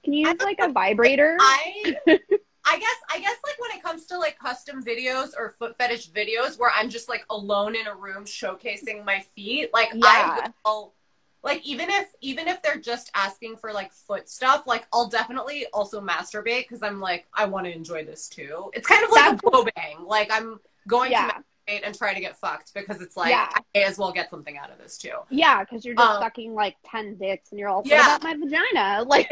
Can 0.04 0.14
you 0.14 0.28
use 0.28 0.42
like 0.42 0.60
a 0.60 0.72
vibrator? 0.72 1.38
I 1.40 1.96
I 2.68 2.80
guess 2.80 2.96
I 3.10 3.20
guess 3.20 3.36
like 3.46 3.60
when 3.60 3.72
it 3.78 3.84
comes 3.84 4.06
to 4.08 4.18
like 4.18 4.40
custom 4.40 4.84
videos 4.84 5.30
or 5.38 5.52
foot 5.60 5.78
fetish 5.78 6.10
videos 6.12 6.58
where 6.58 6.72
I'm 6.76 6.90
just 6.90 7.08
like 7.10 7.26
alone 7.30 7.76
in 7.76 7.88
a 7.88 7.96
room 7.96 8.26
showcasing 8.26 9.06
my 9.06 9.24
feet, 9.36 9.70
like 9.74 9.90
Yeah. 9.94 10.02
I 10.04 10.50
will 10.66 10.94
like 11.44 11.64
even 11.66 11.90
if 11.92 12.08
even 12.22 12.48
if 12.48 12.62
they're 12.64 12.80
just 12.80 13.12
asking 13.14 13.58
for 13.58 13.72
like 13.72 13.92
foot 13.94 14.28
stuff, 14.28 14.64
like 14.66 14.88
I'll 14.92 15.08
definitely 15.08 15.68
also 15.74 16.02
masturbate 16.02 16.64
because 16.64 16.82
I'm 16.82 17.00
like 17.00 17.28
I 17.34 17.46
want 17.46 17.66
to 17.68 17.72
enjoy 17.74 18.04
this 18.04 18.28
too. 18.28 18.72
It's 18.74 18.88
kind 18.88 19.04
of 19.04 19.12
like 19.12 19.26
That's- 19.26 19.42
a 19.46 19.50
blow 19.52 19.66
bang. 19.76 19.98
Like 20.04 20.30
I'm 20.32 20.60
going 20.88 21.12
yeah, 21.12 21.28
to 21.28 21.34
masturbate 21.72 21.82
and 21.86 21.96
try 21.96 22.14
to 22.16 22.20
get 22.20 22.36
fucked 22.38 22.74
because 22.74 23.00
it's 23.00 23.16
like 23.16 23.30
Yeah. 23.30 23.48
I 23.54 23.62
may 23.76 23.84
as 23.84 24.00
well 24.00 24.12
get 24.12 24.32
something 24.32 24.58
out 24.58 24.72
of 24.72 24.80
this 24.80 24.98
too. 24.98 25.14
yeah, 25.30 25.64
because 25.64 25.86
you're 25.86 25.94
just 25.96 26.10
Um, 26.10 26.20
sucking 26.22 26.56
like 26.56 26.78
ten 26.84 27.16
dicks, 27.16 27.52
and 27.52 27.60
you're 27.60 27.70
all, 27.70 27.84
what 27.84 27.88
Yeah. 27.88 28.16
about 28.16 28.24
my 28.24 28.34
vagina? 28.36 29.04
Like, 29.08 29.30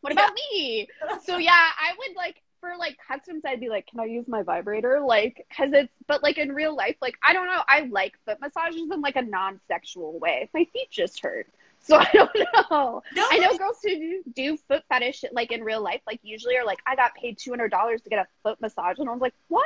what 0.00 0.12
about 0.12 0.32
me? 0.52 0.88
so 1.24 1.36
yeah, 1.38 1.52
I 1.52 1.92
would 1.98 2.16
like 2.16 2.42
for 2.60 2.70
like 2.78 2.96
customs, 3.06 3.42
I'd 3.44 3.60
be 3.60 3.68
like, 3.68 3.86
can 3.86 4.00
I 4.00 4.04
use 4.04 4.26
my 4.28 4.42
vibrator? 4.42 5.00
Like, 5.00 5.46
cause 5.56 5.70
it's, 5.72 5.92
but 6.06 6.22
like 6.22 6.38
in 6.38 6.52
real 6.52 6.74
life, 6.74 6.96
like 7.00 7.16
I 7.22 7.32
don't 7.32 7.46
know, 7.46 7.62
I 7.68 7.88
like 7.90 8.14
foot 8.24 8.40
massages 8.40 8.90
in 8.90 9.00
like 9.00 9.16
a 9.16 9.22
non-sexual 9.22 10.18
way. 10.18 10.48
My 10.54 10.66
feet 10.72 10.90
just 10.90 11.20
hurt, 11.20 11.46
so 11.80 11.96
I 12.00 12.08
don't 12.12 12.30
know. 12.36 13.02
No, 13.14 13.26
I 13.30 13.38
know 13.38 13.56
girls 13.56 13.78
who 13.82 13.90
do, 13.90 14.22
do 14.34 14.56
foot 14.56 14.82
fetish 14.88 15.24
like 15.32 15.52
in 15.52 15.62
real 15.62 15.82
life, 15.82 16.00
like 16.06 16.20
usually 16.22 16.56
are 16.56 16.64
like, 16.64 16.80
I 16.86 16.96
got 16.96 17.14
paid 17.14 17.38
two 17.38 17.50
hundred 17.50 17.70
dollars 17.70 18.02
to 18.02 18.10
get 18.10 18.18
a 18.18 18.26
foot 18.42 18.60
massage, 18.60 18.98
and 18.98 19.08
I 19.08 19.12
was 19.12 19.20
like, 19.20 19.34
what? 19.48 19.64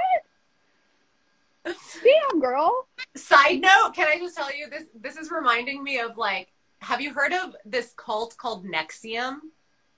Damn, 1.64 2.40
girl. 2.40 2.86
Side 3.16 3.60
note, 3.60 3.92
can 3.94 4.08
I 4.08 4.18
just 4.18 4.36
tell 4.36 4.54
you 4.54 4.68
this? 4.68 4.84
This 5.00 5.16
is 5.16 5.30
reminding 5.30 5.82
me 5.82 5.98
of 5.98 6.16
like, 6.16 6.48
have 6.80 7.00
you 7.00 7.12
heard 7.12 7.32
of 7.32 7.56
this 7.64 7.92
cult 7.96 8.36
called 8.36 8.66
NXIVM? 8.66 9.36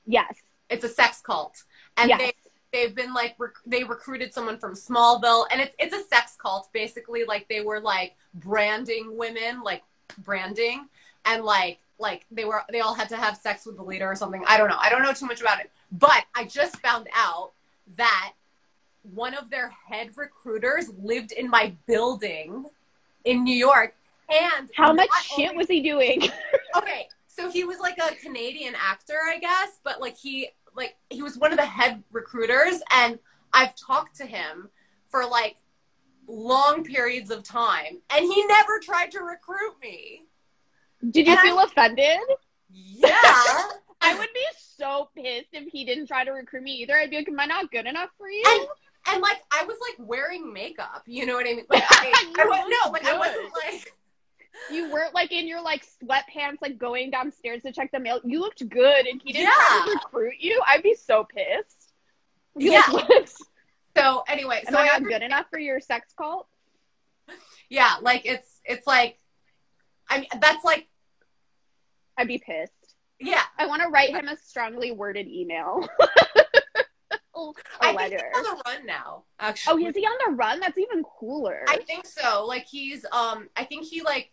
Yes. 0.06 0.34
It's 0.70 0.84
a 0.84 0.88
sex 0.88 1.20
cult, 1.20 1.64
and 1.96 2.08
yes. 2.08 2.18
they 2.18 2.32
they've 2.72 2.94
been 2.94 3.12
like 3.14 3.34
rec- 3.38 3.52
they 3.66 3.84
recruited 3.84 4.32
someone 4.34 4.58
from 4.58 4.74
Smallville, 4.74 5.46
and 5.50 5.60
it's 5.60 5.74
it's 5.78 5.94
a 5.94 6.02
sex 6.08 6.36
cult 6.40 6.72
basically. 6.72 7.24
Like 7.24 7.48
they 7.48 7.60
were 7.60 7.80
like 7.80 8.16
branding 8.34 9.16
women, 9.16 9.62
like 9.62 9.82
branding, 10.18 10.88
and 11.24 11.44
like 11.44 11.78
like 11.98 12.26
they 12.30 12.44
were 12.44 12.62
they 12.70 12.80
all 12.80 12.94
had 12.94 13.08
to 13.10 13.16
have 13.16 13.36
sex 13.36 13.64
with 13.66 13.76
the 13.76 13.82
leader 13.82 14.10
or 14.10 14.14
something. 14.16 14.42
I 14.46 14.56
don't 14.56 14.68
know. 14.68 14.78
I 14.80 14.90
don't 14.90 15.02
know 15.02 15.12
too 15.12 15.26
much 15.26 15.40
about 15.40 15.60
it, 15.60 15.70
but 15.92 16.24
I 16.34 16.44
just 16.44 16.80
found 16.80 17.08
out 17.14 17.52
that 17.96 18.32
one 19.14 19.34
of 19.34 19.50
their 19.50 19.68
head 19.88 20.10
recruiters 20.16 20.88
lived 21.02 21.32
in 21.32 21.50
my 21.50 21.74
building 21.86 22.64
in 23.24 23.44
New 23.44 23.54
York. 23.54 23.94
And 24.30 24.70
How 24.74 24.92
much 24.92 25.10
shit 25.36 25.50
only- 25.50 25.56
was 25.58 25.66
he 25.68 25.80
doing? 25.82 26.22
okay, 26.76 27.08
so 27.26 27.50
he 27.50 27.64
was 27.64 27.78
like 27.80 27.98
a 27.98 28.14
Canadian 28.14 28.74
actor, 28.80 29.18
I 29.28 29.38
guess, 29.38 29.78
but 29.84 30.00
like 30.00 30.16
he 30.16 30.48
like 30.76 30.96
he 31.10 31.22
was 31.22 31.38
one 31.38 31.52
of 31.52 31.58
the 31.58 31.66
head 31.66 32.02
recruiters 32.10 32.80
and 32.92 33.18
I've 33.52 33.74
talked 33.74 34.16
to 34.16 34.26
him 34.26 34.70
for 35.08 35.26
like 35.26 35.56
long 36.26 36.84
periods 36.84 37.30
of 37.30 37.42
time 37.42 38.00
and 38.14 38.24
he 38.24 38.46
never 38.46 38.78
tried 38.80 39.10
to 39.12 39.20
recruit 39.20 39.74
me. 39.82 40.22
Did 41.10 41.26
you 41.26 41.32
And 41.32 41.40
feel 41.40 41.58
offended? 41.60 42.20
Yeah. 42.70 43.10
I 44.04 44.18
would 44.18 44.32
be 44.34 44.46
so 44.58 45.10
pissed 45.14 45.50
if 45.52 45.70
he 45.70 45.84
didn't 45.84 46.06
try 46.06 46.24
to 46.24 46.32
recruit 46.32 46.62
me 46.62 46.72
either. 46.82 46.96
I'd 46.96 47.10
be 47.10 47.16
like, 47.16 47.28
am 47.28 47.38
I 47.38 47.46
not 47.46 47.70
good 47.70 47.86
enough 47.86 48.10
for 48.18 48.28
you? 48.28 48.42
and 48.46 48.66
and 49.08 49.22
like 49.22 49.38
I 49.50 49.64
was 49.64 49.76
like 49.80 50.08
wearing 50.08 50.52
makeup, 50.52 51.02
you 51.06 51.26
know 51.26 51.34
what 51.34 51.46
I 51.46 51.54
mean? 51.54 51.64
Like 51.68 51.82
I, 51.90 52.32
I 52.38 52.44
was, 52.44 52.72
no, 52.84 52.90
like 52.92 53.04
I 53.04 53.18
wasn't 53.18 53.50
like 53.66 53.94
you 54.70 54.90
weren't 54.90 55.14
like 55.14 55.32
in 55.32 55.46
your 55.48 55.62
like 55.62 55.84
sweatpants, 56.02 56.58
like 56.60 56.78
going 56.78 57.10
downstairs 57.10 57.62
to 57.62 57.72
check 57.72 57.90
the 57.92 58.00
mail. 58.00 58.20
You 58.24 58.40
looked 58.40 58.66
good, 58.68 59.06
and 59.06 59.20
he 59.24 59.32
didn't 59.32 59.52
Yeah. 59.58 59.86
recruit 59.94 60.34
you. 60.38 60.60
I'd 60.66 60.82
be 60.82 60.94
so 60.94 61.24
pissed. 61.24 61.92
I'd 62.56 62.62
Yeah. 62.62 62.82
like, 62.92 63.28
so 63.96 64.24
anyway, 64.28 64.62
Am 64.66 64.72
so 64.74 64.78
I 64.78 64.82
I 64.82 64.98
not 64.98 65.04
good 65.04 65.22
enough 65.22 65.46
for 65.50 65.58
your 65.58 65.80
sex 65.80 66.12
cult? 66.16 66.48
yeah, 67.70 67.96
like 68.02 68.22
it's 68.26 68.60
it's 68.64 68.86
like 68.86 69.18
I 70.08 70.18
mean 70.20 70.28
that's 70.40 70.64
like 70.64 70.86
I'd 72.18 72.28
be 72.28 72.38
pissed. 72.38 72.72
yeah, 73.20 73.42
I 73.58 73.66
want 73.66 73.82
to 73.82 73.88
write 73.88 74.10
him 74.10 74.28
a 74.28 74.36
strongly 74.36 74.92
worded 74.92 75.26
email. 75.28 75.88
a 77.34 77.52
I 77.80 77.86
think 77.86 77.98
letter. 77.98 78.30
he's 78.34 78.46
on 78.46 78.56
the 78.56 78.62
run 78.66 78.86
now. 78.86 79.24
Actually, 79.40 79.84
Oh, 79.84 79.88
is 79.88 79.96
he 79.96 80.02
on 80.04 80.18
the 80.26 80.32
run? 80.36 80.60
That's 80.60 80.78
even 80.78 81.02
cooler. 81.02 81.64
I 81.68 81.78
think 81.78 82.06
so. 82.06 82.44
Like 82.46 82.66
he's 82.66 83.04
um 83.12 83.48
I 83.56 83.64
think 83.64 83.84
he 83.86 84.02
like 84.02 84.30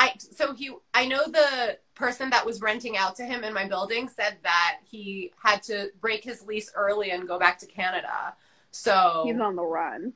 I 0.00 0.14
so 0.18 0.54
he 0.54 0.70
I 0.94 1.06
know 1.06 1.24
the 1.26 1.76
person 1.96 2.30
that 2.30 2.46
was 2.46 2.60
renting 2.60 2.96
out 2.96 3.16
to 3.16 3.24
him 3.24 3.42
in 3.42 3.52
my 3.52 3.66
building 3.66 4.08
said 4.08 4.36
that 4.44 4.78
he 4.84 5.32
had 5.42 5.62
to 5.64 5.88
break 6.00 6.22
his 6.22 6.42
lease 6.46 6.70
early 6.76 7.10
and 7.10 7.26
go 7.26 7.38
back 7.38 7.58
to 7.58 7.66
Canada. 7.66 8.34
So 8.70 9.24
He's 9.26 9.40
on 9.40 9.56
the 9.56 9.64
run. 9.64 10.12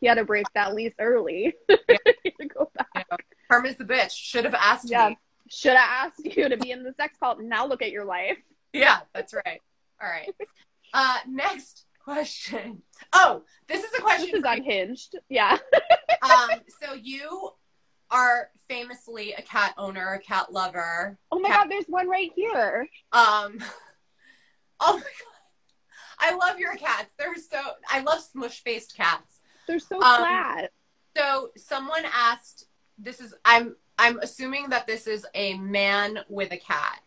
He 0.00 0.06
had 0.06 0.14
to 0.14 0.24
break 0.24 0.46
that 0.54 0.74
lease 0.74 0.94
early. 1.00 1.54
had 1.68 1.78
to 2.40 2.46
go 2.46 2.70
back. 2.94 3.06
Herman's 3.48 3.76
the 3.76 3.84
bitch. 3.84 4.12
Should 4.12 4.44
have 4.44 4.54
asked 4.54 4.88
Yeah. 4.88 5.08
me. 5.10 5.18
Should 5.48 5.76
have 5.76 6.06
asked 6.06 6.24
you 6.36 6.48
to 6.48 6.56
be 6.56 6.70
in 6.70 6.84
the 6.84 6.92
sex 6.94 7.16
cult. 7.18 7.40
Now 7.40 7.66
look 7.66 7.82
at 7.82 7.90
your 7.90 8.04
life. 8.04 8.38
Yeah, 8.72 9.00
that's 9.12 9.34
right. 9.34 9.60
All 10.00 10.08
right. 10.08 10.32
Uh 10.94 11.16
next 11.28 11.86
question. 12.04 12.82
Oh, 13.12 13.42
this 13.66 13.82
is 13.82 13.92
a 13.98 14.00
question 14.00 14.26
This 14.30 14.38
is 14.38 14.44
unhinged. 14.46 15.16
Yeah. 15.28 15.58
um 16.22 16.50
so 16.80 16.94
you 16.94 17.50
are 18.10 18.50
famously 18.68 19.32
a 19.34 19.42
cat 19.42 19.74
owner, 19.78 20.12
a 20.14 20.18
cat 20.18 20.52
lover. 20.52 21.18
Oh 21.30 21.38
my 21.38 21.48
Cat- 21.48 21.58
god, 21.64 21.70
there's 21.70 21.86
one 21.86 22.08
right 22.08 22.30
here. 22.34 22.88
Um, 23.12 23.58
oh 24.80 24.94
my 24.96 25.00
god, 25.00 25.02
I 26.18 26.34
love 26.34 26.58
your 26.58 26.74
cats. 26.76 27.12
They're 27.18 27.34
so. 27.36 27.60
I 27.90 28.00
love 28.00 28.20
smush 28.20 28.62
faced 28.62 28.96
cats. 28.96 29.38
They're 29.66 29.78
so 29.78 29.96
Um, 30.02 30.18
flat. 30.18 30.70
So 31.16 31.50
someone 31.56 32.04
asked. 32.12 32.66
This 32.98 33.20
is. 33.20 33.34
I'm. 33.44 33.76
I'm 33.98 34.18
assuming 34.20 34.70
that 34.70 34.86
this 34.86 35.06
is 35.06 35.26
a 35.34 35.54
man 35.58 36.20
with 36.28 36.52
a 36.52 36.56
cat. 36.56 37.00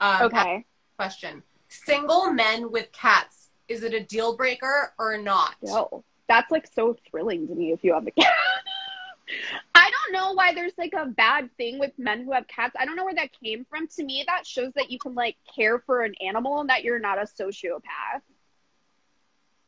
Um, 0.00 0.22
Okay. 0.26 0.64
Question: 0.96 1.42
Single 1.66 2.32
men 2.32 2.70
with 2.70 2.90
cats. 2.92 3.48
Is 3.68 3.82
it 3.84 3.94
a 3.94 4.00
deal 4.00 4.36
breaker 4.36 4.92
or 4.98 5.16
not? 5.16 5.54
No. 5.62 6.04
that's 6.28 6.50
like 6.50 6.66
so 6.74 6.96
thrilling 7.10 7.46
to 7.48 7.54
me 7.54 7.72
if 7.72 7.82
you 7.84 7.94
have 7.94 8.06
a 8.06 8.10
cat. 8.10 8.32
I 9.74 9.90
don't 9.90 10.12
know 10.12 10.32
why 10.32 10.54
there's 10.54 10.72
like 10.78 10.92
a 10.96 11.06
bad 11.06 11.50
thing 11.56 11.78
with 11.78 11.92
men 11.98 12.24
who 12.24 12.32
have 12.32 12.46
cats. 12.48 12.74
I 12.78 12.84
don't 12.84 12.96
know 12.96 13.04
where 13.04 13.14
that 13.14 13.30
came 13.42 13.64
from. 13.68 13.86
To 13.88 14.04
me, 14.04 14.24
that 14.26 14.46
shows 14.46 14.72
that 14.74 14.90
you 14.90 14.98
can 14.98 15.14
like 15.14 15.36
care 15.54 15.78
for 15.80 16.02
an 16.02 16.14
animal 16.24 16.60
and 16.60 16.68
that 16.70 16.84
you're 16.84 16.98
not 16.98 17.18
a 17.18 17.22
sociopath. 17.22 18.22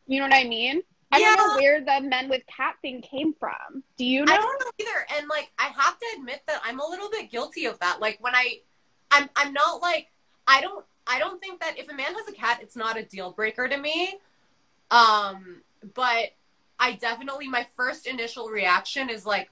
You 0.06 0.20
know 0.20 0.26
what 0.26 0.34
I 0.34 0.44
mean? 0.44 0.82
I 1.12 1.20
don't 1.20 1.36
know 1.36 1.56
where 1.56 1.80
the 1.80 2.06
men 2.06 2.28
with 2.30 2.42
cat 2.46 2.76
thing 2.80 3.02
came 3.02 3.34
from. 3.34 3.82
Do 3.98 4.04
you 4.04 4.22
I 4.22 4.24
know? 4.24 4.36
don't 4.36 4.60
know 4.60 4.70
either. 4.80 5.06
And 5.16 5.28
like, 5.28 5.52
I 5.58 5.64
have 5.64 5.98
to 5.98 6.06
admit 6.16 6.42
that 6.46 6.62
I'm 6.64 6.80
a 6.80 6.86
little 6.86 7.10
bit 7.10 7.30
guilty 7.30 7.66
of 7.66 7.78
that. 7.80 8.00
Like 8.00 8.16
when 8.20 8.34
I, 8.34 8.60
I'm 9.10 9.28
I'm 9.36 9.52
not 9.52 9.82
like 9.82 10.08
I 10.46 10.60
don't 10.60 10.84
I 11.06 11.18
don't 11.18 11.40
think 11.40 11.60
that 11.60 11.78
if 11.78 11.88
a 11.90 11.94
man 11.94 12.14
has 12.14 12.28
a 12.28 12.32
cat, 12.32 12.60
it's 12.62 12.76
not 12.76 12.98
a 12.98 13.02
deal 13.02 13.30
breaker 13.32 13.68
to 13.68 13.76
me. 13.76 14.18
Um, 14.90 15.62
but 15.94 16.30
I 16.82 16.94
definitely 16.94 17.46
my 17.46 17.64
first 17.76 18.08
initial 18.08 18.48
reaction 18.48 19.08
is 19.08 19.24
like, 19.24 19.48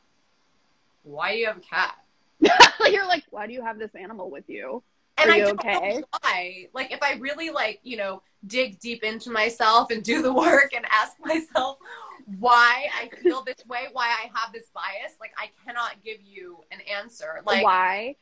why 1.05 1.33
do 1.33 1.39
you 1.39 1.47
have 1.47 1.59
a 1.59 1.61
cat? 1.61 1.97
You're 2.91 3.07
like, 3.07 3.23
why 3.31 3.47
do 3.47 3.53
you 3.53 3.63
have 3.63 3.79
this 3.79 3.95
animal 3.95 4.31
with 4.31 4.49
you? 4.49 4.83
And 5.17 5.31
Are 5.31 5.35
I 5.35 5.37
you 5.37 5.45
don't 5.45 5.61
okay? 5.61 5.99
know 6.01 6.05
why. 6.23 6.67
Like 6.75 6.91
if 6.91 7.01
I 7.01 7.15
really 7.15 7.51
like, 7.51 7.79
you 7.85 7.97
know, 7.97 8.23
dig 8.49 8.81
deep 8.81 9.05
into 9.05 9.31
myself 9.31 9.93
and 9.93 10.03
do 10.03 10.23
the 10.23 10.33
work 10.47 10.73
and 10.75 10.85
ask 10.91 11.15
myself 11.25 11.79
why 12.41 12.89
I 13.01 13.09
feel 13.23 13.45
this 13.45 13.65
way, 13.69 13.87
why 13.93 14.07
I 14.07 14.29
have 14.35 14.53
this 14.53 14.67
bias, 14.75 15.15
like 15.21 15.33
I 15.39 15.51
cannot 15.65 16.03
give 16.05 16.19
you 16.25 16.59
an 16.73 16.79
answer. 16.81 17.43
Like 17.47 17.65
why? 17.65 18.17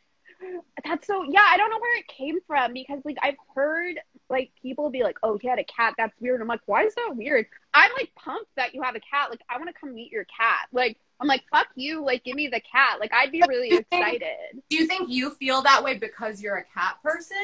That's 0.84 1.06
so 1.06 1.22
yeah, 1.22 1.46
I 1.48 1.56
don't 1.56 1.70
know 1.70 1.78
where 1.78 1.98
it 1.98 2.08
came 2.08 2.40
from 2.46 2.74
because 2.74 3.00
like 3.06 3.16
I've 3.22 3.38
heard 3.54 4.00
like 4.30 4.50
people 4.60 4.90
be 4.90 5.02
like, 5.02 5.16
Oh, 5.22 5.38
he 5.38 5.48
had 5.48 5.58
a 5.58 5.64
cat, 5.64 5.94
that's 5.96 6.14
weird. 6.20 6.40
I'm 6.40 6.48
like, 6.48 6.60
why 6.66 6.84
is 6.84 6.94
that 6.94 7.14
weird? 7.16 7.46
I'm 7.74 7.90
like 7.96 8.10
pumped 8.14 8.50
that 8.56 8.74
you 8.74 8.82
have 8.82 8.94
a 8.94 9.00
cat. 9.00 9.30
Like 9.30 9.40
I 9.48 9.58
wanna 9.58 9.72
come 9.72 9.94
meet 9.94 10.12
your 10.12 10.24
cat. 10.24 10.66
Like 10.72 10.98
I'm 11.20 11.26
like, 11.26 11.42
fuck 11.50 11.66
you, 11.74 12.04
like 12.04 12.24
give 12.24 12.36
me 12.36 12.48
the 12.48 12.60
cat. 12.60 13.00
Like 13.00 13.12
I'd 13.12 13.32
be 13.32 13.42
really 13.48 13.70
think- 13.70 13.86
excited. 13.90 14.62
do 14.70 14.76
you 14.76 14.86
think 14.86 15.08
you 15.10 15.30
feel 15.30 15.62
that 15.62 15.82
way 15.82 15.94
because 15.98 16.40
you're 16.42 16.56
a 16.56 16.64
cat 16.64 16.96
person? 17.02 17.36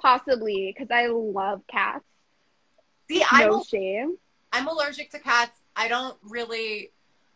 Possibly 0.00 0.74
because 0.74 0.90
I 0.90 1.06
love 1.08 1.62
cats. 1.70 2.04
See, 3.08 3.24
I'm 3.30 3.50
No 3.50 3.62
shame. 3.64 4.16
I'm 4.52 4.66
allergic 4.66 5.10
to 5.12 5.18
cats. 5.18 5.58
I 5.76 5.88
don't 5.88 6.16
really 6.22 6.90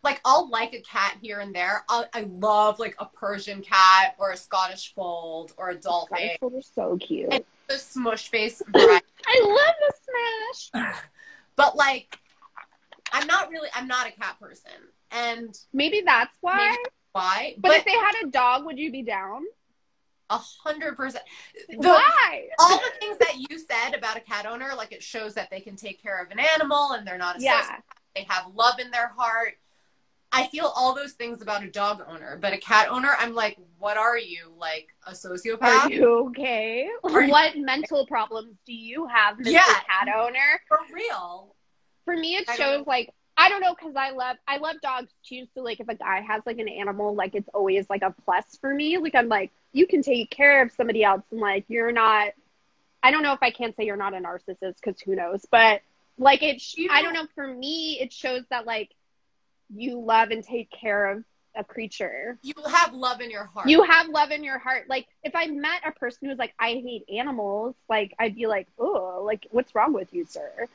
like. 0.05 0.21
I'll 0.25 0.49
like 0.49 0.75
a 0.75 0.81
cat 0.81 1.17
here 1.21 1.41
and 1.41 1.55
there. 1.55 1.85
i 1.89 2.05
I 2.13 2.21
love 2.31 2.79
like 2.79 2.95
a 2.99 3.07
Persian 3.07 3.63
cat 3.63 4.15
or 4.19 4.31
a 4.33 4.37
Scottish 4.37 4.95
fold 4.95 5.53
or 5.57 5.71
a 5.71 5.75
dolphin. 5.75 6.19
Dinosaurs 6.41 6.53
are 6.55 6.73
so 6.75 6.97
cute. 6.99 7.33
And 7.33 7.45
the 7.69 7.79
smush 7.79 8.29
face. 8.29 8.63
I 8.75 9.01
love 9.43 9.75
the 9.81 10.73
smash. 10.73 10.95
But 11.57 11.77
like, 11.77 12.19
I'm 13.13 13.29
not 13.29 13.49
really. 13.49 13.69
I'm 13.77 13.87
not 13.87 14.09
a 14.09 14.11
cat 14.11 14.41
person, 14.41 14.73
and 15.13 15.57
Maybe 15.73 16.03
that's 16.05 16.37
why. 16.41 16.57
Maybe 16.57 16.91
why? 17.13 17.55
But, 17.59 17.77
if 17.77 17.85
they 17.85 17.93
had 17.93 18.25
a 18.25 18.27
dog, 18.27 18.65
would 18.67 18.77
you 18.77 18.91
be 18.91 19.03
down? 19.03 19.45
a 20.31 20.39
hundred 20.39 20.97
percent. 20.97 21.25
Why? 21.77 22.49
all 22.59 22.79
the 22.79 22.91
things 22.99 23.19
that 23.19 23.37
you 23.37 23.59
said 23.59 23.95
about 23.97 24.17
a 24.17 24.21
cat 24.21 24.47
owner, 24.47 24.71
like 24.77 24.93
it 24.93 25.03
shows 25.03 25.35
that 25.35 25.51
they 25.51 25.61
can 25.61 25.77
take 25.77 26.03
care 26.03 26.21
of 26.21 26.31
an 26.31 26.39
animal 26.39 26.93
and 26.93 27.07
they're 27.07 27.19
not 27.19 27.39
a 27.39 27.43
Yeah. 27.43 27.79
They 28.15 28.27
have 28.29 28.47
love 28.55 28.79
in 28.79 28.91
their 28.91 29.09
heart. 29.09 29.59
I 30.35 30.47
feel 30.49 30.73
all 30.75 30.95
those 30.95 31.13
things 31.13 31.41
about 31.43 31.63
a 31.63 31.71
dog 31.71 32.03
owner, 32.09 32.39
but 32.41 32.53
a 32.53 32.59
cat 32.59 32.89
owner, 32.91 33.11
I'm 33.19 33.35
like, 33.35 33.57
what 33.79 33.97
are 33.97 34.19
you? 34.19 34.53
Like 34.59 34.89
a 35.07 35.13
sociopath? 35.13 35.63
Are 35.63 35.91
you 35.93 36.27
okay? 36.29 36.89
Are 37.05 37.23
you- 37.23 37.31
what 37.31 37.57
mental 37.57 38.07
problems 38.07 38.57
do 38.67 38.73
you 38.73 39.07
have, 39.07 39.39
Mr. 39.39 39.53
Yeah. 39.53 39.63
Cat 39.65 40.09
Owner? 40.15 40.61
For 40.69 40.79
real? 40.93 41.55
For 42.05 42.17
me, 42.17 42.37
it 42.37 42.49
I 42.49 42.57
shows 42.57 42.87
like 42.87 43.13
I 43.37 43.49
don't 43.49 43.61
know 43.61 43.75
because 43.75 43.97
I 43.97 44.11
love 44.11 44.37
I 44.47 44.59
love 44.59 44.77
dogs 44.83 45.11
too. 45.27 45.47
So 45.55 45.63
like 45.63 45.81
if 45.81 45.89
a 45.89 45.95
guy 45.95 46.21
has 46.21 46.43
like 46.47 46.59
an 46.59 46.69
animal, 46.69 47.15
like 47.15 47.35
it's 47.35 47.49
always 47.55 47.89
like 47.89 48.03
a 48.03 48.15
plus 48.25 48.45
for 48.61 48.73
me. 48.75 48.99
Like 48.99 49.15
I'm 49.15 49.29
like 49.29 49.51
you 49.73 49.87
can 49.87 50.03
take 50.03 50.31
care 50.31 50.63
of 50.63 50.71
somebody 50.73 51.03
else, 51.03 51.23
and 51.31 51.41
like 51.41 51.65
you're 51.69 51.93
not. 51.93 52.33
I 53.03 53.11
don't 53.11 53.23
know 53.23 53.33
if 53.33 53.43
I 53.43 53.51
can't 53.51 53.75
say 53.77 53.85
you're 53.85 53.97
not 53.97 54.15
a 54.15 54.19
narcissist 54.19 54.77
because 54.83 55.01
who 55.01 55.15
knows, 55.17 55.45
but 55.51 55.83
like 56.19 56.43
it. 56.43 56.63
You- 56.77 56.89
I 56.91 57.03
don't 57.03 57.13
know. 57.15 57.27
For 57.35 57.47
me, 57.47 57.99
it 58.01 58.13
shows 58.13 58.43
that 58.51 58.67
like 58.67 58.91
you 59.77 60.01
love 60.01 60.31
and 60.31 60.45
take 60.45 60.71
care 60.71 61.11
of 61.11 61.25
a 61.57 61.63
creature. 61.65 62.39
You 62.43 62.55
have 62.67 62.95
love 62.95 63.21
in 63.21 63.31
your 63.31 63.45
heart. 63.45 63.69
You 63.69 63.83
have 63.83 64.09
love 64.09 64.31
in 64.31 64.43
your 64.43 64.59
heart. 64.59 64.89
Like 64.89 65.07
if 65.23 65.35
I 65.35 65.47
met 65.47 65.83
a 65.87 65.93
person 65.93 66.29
who's 66.29 66.39
like, 66.39 66.55
I 66.59 66.71
hate 66.71 67.05
animals, 67.15 67.75
like 67.89 68.15
I'd 68.19 68.35
be 68.35 68.47
like, 68.47 68.67
oh, 68.79 69.23
like 69.25 69.47
what's 69.51 69.75
wrong 69.75 69.93
with 69.93 70.13
you, 70.13 70.25
sir? 70.27 70.67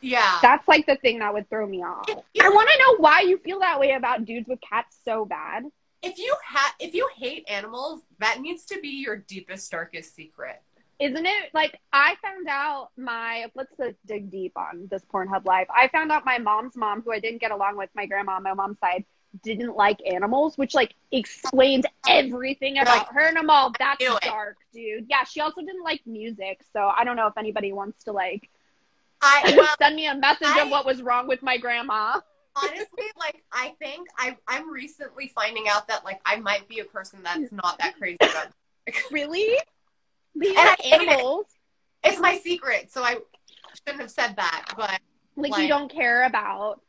yeah. 0.00 0.38
That's 0.40 0.66
like 0.68 0.86
the 0.86 0.96
thing 0.96 1.18
that 1.18 1.32
would 1.34 1.48
throw 1.50 1.66
me 1.66 1.82
off. 1.82 2.08
You 2.08 2.42
I 2.42 2.48
want 2.48 2.68
to 2.70 2.78
know 2.78 2.96
why 3.02 3.20
you 3.22 3.38
feel 3.38 3.60
that 3.60 3.78
way 3.80 3.92
about 3.92 4.24
dudes 4.24 4.48
with 4.48 4.60
cats 4.60 4.96
so 5.04 5.24
bad. 5.24 5.64
if 6.02 6.18
you 6.18 6.34
ha- 6.46 6.74
if 6.80 6.94
you 6.94 7.08
hate 7.16 7.44
animals, 7.48 8.00
that 8.18 8.40
needs 8.40 8.64
to 8.66 8.80
be 8.80 8.88
your 8.88 9.16
deepest, 9.16 9.70
darkest 9.70 10.14
secret. 10.14 10.62
Isn't 11.00 11.24
it? 11.24 11.50
Like 11.54 11.80
I 11.92 12.14
found 12.22 12.46
out 12.48 12.90
my 12.98 13.46
let's 13.54 13.72
uh, 13.80 13.92
dig 14.06 14.30
deep 14.30 14.52
on 14.56 14.86
this 14.90 15.02
Pornhub 15.12 15.46
live. 15.46 15.66
I 15.74 15.88
found 15.88 16.12
out 16.12 16.26
my 16.26 16.36
mom's 16.36 16.76
mom, 16.76 17.00
who 17.00 17.10
I 17.10 17.20
didn't 17.20 17.40
get 17.40 17.52
along 17.52 17.78
with, 17.78 17.88
my 17.94 18.04
grandma 18.04 18.32
on 18.32 18.42
my 18.42 18.52
mom's 18.52 18.78
side, 18.80 19.04
didn't 19.42 19.74
like 19.74 19.98
animals, 20.06 20.58
which 20.58 20.74
like 20.74 20.94
explains 21.10 21.86
everything 22.06 22.78
about 22.78 23.08
her. 23.14 23.20
And 23.20 23.38
I'm 23.38 23.48
all, 23.48 23.72
that's 23.78 23.98
knew 23.98 24.14
it." 24.14 24.22
dark, 24.22 24.58
dude. 24.74 25.06
Yeah, 25.08 25.24
she 25.24 25.40
also 25.40 25.62
didn't 25.62 25.82
like 25.82 26.02
music, 26.06 26.60
so 26.72 26.92
I 26.94 27.04
don't 27.04 27.16
know 27.16 27.28
if 27.28 27.38
anybody 27.38 27.72
wants 27.72 28.04
to 28.04 28.12
like 28.12 28.50
I 29.22 29.54
well, 29.56 29.74
send 29.80 29.96
me 29.96 30.06
a 30.06 30.14
message 30.14 30.48
I- 30.48 30.62
of 30.62 30.70
what 30.70 30.84
was 30.84 31.00
wrong 31.02 31.26
with 31.26 31.42
my 31.42 31.56
grandma. 31.56 32.20
honestly, 32.56 33.06
like 33.18 33.42
I 33.52 33.74
think 33.78 34.06
I 34.18 34.36
I'm 34.46 34.70
recently 34.70 35.28
finding 35.28 35.66
out 35.68 35.88
that 35.88 36.04
like 36.04 36.20
I 36.26 36.36
might 36.36 36.68
be 36.68 36.80
a 36.80 36.84
person 36.84 37.20
that's 37.22 37.52
not 37.52 37.78
that 37.78 37.96
crazy 37.96 38.18
about. 38.20 38.48
Really? 39.12 39.56
But 40.34 40.46
you 40.48 40.54
And 40.56 40.66
like 40.66 40.80
I 40.80 40.82
hate 40.82 41.02
it. 41.02 41.08
animals. 41.08 41.46
It's 42.04 42.18
my 42.20 42.38
secret, 42.38 42.90
so 42.92 43.02
I 43.02 43.18
shouldn't 43.86 44.00
have 44.00 44.10
said 44.10 44.36
that. 44.36 44.72
But 44.76 45.00
Like, 45.36 45.52
Like- 45.52 45.62
you 45.62 45.68
don't 45.68 45.90
care 45.92 46.24
about. 46.24 46.80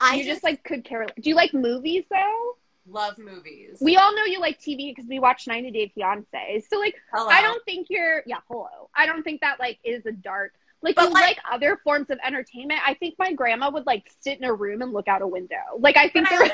I 0.00 0.14
you 0.14 0.22
just, 0.24 0.36
just, 0.36 0.44
like 0.44 0.62
could 0.62 0.84
care. 0.84 1.06
Do 1.20 1.28
you 1.28 1.34
like 1.34 1.52
movies 1.54 2.04
though? 2.10 2.54
love 2.90 3.18
movies. 3.18 3.76
We 3.82 3.96
all 3.96 4.14
know 4.16 4.24
you 4.24 4.40
like 4.40 4.58
TV 4.60 4.94
because 4.94 5.04
we 5.06 5.18
watch 5.18 5.46
90 5.46 5.70
Day 5.72 5.92
Fiance. 5.94 6.64
So 6.70 6.78
like, 6.78 6.94
Hello. 7.12 7.28
I 7.28 7.42
don't 7.42 7.62
think 7.66 7.88
you're. 7.90 8.22
Yeah, 8.24 8.38
hello. 8.48 8.88
I 8.94 9.04
don't 9.04 9.22
think 9.22 9.42
that 9.42 9.60
like 9.60 9.78
is 9.84 10.06
a 10.06 10.12
dark. 10.12 10.54
Like 10.80 10.94
But, 10.94 11.08
you 11.08 11.14
like- 11.14 11.36
like, 11.36 11.38
other 11.50 11.78
forms 11.84 12.08
of 12.10 12.18
entertainment. 12.24 12.80
I 12.86 12.94
think 12.94 13.16
my 13.18 13.32
grandma 13.34 13.70
would 13.70 13.84
like 13.86 14.10
sit 14.20 14.38
in 14.38 14.44
a 14.44 14.54
room 14.54 14.80
and 14.80 14.92
look 14.94 15.06
out 15.08 15.20
a 15.20 15.26
window. 15.26 15.56
Like 15.78 15.96
I 15.98 16.08
think 16.08 16.28
I 16.30 16.38
like 16.38 16.52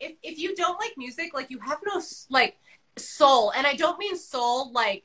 if 0.00 0.12
if 0.22 0.38
you 0.38 0.56
don't 0.56 0.80
like 0.80 0.94
music, 0.96 1.32
like 1.34 1.50
you 1.50 1.58
have 1.60 1.78
no 1.86 2.00
like 2.30 2.56
soul, 2.96 3.50
and 3.50 3.66
I 3.66 3.74
don't 3.74 3.98
mean 3.98 4.16
soul 4.16 4.72
like 4.72 5.04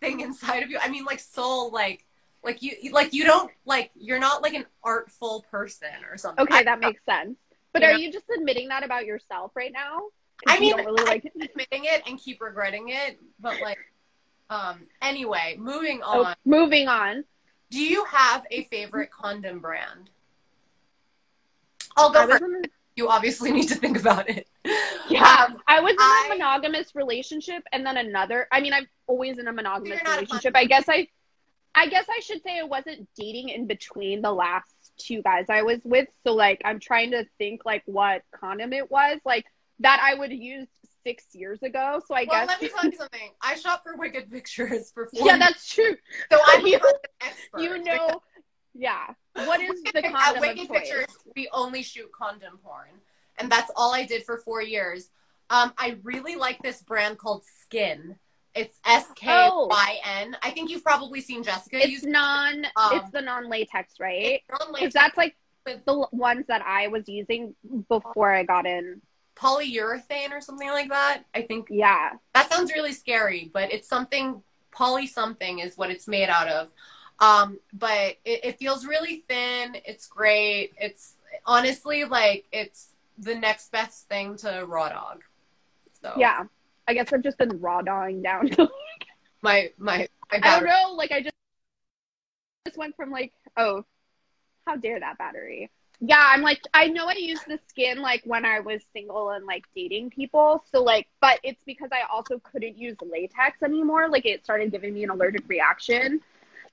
thing 0.00 0.20
inside 0.20 0.62
of 0.62 0.70
you. 0.70 0.78
I 0.82 0.88
mean 0.88 1.04
like 1.04 1.20
soul, 1.20 1.70
like 1.70 2.04
like 2.44 2.62
you 2.62 2.90
like 2.92 3.12
you 3.12 3.24
don't 3.24 3.50
like 3.64 3.90
you're 3.94 4.18
not 4.18 4.42
like 4.42 4.54
an 4.54 4.66
artful 4.82 5.44
person 5.50 5.88
or 6.10 6.16
something. 6.16 6.42
Okay, 6.44 6.62
that 6.64 6.80
makes 6.80 7.04
sense. 7.04 7.36
But 7.72 7.82
You 7.82 7.88
are 7.88 7.92
know- 7.92 7.98
you 7.98 8.12
just 8.12 8.26
admitting 8.36 8.68
that 8.68 8.82
about 8.84 9.04
yourself 9.06 9.52
right 9.54 9.72
now? 9.72 10.02
I 10.46 10.60
mean, 10.60 10.76
really 10.76 11.04
like 11.04 11.24
it. 11.24 11.32
admitting 11.50 11.84
it 11.86 12.02
and 12.06 12.18
keep 12.20 12.40
regretting 12.42 12.90
it, 12.90 13.18
but 13.40 13.60
like, 13.60 13.78
um. 14.50 14.86
Anyway, 15.02 15.56
moving 15.58 16.00
Oh, 16.04 16.24
on. 16.24 16.34
moving 16.44 16.88
on. 16.88 17.24
Do 17.70 17.80
you 17.80 18.04
have 18.04 18.44
a 18.50 18.64
favorite 18.64 19.10
condom 19.10 19.58
brand? 19.60 20.10
I'll 21.96 22.10
go 22.12 22.26
first. 22.28 22.42
In, 22.96 23.02
You 23.04 23.08
obviously 23.10 23.52
need 23.52 23.68
to 23.68 23.74
think 23.74 23.98
about 23.98 24.28
it. 24.28 24.46
yeah, 25.08 25.46
Um, 25.48 25.62
I 25.66 25.80
was 25.80 25.92
in 25.92 25.96
I- 26.00 26.24
a 26.30 26.34
monogamous 26.34 26.94
relationship 26.94 27.62
and 27.72 27.84
then 27.86 27.96
another. 27.96 28.48
I 28.50 28.60
mean, 28.60 28.72
I'm 28.72 28.88
always 29.06 29.38
in 29.38 29.48
a 29.48 29.52
monogamous 29.52 29.88
You're 29.98 30.04
not 30.04 30.18
a 30.18 30.20
relationship. 30.22 30.56
I 30.56 30.64
guess 30.64 30.84
I, 30.88 31.08
I 31.74 31.88
guess 31.88 32.06
I 32.10 32.20
should 32.20 32.42
say 32.42 32.58
I 32.58 32.64
wasn't 32.64 33.08
dating 33.16 33.50
in 33.50 33.66
between 33.66 34.22
the 34.22 34.32
last 34.32 34.72
two 34.98 35.22
guys 35.22 35.46
I 35.50 35.62
was 35.62 35.80
with. 35.84 36.08
So 36.24 36.32
like, 36.34 36.62
I'm 36.64 36.80
trying 36.80 37.10
to 37.12 37.26
think 37.38 37.62
like 37.64 37.82
what 37.86 38.22
condom 38.32 38.72
it 38.72 38.90
was 38.90 39.18
like 39.24 39.44
that 39.80 40.00
I 40.02 40.14
would 40.14 40.32
use 40.32 40.66
six 41.04 41.24
years 41.34 41.62
ago. 41.62 42.00
So 42.08 42.14
I 42.14 42.24
well, 42.28 42.46
guess 42.46 42.48
let 42.48 42.62
me 42.62 42.68
tell 42.68 42.84
you 42.90 42.96
something. 42.96 43.30
I 43.42 43.54
shop 43.56 43.82
for 43.84 43.94
Wicked 43.96 44.30
Pictures 44.30 44.90
for 44.90 45.06
four 45.14 45.26
yeah, 45.26 45.32
years, 45.34 45.38
that's 45.38 45.68
true. 45.72 45.96
so 46.32 46.38
I'm 46.46 46.66
you- 46.66 46.76
an 46.76 46.82
expert. 47.20 47.60
You 47.60 47.78
know, 47.84 48.22
yeah. 48.74 49.08
What 49.44 49.60
is 49.60 49.82
the 49.82 50.04
At 50.04 50.12
condom 50.12 50.36
of 50.36 50.40
Wicked? 50.56 50.68
Pictures, 50.70 51.06
we 51.36 51.48
only 51.52 51.82
shoot 51.82 52.10
condom 52.12 52.58
porn, 52.64 52.88
and 53.38 53.50
that's 53.50 53.70
all 53.76 53.94
I 53.94 54.04
did 54.06 54.24
for 54.24 54.38
four 54.38 54.62
years. 54.62 55.10
Um, 55.50 55.72
I 55.78 55.98
really 56.02 56.36
like 56.36 56.62
this 56.62 56.82
brand 56.82 57.18
called 57.18 57.44
SKYN. 57.70 58.16
It's 58.54 58.78
S 58.86 59.06
K 59.14 59.26
Y 59.28 59.98
N. 60.04 60.36
I 60.42 60.50
think 60.50 60.70
you've 60.70 60.82
probably 60.82 61.20
seen 61.20 61.42
Jessica 61.44 61.76
It's 61.78 61.88
use 61.88 62.02
non. 62.04 62.64
Um, 62.76 62.92
it's 62.92 63.10
the 63.10 63.20
non-latex, 63.20 63.94
right? 64.00 64.42
non 64.50 64.72
Because 64.72 64.94
that's 64.94 65.16
like 65.16 65.36
the 65.66 66.06
ones 66.12 66.46
that 66.48 66.62
I 66.64 66.88
was 66.88 67.06
using 67.08 67.54
before 67.88 68.32
I 68.32 68.44
got 68.44 68.66
in. 68.66 69.02
polyurethane 69.36 70.30
or 70.32 70.40
something 70.40 70.68
like 70.70 70.88
that. 70.88 71.24
I 71.34 71.42
think 71.42 71.66
Yeah. 71.70 72.12
that 72.32 72.50
sounds 72.50 72.72
really 72.72 72.92
scary, 72.94 73.50
but 73.52 73.70
it's 73.72 73.86
something 73.86 74.42
poly 74.72 75.06
something 75.06 75.58
is 75.58 75.76
what 75.76 75.90
it's 75.90 76.08
made 76.08 76.30
out 76.30 76.48
of. 76.48 76.70
Um, 77.20 77.58
but 77.72 78.16
it, 78.24 78.44
it 78.44 78.58
feels 78.58 78.86
really 78.86 79.24
thin. 79.28 79.76
It's 79.86 80.06
great. 80.06 80.74
It's 80.78 81.14
honestly 81.46 82.04
like 82.04 82.44
it's 82.52 82.88
the 83.18 83.34
next 83.34 83.72
best 83.72 84.08
thing 84.08 84.36
to 84.38 84.64
raw 84.66 84.88
dog. 84.90 85.22
So 86.02 86.12
Yeah. 86.18 86.44
I 86.88 86.94
guess 86.94 87.12
I've 87.12 87.22
just 87.22 87.38
been 87.38 87.60
raw 87.60 87.82
dawing 87.82 88.22
down. 88.22 88.50
my 89.42 89.70
my 89.78 90.08
my 90.30 90.38
I 90.42 90.60
don't 90.60 90.66
know. 90.66 90.94
Like 90.94 91.12
I 91.12 91.22
just 91.22 91.34
just 92.66 92.78
went 92.78 92.96
from 92.96 93.10
like, 93.10 93.32
oh, 93.56 93.84
how 94.66 94.76
dare 94.76 94.98
that 95.00 95.18
battery 95.18 95.70
Yeah, 96.00 96.22
I'm 96.32 96.42
like 96.42 96.60
I 96.74 96.88
know 96.88 97.06
I 97.08 97.14
used 97.14 97.46
the 97.46 97.58
skin 97.68 98.00
like 98.02 98.22
when 98.24 98.44
I 98.44 98.60
was 98.60 98.82
single 98.92 99.30
and 99.30 99.46
like 99.46 99.64
dating 99.74 100.10
people. 100.10 100.62
So 100.72 100.82
like 100.82 101.08
but 101.20 101.40
it's 101.42 101.62
because 101.64 101.90
I 101.92 102.02
also 102.12 102.38
couldn't 102.40 102.76
use 102.78 102.96
latex 103.00 103.62
anymore. 103.62 104.08
Like 104.08 104.26
it 104.26 104.44
started 104.44 104.70
giving 104.72 104.94
me 104.94 105.04
an 105.04 105.10
allergic 105.10 105.48
reaction. 105.48 106.20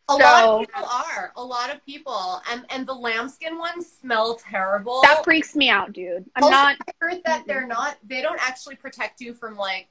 A 0.09 0.13
So- 0.13 0.19
lot 0.19 0.43
of 0.45 0.59
people 0.67 0.85
are. 0.85 1.31
A 1.37 1.43
lot 1.43 1.73
of 1.73 1.85
people. 1.85 2.41
And 2.51 2.65
and 2.69 2.85
the 2.85 2.93
lambskin 2.93 3.57
ones 3.57 3.89
smell 3.89 4.35
terrible. 4.35 5.01
That 5.03 5.23
freaks 5.23 5.55
me 5.55 5.69
out, 5.69 5.93
dude. 5.93 6.29
I'm 6.35 6.43
Also, 6.43 6.55
not 6.55 6.75
I 6.87 6.91
heard 6.99 7.21
that 7.25 7.45
they're 7.47 7.65
not 7.67 7.97
they 8.03 8.21
don't 8.21 8.39
actually 8.41 8.75
protect 8.75 9.21
you 9.21 9.33
from 9.33 9.55
like 9.55 9.89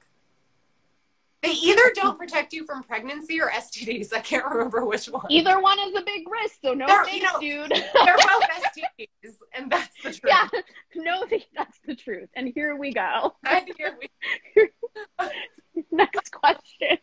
they 1.41 1.49
either 1.51 1.91
don't 1.95 2.17
protect 2.17 2.53
you 2.53 2.63
from 2.65 2.83
pregnancy 2.83 3.41
or 3.41 3.49
STDs. 3.49 4.13
I 4.13 4.19
can't 4.21 4.45
remember 4.45 4.85
which 4.85 5.07
one. 5.07 5.25
either 5.29 5.59
one 5.59 5.77
is 5.79 5.93
a 5.93 6.01
big 6.01 6.25
risk, 6.29 6.59
so 6.63 6.73
no 6.73 6.85
They're- 6.87 7.03
thanks, 7.03 7.41
you 7.41 7.57
know- 7.57 7.67
dude. 7.67 7.71
They're 7.71 8.15
both 8.15 8.43
STDs, 8.77 9.33
and 9.53 9.69
that's 9.69 9.93
the 10.03 10.11
truth. 10.13 10.21
yeah, 10.25 10.47
no, 10.95 11.25
that's 11.53 11.79
the 11.85 11.95
truth. 11.95 12.29
And 12.35 12.47
here 12.55 12.77
we 12.77 12.93
go. 12.93 13.35
And 13.45 13.69
here 13.77 13.97
we- 13.99 14.69
Next 15.91 16.29
question. 16.31 16.97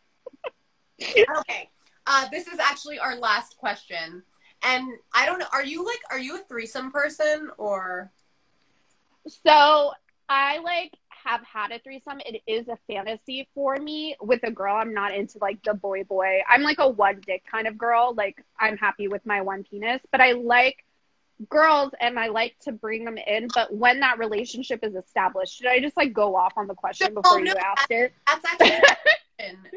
okay. 1.03 1.69
Uh, 2.13 2.27
this 2.33 2.49
is 2.49 2.59
actually 2.59 2.99
our 2.99 3.15
last 3.15 3.57
question. 3.57 4.25
And 4.65 4.89
I 5.15 5.27
don't 5.27 5.39
know, 5.39 5.47
are 5.53 5.65
you 5.65 5.87
like 5.87 6.01
are 6.11 6.19
you 6.19 6.35
a 6.35 6.41
threesome 6.41 6.91
person 6.91 7.51
or 7.57 8.11
So 9.45 9.93
I 10.29 10.59
like 10.59 10.93
have 11.25 11.43
had 11.45 11.71
a 11.71 11.79
threesome. 11.79 12.21
It 12.27 12.43
is 12.49 12.67
a 12.67 12.77
fantasy 12.89 13.49
for 13.55 13.77
me 13.77 14.17
with 14.21 14.41
a 14.43 14.51
girl. 14.51 14.75
I'm 14.75 14.93
not 14.93 15.15
into 15.15 15.39
like 15.41 15.63
the 15.63 15.73
boy 15.73 16.03
boy. 16.03 16.41
I'm 16.49 16.63
like 16.63 16.81
a 16.81 16.91
one 16.91 17.21
dick 17.25 17.45
kind 17.49 17.69
of 17.69 17.79
girl. 17.79 18.13
Like 18.13 18.45
I'm 18.59 18.77
happy 18.77 19.07
with 19.07 19.25
my 19.25 19.41
one 19.43 19.63
penis, 19.63 20.01
but 20.11 20.21
I 20.21 20.33
like 20.33 20.85
girls 21.49 21.93
and 22.01 22.19
I 22.19 22.27
like 22.27 22.57
to 22.63 22.73
bring 22.73 23.05
them 23.05 23.19
in. 23.19 23.47
But 23.55 23.73
when 23.73 24.01
that 24.01 24.19
relationship 24.19 24.81
is 24.83 24.97
established, 24.97 25.59
should 25.59 25.69
I 25.69 25.79
just 25.79 25.97
like 25.97 26.13
go 26.13 26.35
off 26.35 26.55
on 26.57 26.67
the 26.67 26.75
question 26.75 27.15
before 27.15 27.41
no, 27.41 27.53
you 27.53 27.55
asked 27.57 27.91
it? 27.91 28.13
that's 28.27 28.45
actually. 28.45 28.97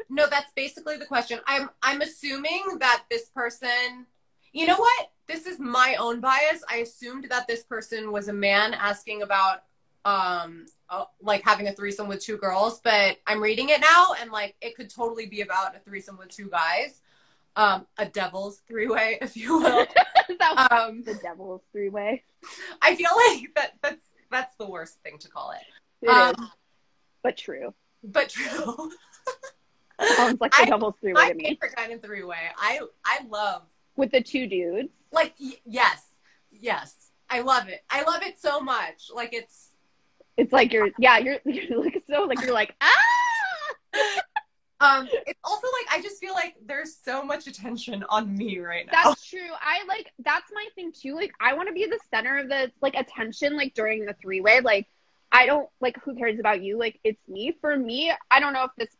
No, 0.08 0.26
that's 0.28 0.50
basically 0.54 0.96
the 0.96 1.06
question. 1.06 1.40
I'm 1.46 1.70
I'm 1.82 2.00
assuming 2.00 2.78
that 2.80 3.04
this 3.10 3.28
person 3.30 4.06
you 4.52 4.66
know 4.66 4.76
what? 4.76 5.10
This 5.26 5.46
is 5.46 5.58
my 5.58 5.96
own 5.98 6.20
bias. 6.20 6.62
I 6.70 6.76
assumed 6.76 7.26
that 7.30 7.48
this 7.48 7.64
person 7.64 8.12
was 8.12 8.28
a 8.28 8.32
man 8.32 8.72
asking 8.74 9.22
about 9.22 9.64
um 10.04 10.66
uh, 10.90 11.04
like 11.20 11.42
having 11.42 11.66
a 11.66 11.72
threesome 11.72 12.06
with 12.08 12.20
two 12.20 12.36
girls, 12.36 12.80
but 12.84 13.16
I'm 13.26 13.42
reading 13.42 13.70
it 13.70 13.80
now 13.80 14.14
and 14.20 14.30
like 14.30 14.54
it 14.60 14.76
could 14.76 14.90
totally 14.90 15.26
be 15.26 15.40
about 15.40 15.74
a 15.74 15.80
threesome 15.80 16.18
with 16.18 16.28
two 16.28 16.48
guys. 16.48 17.00
Um 17.56 17.86
a 17.98 18.06
devil's 18.06 18.60
three-way 18.68 19.18
if 19.22 19.36
you 19.36 19.58
will. 19.58 19.86
Um 20.70 21.02
the 21.02 21.14
devil's 21.14 21.62
three 21.72 21.88
way. 21.88 22.22
I 22.82 22.94
feel 22.96 23.10
like 23.28 23.54
that 23.56 23.72
that's 23.82 24.06
that's 24.30 24.54
the 24.56 24.66
worst 24.66 24.98
thing 25.02 25.18
to 25.18 25.28
call 25.28 25.52
it. 25.52 26.06
It 26.06 26.10
is, 26.10 26.34
Um, 26.38 26.50
but 27.22 27.36
true. 27.36 27.72
but 28.02 28.28
true. 28.28 28.90
Sounds 30.16 30.40
like 30.40 30.52
the 30.52 30.62
I- 30.62 30.64
devil's 30.66 30.94
three 31.00 31.12
way 31.12 31.28
to 31.28 31.34
me. 31.34 31.44
favorite 31.50 31.76
kind 31.76 31.92
of 31.92 32.02
three 32.02 32.24
way. 32.24 32.36
I 32.58 32.80
I 33.04 33.20
love 33.28 33.62
With 33.96 34.10
the 34.12 34.20
two 34.22 34.46
dudes. 34.46 34.88
like 35.12 35.34
y- 35.40 35.58
yes, 35.64 36.02
yes. 36.50 37.10
I 37.30 37.40
love 37.40 37.68
it. 37.68 37.82
I 37.90 38.02
love 38.02 38.22
it 38.22 38.38
so 38.38 38.60
much. 38.60 39.10
Like 39.14 39.32
it's 39.32 39.70
It's 40.36 40.52
like 40.52 40.72
you're 40.72 40.90
yeah, 40.98 41.18
you're 41.18 41.38
you're 41.44 41.82
like 41.82 42.02
so 42.10 42.22
like 42.24 42.40
you're 42.42 42.52
like 42.54 42.74
ah 42.80 42.90
um 44.80 45.08
it's 45.26 45.38
also 45.44 45.66
like 45.68 45.98
I 45.98 46.02
just 46.02 46.18
feel 46.20 46.34
like 46.34 46.56
there's 46.66 46.96
so 46.96 47.22
much 47.24 47.46
attention 47.46 48.04
on 48.08 48.36
me 48.36 48.58
right 48.58 48.86
now. 48.86 49.04
That's 49.04 49.24
true. 49.28 49.48
I 49.60 49.84
like 49.88 50.12
that's 50.18 50.50
my 50.52 50.66
thing 50.74 50.92
too. 50.92 51.14
Like 51.14 51.32
I 51.40 51.54
want 51.54 51.68
to 51.68 51.72
be 51.74 51.86
the 51.86 51.98
center 52.10 52.38
of 52.38 52.48
the 52.48 52.70
like 52.82 52.94
attention 52.94 53.56
like 53.56 53.74
during 53.74 54.04
the 54.04 54.14
three 54.20 54.40
way. 54.40 54.60
Like 54.60 54.86
I 55.32 55.46
don't 55.46 55.68
like 55.80 55.96
who 56.04 56.14
cares 56.16 56.38
about 56.38 56.62
you? 56.62 56.78
Like 56.78 56.98
it's 57.04 57.20
me. 57.28 57.56
For 57.60 57.76
me, 57.76 58.12
I 58.30 58.40
don't 58.40 58.52
know 58.52 58.64
if 58.64 58.70
this 58.76 58.94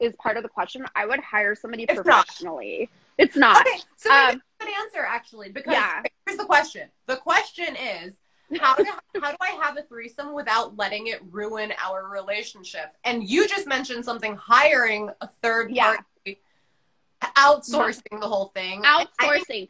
is 0.00 0.14
part 0.16 0.36
of 0.36 0.42
the 0.42 0.48
question. 0.48 0.84
I 0.94 1.06
would 1.06 1.20
hire 1.20 1.54
somebody 1.54 1.84
It's 1.84 1.94
not. 2.04 2.26
professionally. 2.26 2.88
It's 3.18 3.36
not. 3.36 3.66
okay, 3.66 3.78
so 3.96 4.10
Um, 4.10 4.16
that's 4.16 4.36
a 4.36 4.64
good 4.64 4.72
answer 4.82 5.04
actually 5.06 5.50
because 5.50 5.72
yeah. 5.72 6.02
here's 6.26 6.38
the 6.38 6.44
question. 6.44 6.88
The 7.06 7.16
question 7.16 7.76
is 7.76 8.14
how 8.60 8.76
do, 8.76 8.84
how 9.20 9.30
do 9.32 9.36
I 9.40 9.58
have 9.62 9.76
a 9.76 9.82
threesome 9.82 10.32
without 10.34 10.76
letting 10.76 11.08
it 11.08 11.20
ruin 11.30 11.72
our 11.84 12.08
relationship? 12.08 12.94
And 13.04 13.28
you 13.28 13.46
just 13.48 13.66
mentioned 13.66 14.04
something 14.04 14.36
hiring 14.36 15.10
a 15.20 15.26
third 15.26 15.70
Yeah. 15.72 15.96
party, 16.24 16.40
outsourcing 17.36 18.20
the 18.20 18.28
whole 18.28 18.46
thing. 18.54 18.82
Outsourcing. 18.82 19.68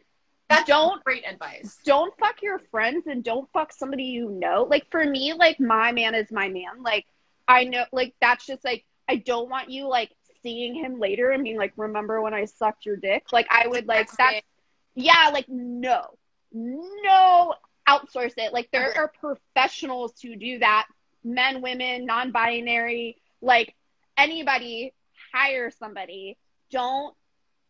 That's 0.49 0.67
Don't- 0.67 1.03
great 1.05 1.27
advice. 1.27 1.79
Don't 1.85 2.17
fuck 2.19 2.41
your 2.43 2.59
friends 2.71 3.07
and 3.07 3.23
don't 3.23 3.49
fuck 3.53 3.73
somebody 3.73 4.05
you 4.05 4.31
know. 4.31 4.67
Like 4.69 4.91
for 4.91 5.05
me, 5.05 5.33
like 5.35 5.61
my 5.61 5.93
man 5.93 6.15
is 6.15 6.31
my 6.31 6.49
man. 6.49 6.83
Like 6.83 7.07
I 7.47 7.65
know 7.65 7.85
like 7.93 8.15
that's 8.21 8.47
just 8.47 8.65
like 8.65 8.85
I 9.09 9.17
don't 9.17 9.51
want 9.51 9.71
you 9.71 9.89
like 9.89 10.11
seeing 10.43 10.75
him 10.75 10.99
later 10.99 11.31
and 11.31 11.45
being 11.45 11.57
like, 11.57 11.73
remember 11.77 12.21
when 12.21 12.35
I 12.35 12.45
sucked 12.45 12.87
your 12.87 12.97
dick? 12.97 13.25
Like 13.33 13.47
I 13.51 13.67
would 13.67 13.87
like 13.87 14.07
That's 14.09 14.17
that's 14.17 14.47
yeah, 14.95 15.31
like 15.33 15.49
no. 15.49 16.05
No 16.53 17.55
outsource 17.89 18.35
it. 18.37 18.53
Like 18.53 18.69
there 18.73 18.97
are 18.97 19.13
professionals 19.21 20.13
to 20.21 20.37
do 20.37 20.59
that. 20.59 20.87
Men, 21.25 21.63
women, 21.63 22.07
non 22.07 22.33
binary, 22.33 23.17
like 23.41 23.75
anybody, 24.17 24.93
hire 25.33 25.71
somebody. 25.71 26.37
Don't 26.71 27.15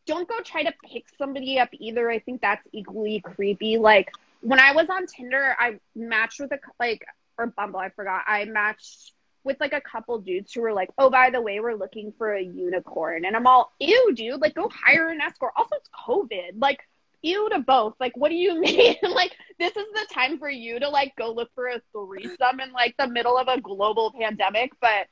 don't 0.07 0.27
go 0.27 0.41
try 0.41 0.63
to 0.63 0.73
pick 0.91 1.05
somebody 1.19 1.59
up 1.59 1.69
either. 1.73 2.11
I 2.11 2.19
think 2.19 2.41
that's 2.41 2.67
equally 2.73 3.21
creepy. 3.21 3.77
Like 3.77 4.11
when 4.41 4.59
I 4.59 4.73
was 4.73 4.89
on 4.89 5.07
Tinder, 5.07 5.55
I 5.59 5.79
matched 5.95 6.41
with 6.41 6.53
a 6.53 6.59
like 6.81 7.05
or 7.37 7.47
Bumble, 7.47 7.79
I 7.79 7.91
forgot. 7.91 8.23
I 8.27 8.45
matched 8.47 9.13
with 9.49 9.59
like 9.61 9.73
a 9.73 9.81
couple 9.81 10.19
dudes 10.19 10.53
who 10.53 10.61
were 10.61 10.75
like, 10.75 10.91
"Oh, 10.99 11.09
by 11.11 11.31
the 11.31 11.41
way, 11.41 11.59
we're 11.59 11.75
looking 11.75 12.13
for 12.19 12.35
a 12.35 12.43
unicorn," 12.43 13.25
and 13.25 13.35
I'm 13.35 13.47
all, 13.47 13.73
"Ew, 13.81 14.13
dude! 14.15 14.41
Like, 14.41 14.55
go 14.55 14.69
hire 14.69 15.09
an 15.09 15.23
escort." 15.23 15.55
Also, 15.57 15.77
it's 15.77 15.89
COVID. 16.07 16.61
Like, 16.61 16.87
ew 17.23 17.49
to 17.49 17.59
both. 17.61 17.95
Like, 17.99 18.15
what 18.17 18.29
do 18.29 18.35
you 18.35 18.61
mean? 18.61 18.97
like, 19.03 19.35
this 19.59 19.75
is 19.75 19.87
the 19.95 20.07
time 20.13 20.39
for 20.39 20.51
you 20.51 20.79
to 20.79 20.91
like 20.91 21.17
go 21.17 21.33
look 21.33 21.51
for 21.55 21.67
a 21.67 21.81
threesome 21.93 22.61
in 22.61 22.73
like 22.73 22.95
the 22.99 23.09
middle 23.09 23.39
of 23.39 23.49
a 23.49 23.61
global 23.61 24.13
pandemic. 24.13 24.73
But 24.81 25.09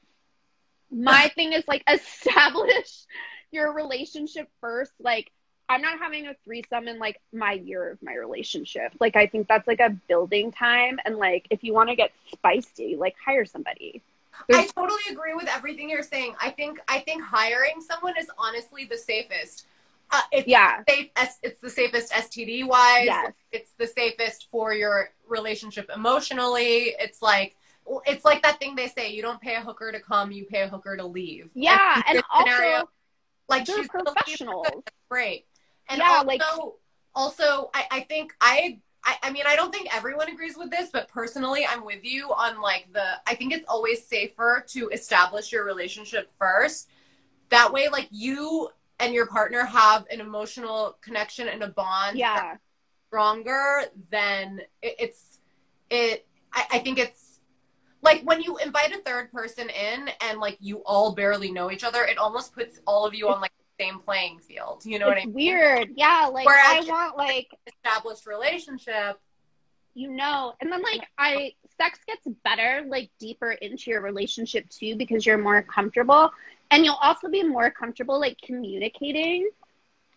my 0.90 1.28
thing 1.34 1.52
is 1.54 1.64
like 1.66 1.82
establish 1.90 3.06
your 3.50 3.72
relationship 3.72 4.48
first. 4.60 4.92
Like, 5.00 5.32
I'm 5.68 5.82
not 5.82 5.98
having 5.98 6.26
a 6.26 6.34
threesome 6.44 6.88
in 6.88 6.98
like 6.98 7.20
my 7.32 7.52
year 7.52 7.90
of 7.90 8.02
my 8.02 8.14
relationship. 8.14 8.92
Like, 9.00 9.16
I 9.16 9.26
think 9.26 9.48
that's 9.48 9.66
like 9.66 9.80
a 9.80 9.96
building 10.08 10.52
time. 10.52 11.00
And 11.04 11.16
like, 11.16 11.46
if 11.50 11.64
you 11.64 11.72
want 11.72 11.88
to 11.88 11.96
get 11.96 12.12
spicy, 12.32 12.96
like, 12.96 13.16
hire 13.24 13.46
somebody. 13.46 14.02
I 14.52 14.66
totally 14.66 15.00
agree 15.10 15.34
with 15.34 15.48
everything 15.48 15.90
you're 15.90 16.02
saying. 16.02 16.34
I 16.40 16.50
think 16.50 16.78
I 16.88 17.00
think 17.00 17.22
hiring 17.22 17.80
someone 17.80 18.14
is 18.18 18.30
honestly 18.38 18.84
the 18.84 18.96
safest. 18.98 19.66
Uh, 20.10 20.20
it's 20.30 20.46
Yeah. 20.46 20.82
safe. 20.88 21.10
It's 21.42 21.58
the 21.60 21.70
safest 21.70 22.12
STD 22.12 22.64
wise. 22.64 23.04
Yes. 23.06 23.32
It's 23.50 23.72
the 23.72 23.86
safest 23.86 24.48
for 24.50 24.72
your 24.72 25.10
relationship 25.26 25.90
emotionally. 25.94 26.94
It's 26.98 27.20
like 27.22 27.56
it's 28.06 28.24
like 28.24 28.42
that 28.42 28.58
thing 28.58 28.74
they 28.76 28.88
say: 28.88 29.10
you 29.12 29.22
don't 29.22 29.40
pay 29.40 29.54
a 29.56 29.60
hooker 29.60 29.90
to 29.92 30.00
come, 30.00 30.30
you 30.32 30.44
pay 30.44 30.62
a 30.62 30.68
hooker 30.68 30.96
to 30.96 31.04
leave. 31.06 31.50
Yeah. 31.54 31.96
in 31.98 32.02
And 32.08 32.16
this 32.18 32.24
also, 32.32 32.88
like 33.48 33.66
she's 33.66 33.86
gonna 33.88 34.04
leave, 34.10 34.14
professionals. 34.14 34.66
that's 34.72 34.90
great. 35.10 35.46
And 35.88 35.98
Yeah, 35.98 36.08
also, 36.10 36.26
like- 36.26 36.42
also, 37.14 37.70
I, 37.74 37.86
I 37.90 38.00
think 38.00 38.34
I, 38.40 38.80
I, 39.06 39.16
I 39.22 39.30
mean, 39.30 39.44
I 39.46 39.54
don't 39.54 39.72
think 39.72 39.94
everyone 39.94 40.28
agrees 40.28 40.56
with 40.56 40.70
this, 40.70 40.90
but 40.92 41.08
personally, 41.08 41.64
I'm 41.64 41.84
with 41.84 42.04
you 42.04 42.32
on 42.32 42.60
like 42.60 42.88
the. 42.92 43.04
I 43.26 43.34
think 43.36 43.52
it's 43.52 43.64
always 43.68 44.04
safer 44.04 44.64
to 44.68 44.88
establish 44.88 45.52
your 45.52 45.64
relationship 45.64 46.30
first. 46.38 46.88
That 47.50 47.72
way, 47.72 47.88
like 47.88 48.08
you 48.10 48.68
and 48.98 49.14
your 49.14 49.26
partner 49.26 49.64
have 49.64 50.06
an 50.10 50.20
emotional 50.20 50.96
connection 51.00 51.48
and 51.48 51.62
a 51.62 51.68
bond 51.68 52.18
yeah. 52.18 52.56
stronger 53.08 53.82
than 54.10 54.60
it, 54.82 54.96
it's 54.98 55.38
it 55.90 56.26
I, 56.52 56.64
I 56.72 56.78
think 56.78 56.98
it's 56.98 57.40
like 58.02 58.22
when 58.22 58.40
you 58.40 58.56
invite 58.58 58.92
a 58.92 58.98
third 59.02 59.30
person 59.32 59.68
in 59.68 60.10
and 60.22 60.38
like 60.38 60.56
you 60.60 60.78
all 60.86 61.14
barely 61.14 61.50
know 61.50 61.70
each 61.70 61.84
other 61.84 62.04
it 62.04 62.18
almost 62.18 62.54
puts 62.54 62.80
all 62.86 63.06
of 63.06 63.14
you 63.14 63.28
on 63.28 63.40
like 63.40 63.52
same 63.78 63.98
playing 64.00 64.38
field 64.38 64.82
you 64.84 64.98
know 64.98 65.06
what 65.06 65.16
i 65.16 65.20
it's 65.20 65.26
mean 65.26 65.34
weird. 65.34 65.90
Yeah. 65.96 66.28
Like, 66.32 66.46
Whereas- 66.46 66.88
I 66.88 66.90
want 66.90 67.16
like, 67.16 67.48
established 67.66 68.26
relationship 68.26 69.20
you 69.94 70.10
know 70.10 70.52
and 70.60 70.70
then 70.70 70.82
like 70.82 71.06
i 71.18 71.52
sex 71.78 71.98
gets 72.06 72.26
better 72.44 72.84
like 72.86 73.10
deeper 73.18 73.52
into 73.52 73.90
your 73.90 74.02
relationship 74.02 74.68
too 74.68 74.94
because 74.96 75.24
you're 75.24 75.38
more 75.38 75.62
comfortable 75.62 76.30
and 76.70 76.84
you'll 76.84 76.98
also 77.00 77.28
be 77.28 77.42
more 77.42 77.70
comfortable 77.70 78.20
like 78.20 78.36
communicating 78.42 79.48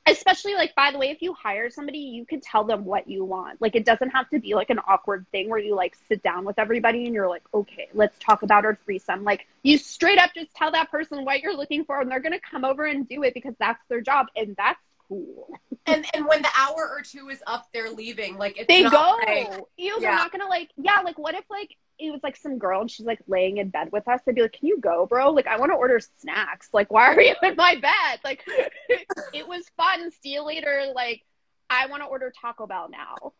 especially 0.10 0.54
like 0.56 0.74
by 0.76 0.92
the 0.92 0.98
way 0.98 1.10
if 1.10 1.22
you 1.22 1.34
hire 1.34 1.70
somebody 1.70 1.98
you 2.00 2.26
could 2.26 2.42
tell 2.42 2.64
them 2.64 2.84
what 2.86 3.08
you 3.08 3.24
want 3.24 3.60
like 3.62 3.76
it 3.76 3.86
doesn't 3.86 4.10
have 4.10 4.30
to 4.30 4.40
be 4.40 4.54
like 4.56 4.70
an 4.70 4.80
awkward 4.88 5.26
thing 5.32 5.50
where 5.50 5.60
you 5.60 5.76
like 5.76 5.96
sit 6.08 6.22
down 6.24 6.44
with 6.46 6.58
everybody 6.60 7.06
and 7.06 7.14
you're 7.14 7.30
like 7.30 7.44
okay 7.54 7.88
let's 7.94 8.18
talk 8.20 8.44
about 8.44 8.66
our 8.66 8.78
threesome 8.86 9.24
like 9.24 9.48
you 9.64 9.78
straight 9.78 10.18
up 10.18 10.32
just 10.34 10.54
tell 10.56 10.72
that 10.72 10.90
person 10.92 11.24
what 11.26 11.42
you're 11.42 11.56
looking 11.56 11.84
for 11.86 12.02
and 12.02 12.10
they're 12.12 12.20
gonna 12.20 12.40
come 12.40 12.64
over 12.66 12.86
and 12.86 13.08
do 13.08 13.24
it 13.24 13.34
because 13.34 13.54
that's 13.60 13.82
their 13.90 14.02
job 14.02 14.28
and 14.36 14.56
that's 14.58 14.80
cool. 15.08 15.50
And 15.86 16.06
and 16.14 16.28
when 16.28 16.44
the 16.44 16.50
hour 16.56 16.76
or 16.88 17.02
two 17.02 17.30
is 17.30 17.42
up, 17.48 17.68
they're 17.74 17.90
leaving. 17.90 18.38
Like 18.38 18.58
it's 18.60 18.68
They 18.68 18.84
go. 18.84 19.18
like- 19.26 19.48
Ew, 19.48 19.64
Yeah. 19.78 19.94
they're 20.02 20.12
not 20.12 20.32
gonna 20.32 20.46
like. 20.48 20.70
Yeah, 20.78 21.00
like 21.04 21.18
what 21.18 21.34
if 21.34 21.44
like 21.50 21.76
it 22.00 22.12
was 22.12 22.22
like 22.24 22.38
some 22.38 22.58
girl 22.58 22.82
and 22.82 22.90
she's 22.90 23.06
like 23.06 23.20
laying 23.28 23.58
in 23.58 23.70
bed 23.70 23.90
with 23.92 24.08
us? 24.08 24.22
I'd 24.28 24.36
be 24.36 24.42
like, 24.42 24.54
"Can 24.54 24.68
you 24.68 24.80
go, 24.80 25.06
bro? 25.06 25.32
Like 25.32 25.48
I 25.48 25.58
want 25.58 25.72
to 25.72 25.76
order 25.76 26.00
snacks. 26.20 26.70
Like 26.74 26.92
why 26.92 27.14
are 27.14 27.22
you 27.22 27.36
in 27.44 27.56
my 27.56 27.76
bed? 27.76 28.20
Like 28.24 28.44
it 29.34 29.48
was 29.48 29.66
fun. 29.78 30.10
See 30.22 30.34
you 30.34 30.44
later. 30.46 30.92
Like 30.96 31.24
I 31.70 31.88
want 31.88 32.02
to 32.04 32.08
order 32.08 32.32
Taco 32.40 32.66
Bell 32.68 32.90
now. 32.90 33.34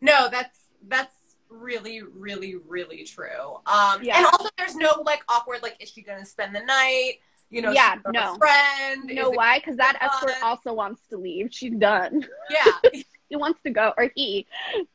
No, 0.00 0.28
that's 0.30 0.58
that's 0.86 1.14
really, 1.48 2.02
really, 2.02 2.56
really 2.68 3.04
true. 3.04 3.60
Um 3.66 4.02
Yeah. 4.02 4.18
and 4.18 4.26
also 4.26 4.48
there's 4.58 4.76
no 4.76 5.02
like 5.04 5.22
awkward 5.28 5.62
like 5.62 5.76
is 5.80 5.88
she 5.90 6.02
gonna 6.02 6.26
spend 6.26 6.54
the 6.54 6.60
night? 6.60 7.14
You 7.50 7.62
know, 7.62 7.70
Yeah, 7.70 7.96
no. 8.12 8.34
a 8.34 8.38
friend. 8.38 9.08
You 9.08 9.14
know 9.16 9.30
why? 9.30 9.58
Because 9.58 9.76
that 9.76 9.96
escort 10.00 10.34
also 10.42 10.72
wants 10.74 11.02
to 11.10 11.16
leave. 11.16 11.48
She's 11.52 11.74
done. 11.76 12.26
Yeah. 12.50 13.00
he 13.34 13.36
wants 13.36 13.60
to 13.64 13.70
go 13.70 13.92
or 13.98 14.10
he 14.14 14.46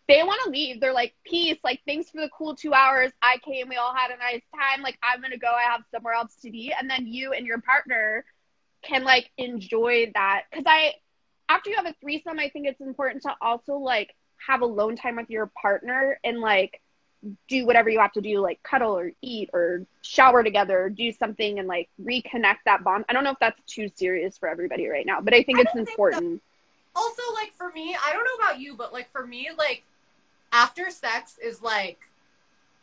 they 0.08 0.24
want 0.24 0.42
to 0.46 0.50
leave. 0.50 0.80
They're 0.80 0.94
like 0.94 1.14
peace 1.26 1.58
like 1.64 1.82
thanks 1.86 2.10
for 2.10 2.22
the 2.22 2.30
cool 2.30 2.56
two 2.56 2.74
hours. 2.74 3.12
I 3.22 3.38
came 3.40 3.68
we 3.68 3.76
all 3.76 3.94
had 3.94 4.12
a 4.12 4.18
nice 4.18 4.44
time. 4.56 4.82
Like 4.82 4.98
i'm 5.04 5.22
gonna 5.22 5.38
go 5.38 5.52
i 5.52 5.70
have 5.70 5.82
somewhere 5.94 6.14
else 6.14 6.36
to 6.44 6.52
be. 6.52 6.74
And 6.78 6.90
then 6.90 7.06
you 7.06 7.34
and 7.34 7.46
your 7.46 7.60
partner 7.60 8.24
can 8.82 9.04
like 9.04 9.30
enjoy 9.38 10.12
that. 10.16 10.44
Because 10.50 10.66
i 10.68 10.94
after 11.50 11.70
you 11.70 11.76
have 11.76 11.86
a 11.86 11.96
threesome 12.00 12.40
i 12.40 12.48
think 12.50 12.68
it's 12.68 12.80
important 12.80 13.24
to 13.24 13.36
also 13.42 13.74
like 13.74 14.16
have 14.48 14.62
alone 14.62 14.96
time 14.96 15.18
with 15.18 15.30
your 15.30 15.52
partner 15.62 16.18
and 16.24 16.40
like 16.40 16.80
do 17.50 17.66
whatever 17.66 17.90
you 17.90 18.00
have 18.00 18.14
to 18.14 18.22
do 18.22 18.40
like 18.40 18.64
cuddle 18.64 18.98
or 18.98 19.12
eat 19.22 19.50
or 19.52 19.86
shower 20.02 20.42
together 20.42 20.84
or 20.84 20.90
do 20.90 21.12
something 21.12 21.60
and 21.60 21.68
like 21.68 21.90
reconnect 22.02 22.60
that 22.66 22.82
bond. 22.82 23.04
I 23.10 23.14
don't 23.14 23.26
know 23.26 23.32
if 23.32 23.40
that's 23.42 23.60
too 23.68 23.90
serious 23.94 24.38
for 24.38 24.48
everybody 24.48 24.88
right 24.88 25.06
now 25.06 25.20
but 25.20 25.34
i 25.34 25.44
think 25.44 25.58
I 25.58 25.64
it's 25.64 25.74
don't 25.74 25.86
think 25.86 26.14
so. 26.14 26.40
Also 27.00 27.22
like 27.36 27.54
for 27.54 27.72
me 27.72 27.96
i 28.06 28.12
don't 28.12 28.24
know 28.26 28.44
about 28.44 28.60
you 28.60 28.76
but 28.76 28.92
like 28.94 29.10
for 29.10 29.26
me 29.26 29.48
like 29.58 29.84
after 30.52 30.90
sex 30.90 31.38
is 31.42 31.62
like 31.62 32.00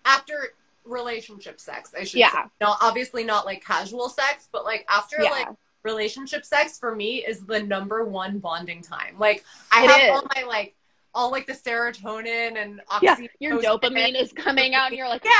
after 0.04 0.54
relationship 0.84 1.60
sex 1.60 1.92
i 1.98 2.04
should 2.04 2.20
Yeah. 2.20 2.30
say. 2.32 2.38
not 2.60 2.78
obviously 2.80 3.24
not 3.24 3.44
like 3.44 3.64
casual 3.64 4.08
sex 4.08 4.48
but 4.52 4.64
like 4.64 4.86
after 4.88 5.16
Yeah. 5.20 5.30
like 5.30 5.48
relationship 5.82 6.44
sex 6.44 6.78
for 6.78 6.94
me 6.94 7.24
is 7.24 7.44
the 7.44 7.62
number 7.62 8.04
one 8.04 8.38
bonding 8.38 8.82
time 8.82 9.16
like 9.18 9.44
i 9.72 9.84
It 9.84 9.90
have 9.90 10.00
is. 10.00 10.10
all 10.10 10.28
my 10.34 10.42
like 10.44 10.74
all 11.14 11.30
like 11.30 11.46
the 11.46 11.54
serotonin 11.54 12.56
and 12.62 12.80
yeah, 13.02 13.16
oxytocin 13.16 13.28
your 13.40 13.58
dopamine 13.62 14.20
is 14.20 14.32
coming 14.32 14.74
out, 14.74 14.88
and 14.88 14.98
you're 14.98 15.08
like, 15.08 15.24
yeah 15.24 15.30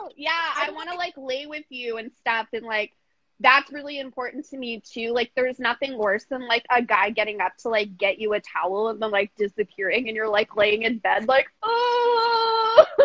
oh, 0.00 0.08
yeah, 0.16 0.30
I 0.56 0.70
want 0.72 0.90
to 0.90 0.96
like 0.96 1.14
lay 1.16 1.46
with 1.46 1.64
you 1.68 1.98
and 1.98 2.10
stuff, 2.18 2.48
and 2.52 2.64
like 2.66 2.92
that's 3.40 3.72
really 3.72 3.98
important 3.98 4.46
to 4.50 4.56
me 4.56 4.80
too. 4.80 5.12
Like, 5.12 5.32
there's 5.34 5.58
nothing 5.58 5.98
worse 5.98 6.24
than 6.24 6.46
like 6.46 6.64
a 6.70 6.82
guy 6.82 7.10
getting 7.10 7.40
up 7.40 7.56
to 7.58 7.68
like 7.68 7.96
get 7.98 8.18
you 8.18 8.32
a 8.34 8.40
towel 8.40 8.88
and 8.88 9.00
then 9.02 9.10
like 9.10 9.32
disappearing, 9.36 10.08
and 10.08 10.16
you're 10.16 10.28
like 10.28 10.56
laying 10.56 10.82
in 10.82 10.98
bed, 10.98 11.26
like, 11.28 11.46
oh, 11.62 12.86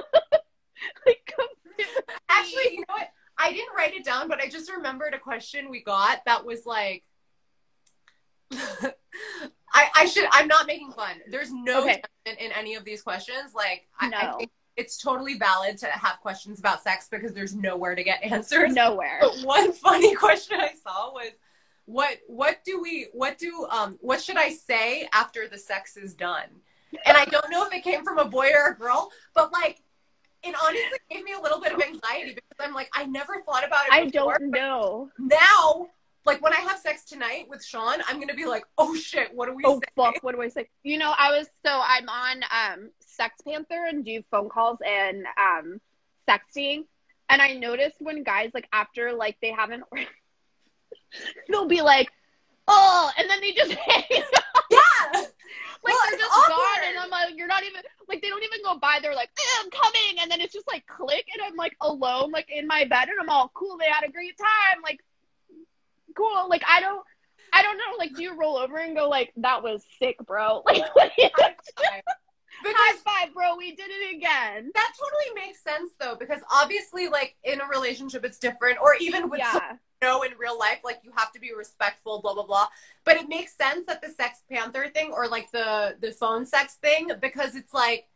like, 1.06 1.34
come 1.36 1.48
sit 1.78 1.88
with 1.96 2.08
me. 2.08 2.14
Actually, 2.30 2.74
you 2.74 2.80
know 2.80 2.86
what? 2.88 3.10
I 3.38 3.52
didn't 3.54 3.76
write 3.76 3.94
it 3.94 4.04
down, 4.04 4.28
but 4.28 4.42
I 4.42 4.50
just 4.50 4.72
remembered 4.72 5.14
a 5.14 5.20
question 5.20 5.70
we 5.70 5.82
got 5.82 6.20
that 6.26 6.46
was 6.46 6.66
like, 6.66 7.04
I, 8.52 9.88
I 9.96 10.06
should, 10.08 10.28
I'm 10.32 10.48
not 10.48 10.68
making 10.68 10.92
fun. 10.92 11.22
There's 11.30 11.52
no 11.54 11.84
Okay. 11.84 12.02
in 12.26 12.52
any 12.52 12.76
of 12.76 12.84
these 12.84 13.02
questions. 13.02 13.54
Like, 13.56 13.88
I, 14.00 14.12
I 14.16 14.38
think 14.38 14.52
it's 14.80 14.98
totally 14.98 15.38
valid 15.38 15.78
to 15.80 15.88
have 15.88 16.20
questions 16.22 16.60
about 16.60 16.82
sex 16.82 17.08
because 17.10 17.34
there's 17.34 17.56
nowhere 17.56 17.96
to 17.96 18.04
get 18.04 18.24
answers. 18.36 18.74
nowhere. 18.74 19.20
But 19.22 19.36
one 19.44 19.74
funny 19.74 20.16
question 20.16 20.60
I 20.60 20.72
saw 20.84 21.12
was, 21.14 21.32
what, 21.86 22.18
what 22.28 22.60
do 22.66 22.82
we, 22.82 23.08
what 23.14 23.38
do, 23.38 23.68
um, 23.70 23.98
what 24.02 24.22
should 24.22 24.38
I 24.38 24.50
say 24.50 25.10
after 25.14 25.48
the 25.48 25.58
sex 25.58 25.98
is 25.98 26.14
done? 26.14 26.50
And 27.06 27.18
I 27.18 27.26
don't 27.26 27.50
know 27.52 27.66
if 27.66 27.74
it 27.74 27.84
came 27.84 28.04
from 28.04 28.18
a 28.20 28.26
boy 28.26 28.50
or 28.54 28.72
a 28.72 28.76
girl, 28.76 29.12
but 29.36 29.52
like, 29.52 29.82
it 30.44 30.56
honestly 30.64 31.00
gave 31.12 31.24
me 31.24 31.34
a 31.38 31.42
little 31.42 31.60
bit 31.60 31.74
of 31.74 31.82
anxiety 31.82 32.34
because 32.34 32.58
I'm 32.66 32.74
like, 32.74 32.90
I 32.94 33.06
never 33.06 33.42
thought 33.46 33.66
about 33.68 33.86
it. 33.88 33.92
I 33.94 34.06
don't 34.06 34.50
know. 34.52 35.10
Now, 35.20 35.88
like 36.26 36.42
when 36.42 36.54
I 36.54 36.58
have 36.58 36.80
sex 36.80 37.04
tonight 37.06 37.48
with 37.50 37.64
Sean, 37.66 38.00
I'm 38.08 38.20
gonna 38.20 38.34
be 38.36 38.46
like, 38.46 38.64
oh 38.78 38.96
shit, 38.96 39.34
what 39.34 39.48
do 39.48 39.54
we 39.56 39.64
Oh 39.66 39.76
say? 39.80 39.86
fuck, 39.96 40.16
what 40.24 40.36
do 40.36 40.42
I 40.42 40.48
say? 40.48 40.70
You 40.84 40.98
know, 40.98 41.14
I 41.18 41.32
was 41.38 41.48
so 41.66 41.82
I'm 41.84 42.08
on 42.08 42.44
um 42.44 42.90
Sex 43.20 43.41
Panther 43.45 43.86
and 43.88 44.05
do 44.05 44.24
phone 44.32 44.49
calls 44.49 44.78
and 44.86 45.26
um 45.38 45.82
sexting, 46.28 46.86
and 47.30 47.41
I 47.41 47.53
noticed 47.53 47.97
when 47.99 48.24
guys 48.24 48.51
like 48.53 48.67
after 48.72 49.13
like 49.13 49.38
they 49.41 49.51
haven't, 49.51 49.84
they'll 51.49 51.67
be 51.67 51.82
like, 51.82 52.09
oh, 52.67 53.11
and 53.17 53.30
then 53.30 53.41
they 53.41 53.51
just 53.53 53.74
hang 53.88 54.03
up. 54.36 54.63
Yeah. 54.72 54.80
Like 55.82 55.93
Well, 55.93 55.97
they're 56.09 56.20
just 56.20 56.32
awkward. 56.32 56.55
gone, 56.57 56.89
and 56.89 56.97
I'm 56.99 57.09
like, 57.09 57.38
you're 57.38 57.47
not 57.47 57.63
even 57.63 57.82
like 58.07 58.22
they 58.22 58.30
don't 58.30 58.43
even 58.43 58.59
go 58.63 58.78
by. 58.80 58.99
They're 59.01 59.15
like, 59.15 59.30
eh, 59.39 59.63
I'm 59.63 59.70
coming, 59.72 60.22
and 60.22 60.30
then 60.30 60.41
it's 60.41 60.53
just 60.53 60.67
like 60.67 60.86
click, 60.88 61.26
and 61.34 61.41
I'm 61.45 61.55
like 61.55 61.76
alone, 61.82 62.32
like 62.32 62.49
in 62.51 62.67
my 62.67 62.84
bed, 62.86 63.07
and 63.09 63.17
I'm 63.22 63.30
all 63.30 63.49
cool. 63.53 63.78
They 63.78 63.86
had 63.86 64.07
a 64.07 64.11
great 64.11 64.38
time, 64.38 64.82
like 64.84 64.99
cool. 66.15 66.49
Like 66.49 66.63
I 66.67 66.82
don't, 66.82 67.01
I 67.53 67.63
don't 67.63 67.78
know. 67.78 67.97
Like, 67.97 68.13
do 68.13 68.24
you 68.24 68.38
roll 68.38 68.57
over 68.57 68.78
and 68.78 68.95
go 68.95 69.07
like, 69.09 69.32
that 69.38 69.63
was 69.63 69.84
sick, 69.99 70.17
bro? 70.26 70.63
Like, 70.67 70.84
you- 72.64 72.74
High 72.76 72.95
five, 72.97 73.34
bro. 73.34 73.55
We 73.55 73.76
did 73.76 73.89
it 73.89 74.16
again. 74.16 74.72
that 74.74 74.93
totally 74.97 75.45
makes 75.47 75.62
sense 75.64 75.91
though, 75.99 76.16
because 76.16 76.41
obviously, 76.51 77.07
like 77.07 77.36
in 77.43 77.62
a 77.62 77.68
relationship, 77.68 78.24
it's 78.26 78.38
different, 78.39 78.80
or 78.82 78.95
even 78.95 79.30
with 79.30 79.41
someone 79.43 79.62
Yeah, 79.70 79.72
you 80.01 80.07
know 80.07 80.22
in 80.24 80.32
real 80.38 80.57
life, 80.57 80.80
like 80.84 80.99
you 81.03 81.12
have 81.16 81.32
to 81.34 81.39
be 81.39 81.51
respectful, 81.53 82.22
blah 82.22 82.34
blah 82.34 82.45
blah. 82.45 82.68
But 83.05 83.18
it 83.18 83.28
makes 83.30 83.55
sense 83.55 83.86
that 83.88 84.01
the 84.01 84.10
Sex 84.10 84.43
Panther 84.51 84.89
thing 84.89 85.12
or 85.14 85.28
like 85.28 85.51
the 85.51 85.95
the 85.99 86.12
phone 86.12 86.45
sex 86.45 86.76
thing 86.76 87.12
because 87.22 87.55
it's 87.55 87.74
like 87.74 88.07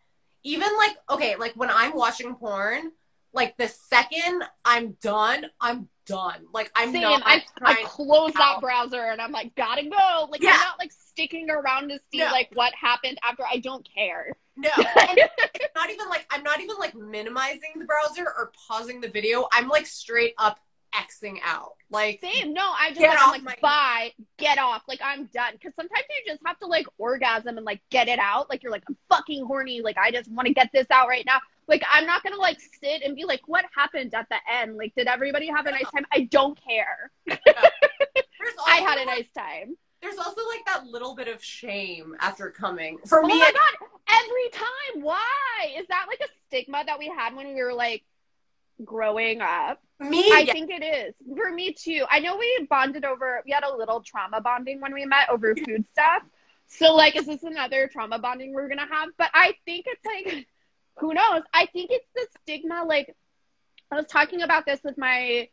even 0.44 0.70
like 0.78 0.98
okay, 1.10 1.36
like 1.36 1.54
when 1.54 1.70
I'm 1.70 1.96
watching 1.96 2.36
porn, 2.36 2.92
like 3.34 3.58
the 3.58 3.68
second 3.68 4.44
I'm 4.66 4.98
done, 5.02 5.48
I'm 5.60 5.88
done. 6.06 6.46
Like 6.54 6.72
I'm 6.76 6.92
same. 6.92 7.02
not 7.02 7.22
I, 7.26 7.44
I 7.64 7.84
close 7.86 8.34
that 8.34 8.60
browser 8.62 9.02
and 9.02 9.22
I'm 9.22 9.32
like, 9.32 9.56
gotta 9.56 9.84
go. 9.84 10.28
Like, 10.30 10.42
Yeah. 10.44 10.52
I'm 10.54 10.60
not 10.60 10.80
like 10.80 10.92
sticking 10.92 11.50
around 11.50 11.90
to 11.90 12.00
see 12.12 12.20
No. 12.20 12.26
like 12.26 12.50
what 12.54 12.74
happened 12.76 13.18
after. 13.24 13.44
I 13.50 13.58
don't 13.58 13.88
care. 13.94 14.34
No, 14.56 14.70
not 15.76 15.90
even 15.90 16.10
like 16.10 16.26
I'm 16.30 16.44
not 16.44 16.62
even 16.62 16.76
like 16.80 16.94
minimizing 16.96 17.74
the 17.78 17.86
browser 17.86 18.24
or 18.26 18.52
pausing 18.68 19.02
the 19.02 19.08
video. 19.10 19.48
I'm 19.52 19.68
like 19.68 19.88
straight 19.88 20.34
up 20.38 20.60
xing 20.94 21.38
out. 21.44 21.74
Like 21.90 22.20
Same. 22.22 22.54
No, 22.54 22.72
I 22.78 22.90
just 22.90 23.00
Get 23.02 23.10
like, 23.10 23.20
off 23.22 23.32
like, 23.32 23.44
my- 23.44 23.58
bye, 23.62 24.12
get 24.38 24.58
off. 24.58 24.84
Like 24.88 25.00
I'm 25.04 25.26
done. 25.34 25.54
Because 25.54 25.74
sometimes 25.76 26.04
you 26.10 26.32
just 26.32 26.42
have 26.46 26.58
to 26.60 26.66
like 26.66 26.88
orgasm 26.98 27.58
and 27.58 27.66
like 27.66 27.82
get 27.90 28.08
it 28.08 28.20
out. 28.20 28.50
Like 28.50 28.64
you're 28.64 28.72
like 28.72 28.84
I'm 28.88 28.98
fucking 29.10 29.46
horny. 29.46 29.82
Like 29.82 29.98
I 29.98 30.12
just 30.12 30.32
want 30.32 30.48
to 30.48 30.54
get 30.54 30.70
this 30.74 30.88
out 30.92 31.08
right 31.08 31.26
now. 31.26 31.40
Like 31.68 31.84
I'm 31.92 32.06
not 32.06 32.24
gonna 32.24 32.38
like 32.38 32.60
sit 32.82 33.04
and 33.04 33.16
be 33.16 33.26
like, 33.26 33.42
what 33.48 33.66
happened 33.76 34.14
at 34.14 34.28
the 34.30 34.38
end? 34.52 34.76
Like 34.78 34.94
did 34.96 35.08
everybody 35.08 35.48
have 35.48 35.66
a 35.66 35.72
nice 35.72 35.90
time? 35.94 36.06
I 36.12 36.22
don't 36.32 36.60
care. 36.62 37.12
there's 37.28 37.40
I 38.68 38.78
had 38.78 38.98
a 39.00 39.06
nice 39.06 39.30
time. 39.36 39.76
There's 40.02 40.18
also 40.18 40.42
like 40.50 40.66
that 40.66 40.86
little 40.86 41.16
bit 41.16 41.30
of 41.30 41.42
shame 41.42 42.16
after 42.20 42.50
coming. 42.50 42.98
For 43.08 43.24
Oh 43.24 43.28
me, 43.28 43.40
my 43.40 43.48
it- 43.48 43.54
god, 43.54 43.88
every 44.10 44.50
time. 44.52 45.02
Why? 45.04 45.74
Is 45.78 45.88
that 45.88 46.06
like 46.10 46.20
a 46.20 46.28
stigma 46.48 46.84
that 46.86 47.00
we 47.00 47.08
had 47.08 47.34
when 47.36 47.54
we 47.54 47.64
were 47.64 47.74
like 47.74 48.04
growing 48.84 49.42
up? 49.42 49.80
me, 50.00 50.32
I 50.34 50.46
think 50.46 50.70
it 50.70 50.84
is. 50.84 51.14
For 51.36 51.52
me 51.52 51.74
too. 51.74 52.06
I 52.10 52.20
know 52.20 52.38
we 52.38 52.68
bonded 52.70 53.06
over 53.06 53.42
we 53.46 53.52
had 53.52 53.64
a 53.64 53.76
little 53.76 54.02
trauma 54.02 54.42
bonding 54.42 54.82
when 54.82 54.94
we 54.94 55.06
met 55.06 55.30
over 55.30 55.56
food 55.56 55.86
stuff. 55.92 56.24
So 56.68 56.94
like 56.94 57.16
is 57.16 57.26
this 57.26 57.44
another 57.44 57.88
trauma 57.88 58.20
bonding 58.20 58.54
we're 58.54 58.68
gonna 58.68 58.88
have? 58.90 59.10
But 59.18 59.30
I 59.34 59.54
think 59.66 59.86
it's 59.88 60.06
like 60.06 60.48
who 60.98 61.14
knows? 61.14 61.42
I 61.54 61.68
think 61.68 61.92
it's 61.92 62.08
the 62.16 62.28
stigma 62.42 62.84
like 62.84 63.16
I 63.92 63.96
was 63.96 64.06
talking 64.08 64.42
about 64.42 64.66
this 64.66 64.80
with 64.84 64.98
my 64.98 65.50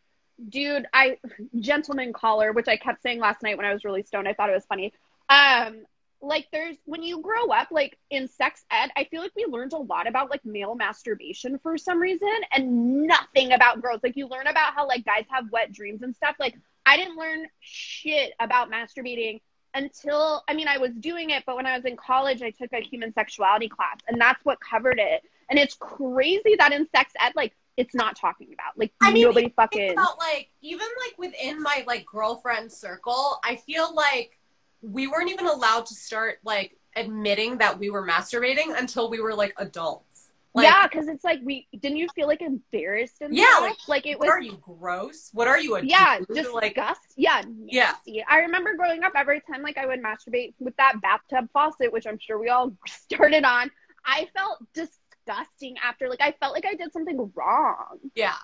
dude, 0.48 0.86
I 0.92 1.18
gentleman 1.58 2.12
caller, 2.12 2.52
which 2.52 2.68
I 2.68 2.76
kept 2.76 3.02
saying 3.02 3.20
last 3.20 3.42
night 3.42 3.56
when 3.56 3.66
I 3.66 3.72
was 3.72 3.84
really 3.84 4.02
stoned. 4.02 4.28
I 4.28 4.32
thought 4.32 4.50
it 4.50 4.54
was 4.54 4.64
funny. 4.64 4.92
Um, 5.28 5.84
like 6.22 6.48
there's 6.52 6.76
when 6.84 7.02
you 7.02 7.20
grow 7.20 7.46
up, 7.46 7.68
like 7.70 7.98
in 8.10 8.28
sex 8.28 8.64
ed, 8.70 8.90
I 8.96 9.04
feel 9.04 9.22
like 9.22 9.32
we 9.34 9.46
learned 9.46 9.72
a 9.72 9.78
lot 9.78 10.06
about 10.06 10.30
like 10.30 10.44
male 10.44 10.74
masturbation 10.74 11.58
for 11.62 11.78
some 11.78 12.00
reason 12.00 12.28
and 12.52 13.06
nothing 13.06 13.52
about 13.52 13.80
girls. 13.80 14.00
Like 14.02 14.16
you 14.16 14.28
learn 14.28 14.46
about 14.46 14.74
how 14.74 14.86
like 14.86 15.04
guys 15.04 15.24
have 15.30 15.50
wet 15.50 15.72
dreams 15.72 16.02
and 16.02 16.14
stuff. 16.14 16.36
Like 16.38 16.56
I 16.84 16.96
didn't 16.96 17.16
learn 17.16 17.46
shit 17.60 18.32
about 18.38 18.70
masturbating 18.70 19.40
until 19.72 20.42
I 20.48 20.54
mean 20.54 20.68
I 20.68 20.78
was 20.78 20.92
doing 20.92 21.30
it, 21.30 21.44
but 21.46 21.56
when 21.56 21.66
I 21.66 21.76
was 21.76 21.84
in 21.84 21.96
college 21.96 22.42
I 22.42 22.50
took 22.50 22.72
a 22.72 22.80
human 22.80 23.12
sexuality 23.14 23.68
class 23.68 23.96
and 24.06 24.20
that's 24.20 24.44
what 24.44 24.58
covered 24.60 24.98
it. 24.98 25.22
And 25.48 25.58
it's 25.58 25.74
crazy 25.74 26.56
that 26.58 26.72
in 26.72 26.86
sex 26.94 27.12
ed, 27.18 27.32
like 27.34 27.54
it's 27.76 27.94
not 27.94 28.14
talking 28.14 28.48
about. 28.52 28.76
Like 28.76 28.92
I 29.00 29.10
mean, 29.10 29.24
nobody 29.24 29.48
fucking 29.56 29.92
about 29.92 30.18
like 30.18 30.50
even 30.60 30.86
like 31.06 31.18
within 31.18 31.62
my 31.62 31.82
like 31.86 32.04
girlfriend 32.04 32.70
circle, 32.70 33.40
I 33.42 33.56
feel 33.56 33.94
like 33.94 34.38
we 34.82 35.06
weren't 35.06 35.30
even 35.30 35.46
allowed 35.46 35.86
to 35.86 35.94
start 35.94 36.38
like 36.44 36.76
admitting 36.96 37.58
that 37.58 37.78
we 37.78 37.90
were 37.90 38.06
masturbating 38.06 38.76
until 38.78 39.08
we 39.10 39.20
were 39.20 39.34
like 39.34 39.54
adults. 39.58 40.06
Like, 40.52 40.64
yeah, 40.64 40.88
because 40.88 41.06
it's 41.06 41.22
like 41.22 41.38
we 41.44 41.68
didn't 41.78 41.98
you 41.98 42.08
feel 42.12 42.26
like 42.26 42.42
embarrassed 42.42 43.18
and 43.20 43.36
Yeah, 43.36 43.44
like, 43.60 43.76
like 43.86 44.06
it 44.06 44.18
what 44.18 44.26
was 44.26 44.30
are 44.32 44.40
you 44.42 44.58
gross? 44.60 45.30
What 45.32 45.46
are 45.46 45.60
you? 45.60 45.76
A 45.76 45.82
yeah, 45.84 46.18
dude? 46.18 46.36
just 46.38 46.52
like 46.52 46.74
disgust. 46.74 47.00
Yeah, 47.16 47.42
Yeah. 47.66 47.94
I 48.28 48.40
remember 48.40 48.74
growing 48.74 49.04
up, 49.04 49.12
every 49.14 49.40
time 49.42 49.62
like 49.62 49.78
I 49.78 49.86
would 49.86 50.02
masturbate 50.02 50.54
with 50.58 50.74
that 50.76 51.00
bathtub 51.00 51.48
faucet, 51.52 51.92
which 51.92 52.04
I'm 52.06 52.18
sure 52.18 52.40
we 52.40 52.48
all 52.48 52.72
started 52.88 53.44
on, 53.44 53.70
I 54.04 54.28
felt 54.36 54.58
disgusting 54.74 55.76
after. 55.84 56.08
Like 56.08 56.20
I 56.20 56.32
felt 56.40 56.52
like 56.52 56.66
I 56.66 56.74
did 56.74 56.92
something 56.92 57.30
wrong, 57.36 57.98
yeah. 58.16 58.34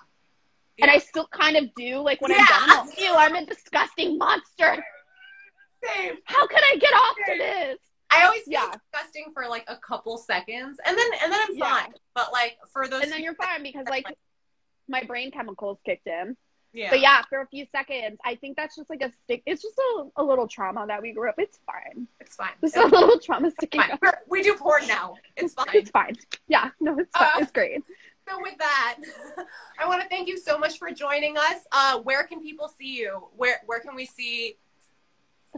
and 0.79 0.89
I 0.89 0.99
still 0.99 1.27
kind 1.27 1.57
of 1.57 1.65
do. 1.75 1.97
Like 1.97 2.21
when 2.21 2.31
Yeah. 2.31 2.45
I'm 2.49 2.67
done, 2.69 2.79
I'm 2.79 2.87
like, 2.87 3.01
ew, 3.01 3.15
I'm 3.15 3.35
a 3.35 3.45
disgusting 3.45 4.17
monster. 4.17 4.81
Same. 5.83 6.15
How 6.25 6.47
can 6.47 6.59
I 6.63 6.77
get 6.79 6.93
off 6.93 7.15
to 7.15 7.23
Same. 7.27 7.37
this? 7.39 7.77
I 8.09 8.23
always 8.25 8.43
feel 8.43 8.53
Yeah. 8.53 8.71
disgusting 8.71 9.31
for 9.33 9.47
like 9.47 9.65
a 9.67 9.75
couple 9.77 10.17
seconds, 10.17 10.79
and 10.85 10.97
then 10.97 11.07
and 11.23 11.31
then 11.31 11.39
I'm 11.49 11.55
Yeah. 11.55 11.69
fine. 11.81 11.93
But 12.15 12.31
like 12.31 12.57
for 12.71 12.87
those, 12.87 13.03
And 13.03 13.11
then 13.11 13.21
you're 13.21 13.35
fine 13.35 13.63
because 13.63 13.85
like 13.89 14.05
my 14.87 15.03
brain 15.03 15.31
chemicals 15.31 15.79
kicked 15.85 16.07
in. 16.07 16.37
yeah, 16.73 16.89
But 16.89 17.01
yeah, 17.01 17.21
for 17.29 17.41
a 17.41 17.47
few 17.47 17.65
seconds, 17.71 18.17
I 18.23 18.35
think 18.35 18.55
that's 18.55 18.75
just 18.77 18.89
like 18.89 19.01
a 19.01 19.11
stick. 19.23 19.43
It's 19.45 19.61
just 19.61 19.77
a, 19.77 20.05
a 20.17 20.23
little 20.23 20.47
trauma 20.47 20.87
that 20.87 21.01
we 21.01 21.11
grew 21.11 21.27
up. 21.29 21.35
It's 21.37 21.59
fine. 21.65 22.07
it's 22.21 22.35
fine. 22.37 22.51
It's 22.61 22.75
a 22.77 22.85
little 22.85 23.19
trauma 23.19 23.51
sticking. 23.51 23.81
We're- 24.01 24.13
we 24.27 24.41
do 24.41 24.55
porn 24.55 24.87
now. 24.87 25.15
It's 25.35 25.53
fine. 25.59 25.67
It's 25.73 25.91
fine. 25.91 26.15
Yeah, 26.47 26.69
no, 26.79 26.97
it's 26.99 27.11
fine. 27.17 27.27
Uh, 27.35 27.39
it's 27.39 27.51
great. 27.51 27.81
So 28.29 28.41
with 28.41 28.57
that, 28.57 28.97
I 29.79 29.87
want 29.87 30.01
to 30.01 30.07
thank 30.09 30.27
you 30.27 30.37
so 30.37 30.57
much 30.57 30.77
for 30.79 30.91
joining 30.91 31.37
us. 31.37 31.59
Uh, 31.71 31.99
where 31.99 32.23
can 32.25 32.41
people 32.41 32.67
see 32.69 32.97
you? 32.97 33.27
Where 33.35 33.61
where 33.65 33.79
can 33.79 33.95
we 33.95 34.05
see? 34.05 34.57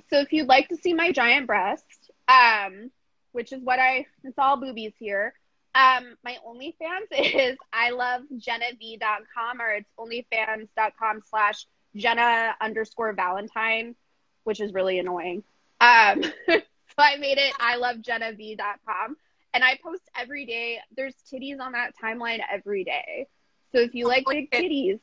So 0.10 0.20
if 0.20 0.32
you'd 0.34 0.48
like 0.48 0.70
to 0.70 0.78
see 0.78 0.94
my 0.94 1.12
giant 1.12 1.48
breast, 1.48 2.12
um, 2.28 2.92
which 3.32 3.52
is 3.52 3.62
what 3.64 3.80
I, 3.80 4.06
it's 4.24 4.38
all 4.38 4.58
boobies 4.58 4.94
here. 4.98 5.34
Um, 5.76 6.16
my 6.24 6.38
OnlyFans 6.48 7.08
is 7.12 7.58
I 7.72 7.92
love 7.92 8.24
jennav.com 8.34 9.62
or 9.62 9.70
it's 9.72 9.90
onlyfans.com 9.98 11.22
slash 11.30 11.66
Jenna 11.96 12.56
underscore 12.62 13.14
Valentine, 13.14 13.96
which 14.44 14.60
is 14.60 14.74
really 14.74 15.00
annoying. 15.00 15.44
Um, 15.82 16.24
so 16.50 16.62
I 16.98 17.18
made 17.18 17.38
it 17.38 17.54
I 17.60 17.78
love 17.78 17.98
jennav.com 17.98 19.18
and 19.54 19.64
I 19.64 19.80
post 19.84 20.04
every 20.18 20.46
day. 20.46 20.80
There's 20.96 21.16
titties 21.32 21.60
on 21.60 21.74
that 21.74 21.94
timeline 22.02 22.40
every 22.52 22.84
day. 22.84 23.28
So 23.72 23.80
if 23.80 23.94
you 23.94 24.08
like 24.08 24.26
big 24.28 24.52
titties, 24.52 25.00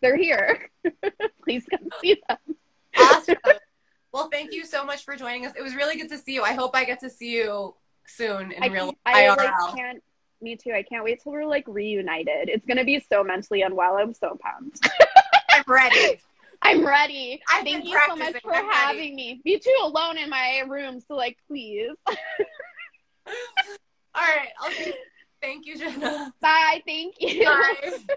they're 0.00 0.16
here. 0.16 0.70
Please 1.44 1.64
come 1.70 1.88
see 2.00 2.20
them. 2.28 2.56
Awesome. 2.96 3.36
well, 4.12 4.28
thank 4.30 4.52
you 4.52 4.64
so 4.64 4.84
much 4.84 5.04
for 5.04 5.16
joining 5.16 5.46
us. 5.46 5.52
It 5.56 5.62
was 5.62 5.74
really 5.74 5.96
good 5.96 6.08
to 6.10 6.18
see 6.18 6.34
you. 6.34 6.42
I 6.42 6.52
hope 6.52 6.74
I 6.74 6.84
get 6.84 7.00
to 7.00 7.10
see 7.10 7.32
you 7.36 7.74
soon 8.06 8.52
in 8.52 8.62
I, 8.62 8.66
real 8.68 8.94
I 9.04 9.24
IRL. 9.24 9.36
like 9.36 9.76
can't. 9.76 10.02
Me 10.42 10.54
too. 10.56 10.72
I 10.72 10.82
can't 10.82 11.02
wait 11.02 11.22
till 11.22 11.32
we're 11.32 11.46
like 11.46 11.64
reunited. 11.66 12.48
It's 12.48 12.66
gonna 12.66 12.84
be 12.84 13.00
so 13.00 13.24
mentally 13.24 13.62
unwell. 13.62 13.96
I'm 13.96 14.12
so 14.14 14.38
pumped. 14.40 14.86
I'm 15.50 15.64
ready. 15.66 16.18
I'm 16.62 16.86
ready. 16.86 17.40
I've 17.50 17.64
Thank 17.64 17.84
you 17.84 17.98
so 18.08 18.16
much 18.16 18.34
for 18.42 18.54
I'm 18.54 18.68
ready. 18.68 18.76
having 18.76 19.16
me. 19.16 19.40
Me 19.44 19.58
too, 19.58 19.76
alone 19.82 20.18
in 20.18 20.28
my 20.28 20.62
room. 20.68 21.00
So 21.00 21.14
like, 21.14 21.38
please. 21.48 21.92
All 22.06 22.14
right. 24.14 24.48
I'll 24.60 24.70
see. 24.72 24.94
Thank 25.42 25.66
you, 25.66 25.78
Jenna. 25.78 26.32
Bye. 26.40 26.82
Thank 26.86 27.16
you. 27.20 27.44
Bye. 27.44 28.16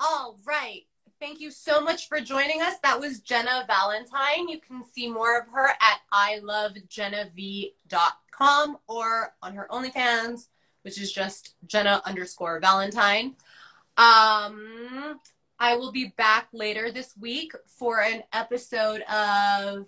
All 0.00 0.38
right. 0.44 0.82
Thank 1.20 1.40
you 1.40 1.50
so 1.50 1.80
much 1.80 2.08
for 2.08 2.20
joining 2.20 2.60
us. 2.60 2.74
That 2.82 3.00
was 3.00 3.20
Jenna 3.20 3.64
Valentine. 3.66 4.46
You 4.48 4.60
can 4.60 4.84
see 4.92 5.08
more 5.08 5.38
of 5.38 5.48
her 5.48 5.68
at 5.68 6.00
ilovejennav.com 6.12 8.78
or 8.88 9.34
on 9.40 9.54
her 9.54 9.66
OnlyFans, 9.70 10.48
which 10.82 11.00
is 11.00 11.12
just 11.12 11.54
Jenna 11.66 12.02
underscore 12.04 12.60
Valentine. 12.60 13.36
Um, 13.96 15.20
I 15.58 15.76
will 15.76 15.92
be 15.92 16.12
back 16.16 16.48
later 16.52 16.90
this 16.90 17.16
week 17.16 17.52
for 17.66 18.02
an 18.02 18.24
episode 18.32 19.02
of 19.02 19.86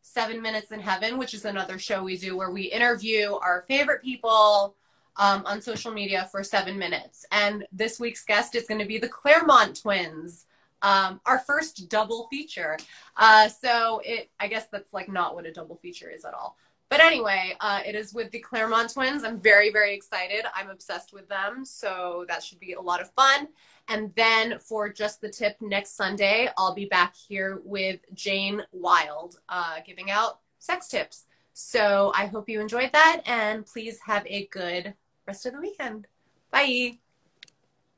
Seven 0.00 0.40
Minutes 0.40 0.70
in 0.70 0.80
Heaven, 0.80 1.18
which 1.18 1.34
is 1.34 1.44
another 1.44 1.78
show 1.78 2.02
we 2.02 2.16
do 2.16 2.34
where 2.36 2.50
we 2.50 2.62
interview 2.62 3.34
our 3.34 3.64
favorite 3.68 4.02
people 4.02 4.74
um, 5.18 5.42
on 5.44 5.60
social 5.60 5.92
media 5.92 6.28
for 6.30 6.42
seven 6.42 6.78
minutes. 6.78 7.26
And 7.32 7.66
this 7.72 8.00
week's 8.00 8.24
guest 8.24 8.54
is 8.54 8.66
going 8.66 8.80
to 8.80 8.86
be 8.86 8.98
the 8.98 9.08
Clermont 9.08 9.80
twins, 9.80 10.46
um, 10.82 11.20
our 11.26 11.40
first 11.40 11.88
double 11.88 12.28
feature. 12.30 12.78
Uh, 13.16 13.48
so 13.48 14.00
it, 14.04 14.30
I 14.40 14.46
guess 14.46 14.68
that's 14.70 14.94
like 14.94 15.08
not 15.08 15.34
what 15.34 15.46
a 15.46 15.52
double 15.52 15.76
feature 15.76 16.08
is 16.08 16.24
at 16.24 16.34
all. 16.34 16.56
But 16.90 17.00
anyway, 17.00 17.54
uh, 17.60 17.82
it 17.84 17.94
is 17.94 18.14
with 18.14 18.30
the 18.30 18.38
Clermont 18.38 18.94
twins. 18.94 19.22
I'm 19.22 19.38
very, 19.40 19.70
very 19.70 19.94
excited. 19.94 20.46
I'm 20.54 20.70
obsessed 20.70 21.12
with 21.12 21.28
them. 21.28 21.64
So 21.64 22.24
that 22.28 22.42
should 22.42 22.60
be 22.60 22.72
a 22.72 22.80
lot 22.80 23.02
of 23.02 23.10
fun. 23.10 23.48
And 23.88 24.10
then 24.16 24.58
for 24.58 24.90
just 24.90 25.20
the 25.20 25.28
tip 25.28 25.56
next 25.60 25.96
Sunday, 25.96 26.48
I'll 26.56 26.74
be 26.74 26.86
back 26.86 27.14
here 27.14 27.60
with 27.64 28.00
Jane 28.14 28.62
Wilde, 28.72 29.38
uh, 29.50 29.80
giving 29.84 30.10
out 30.10 30.40
sex 30.58 30.88
tips. 30.88 31.26
So 31.52 32.12
I 32.14 32.26
hope 32.26 32.48
you 32.48 32.60
enjoyed 32.60 32.92
that 32.92 33.22
and 33.26 33.66
please 33.66 33.98
have 34.06 34.24
a 34.26 34.46
good 34.46 34.94
rest 35.28 35.46
of 35.46 35.52
the 35.52 35.60
weekend. 35.60 36.06
Bye. 36.50 36.98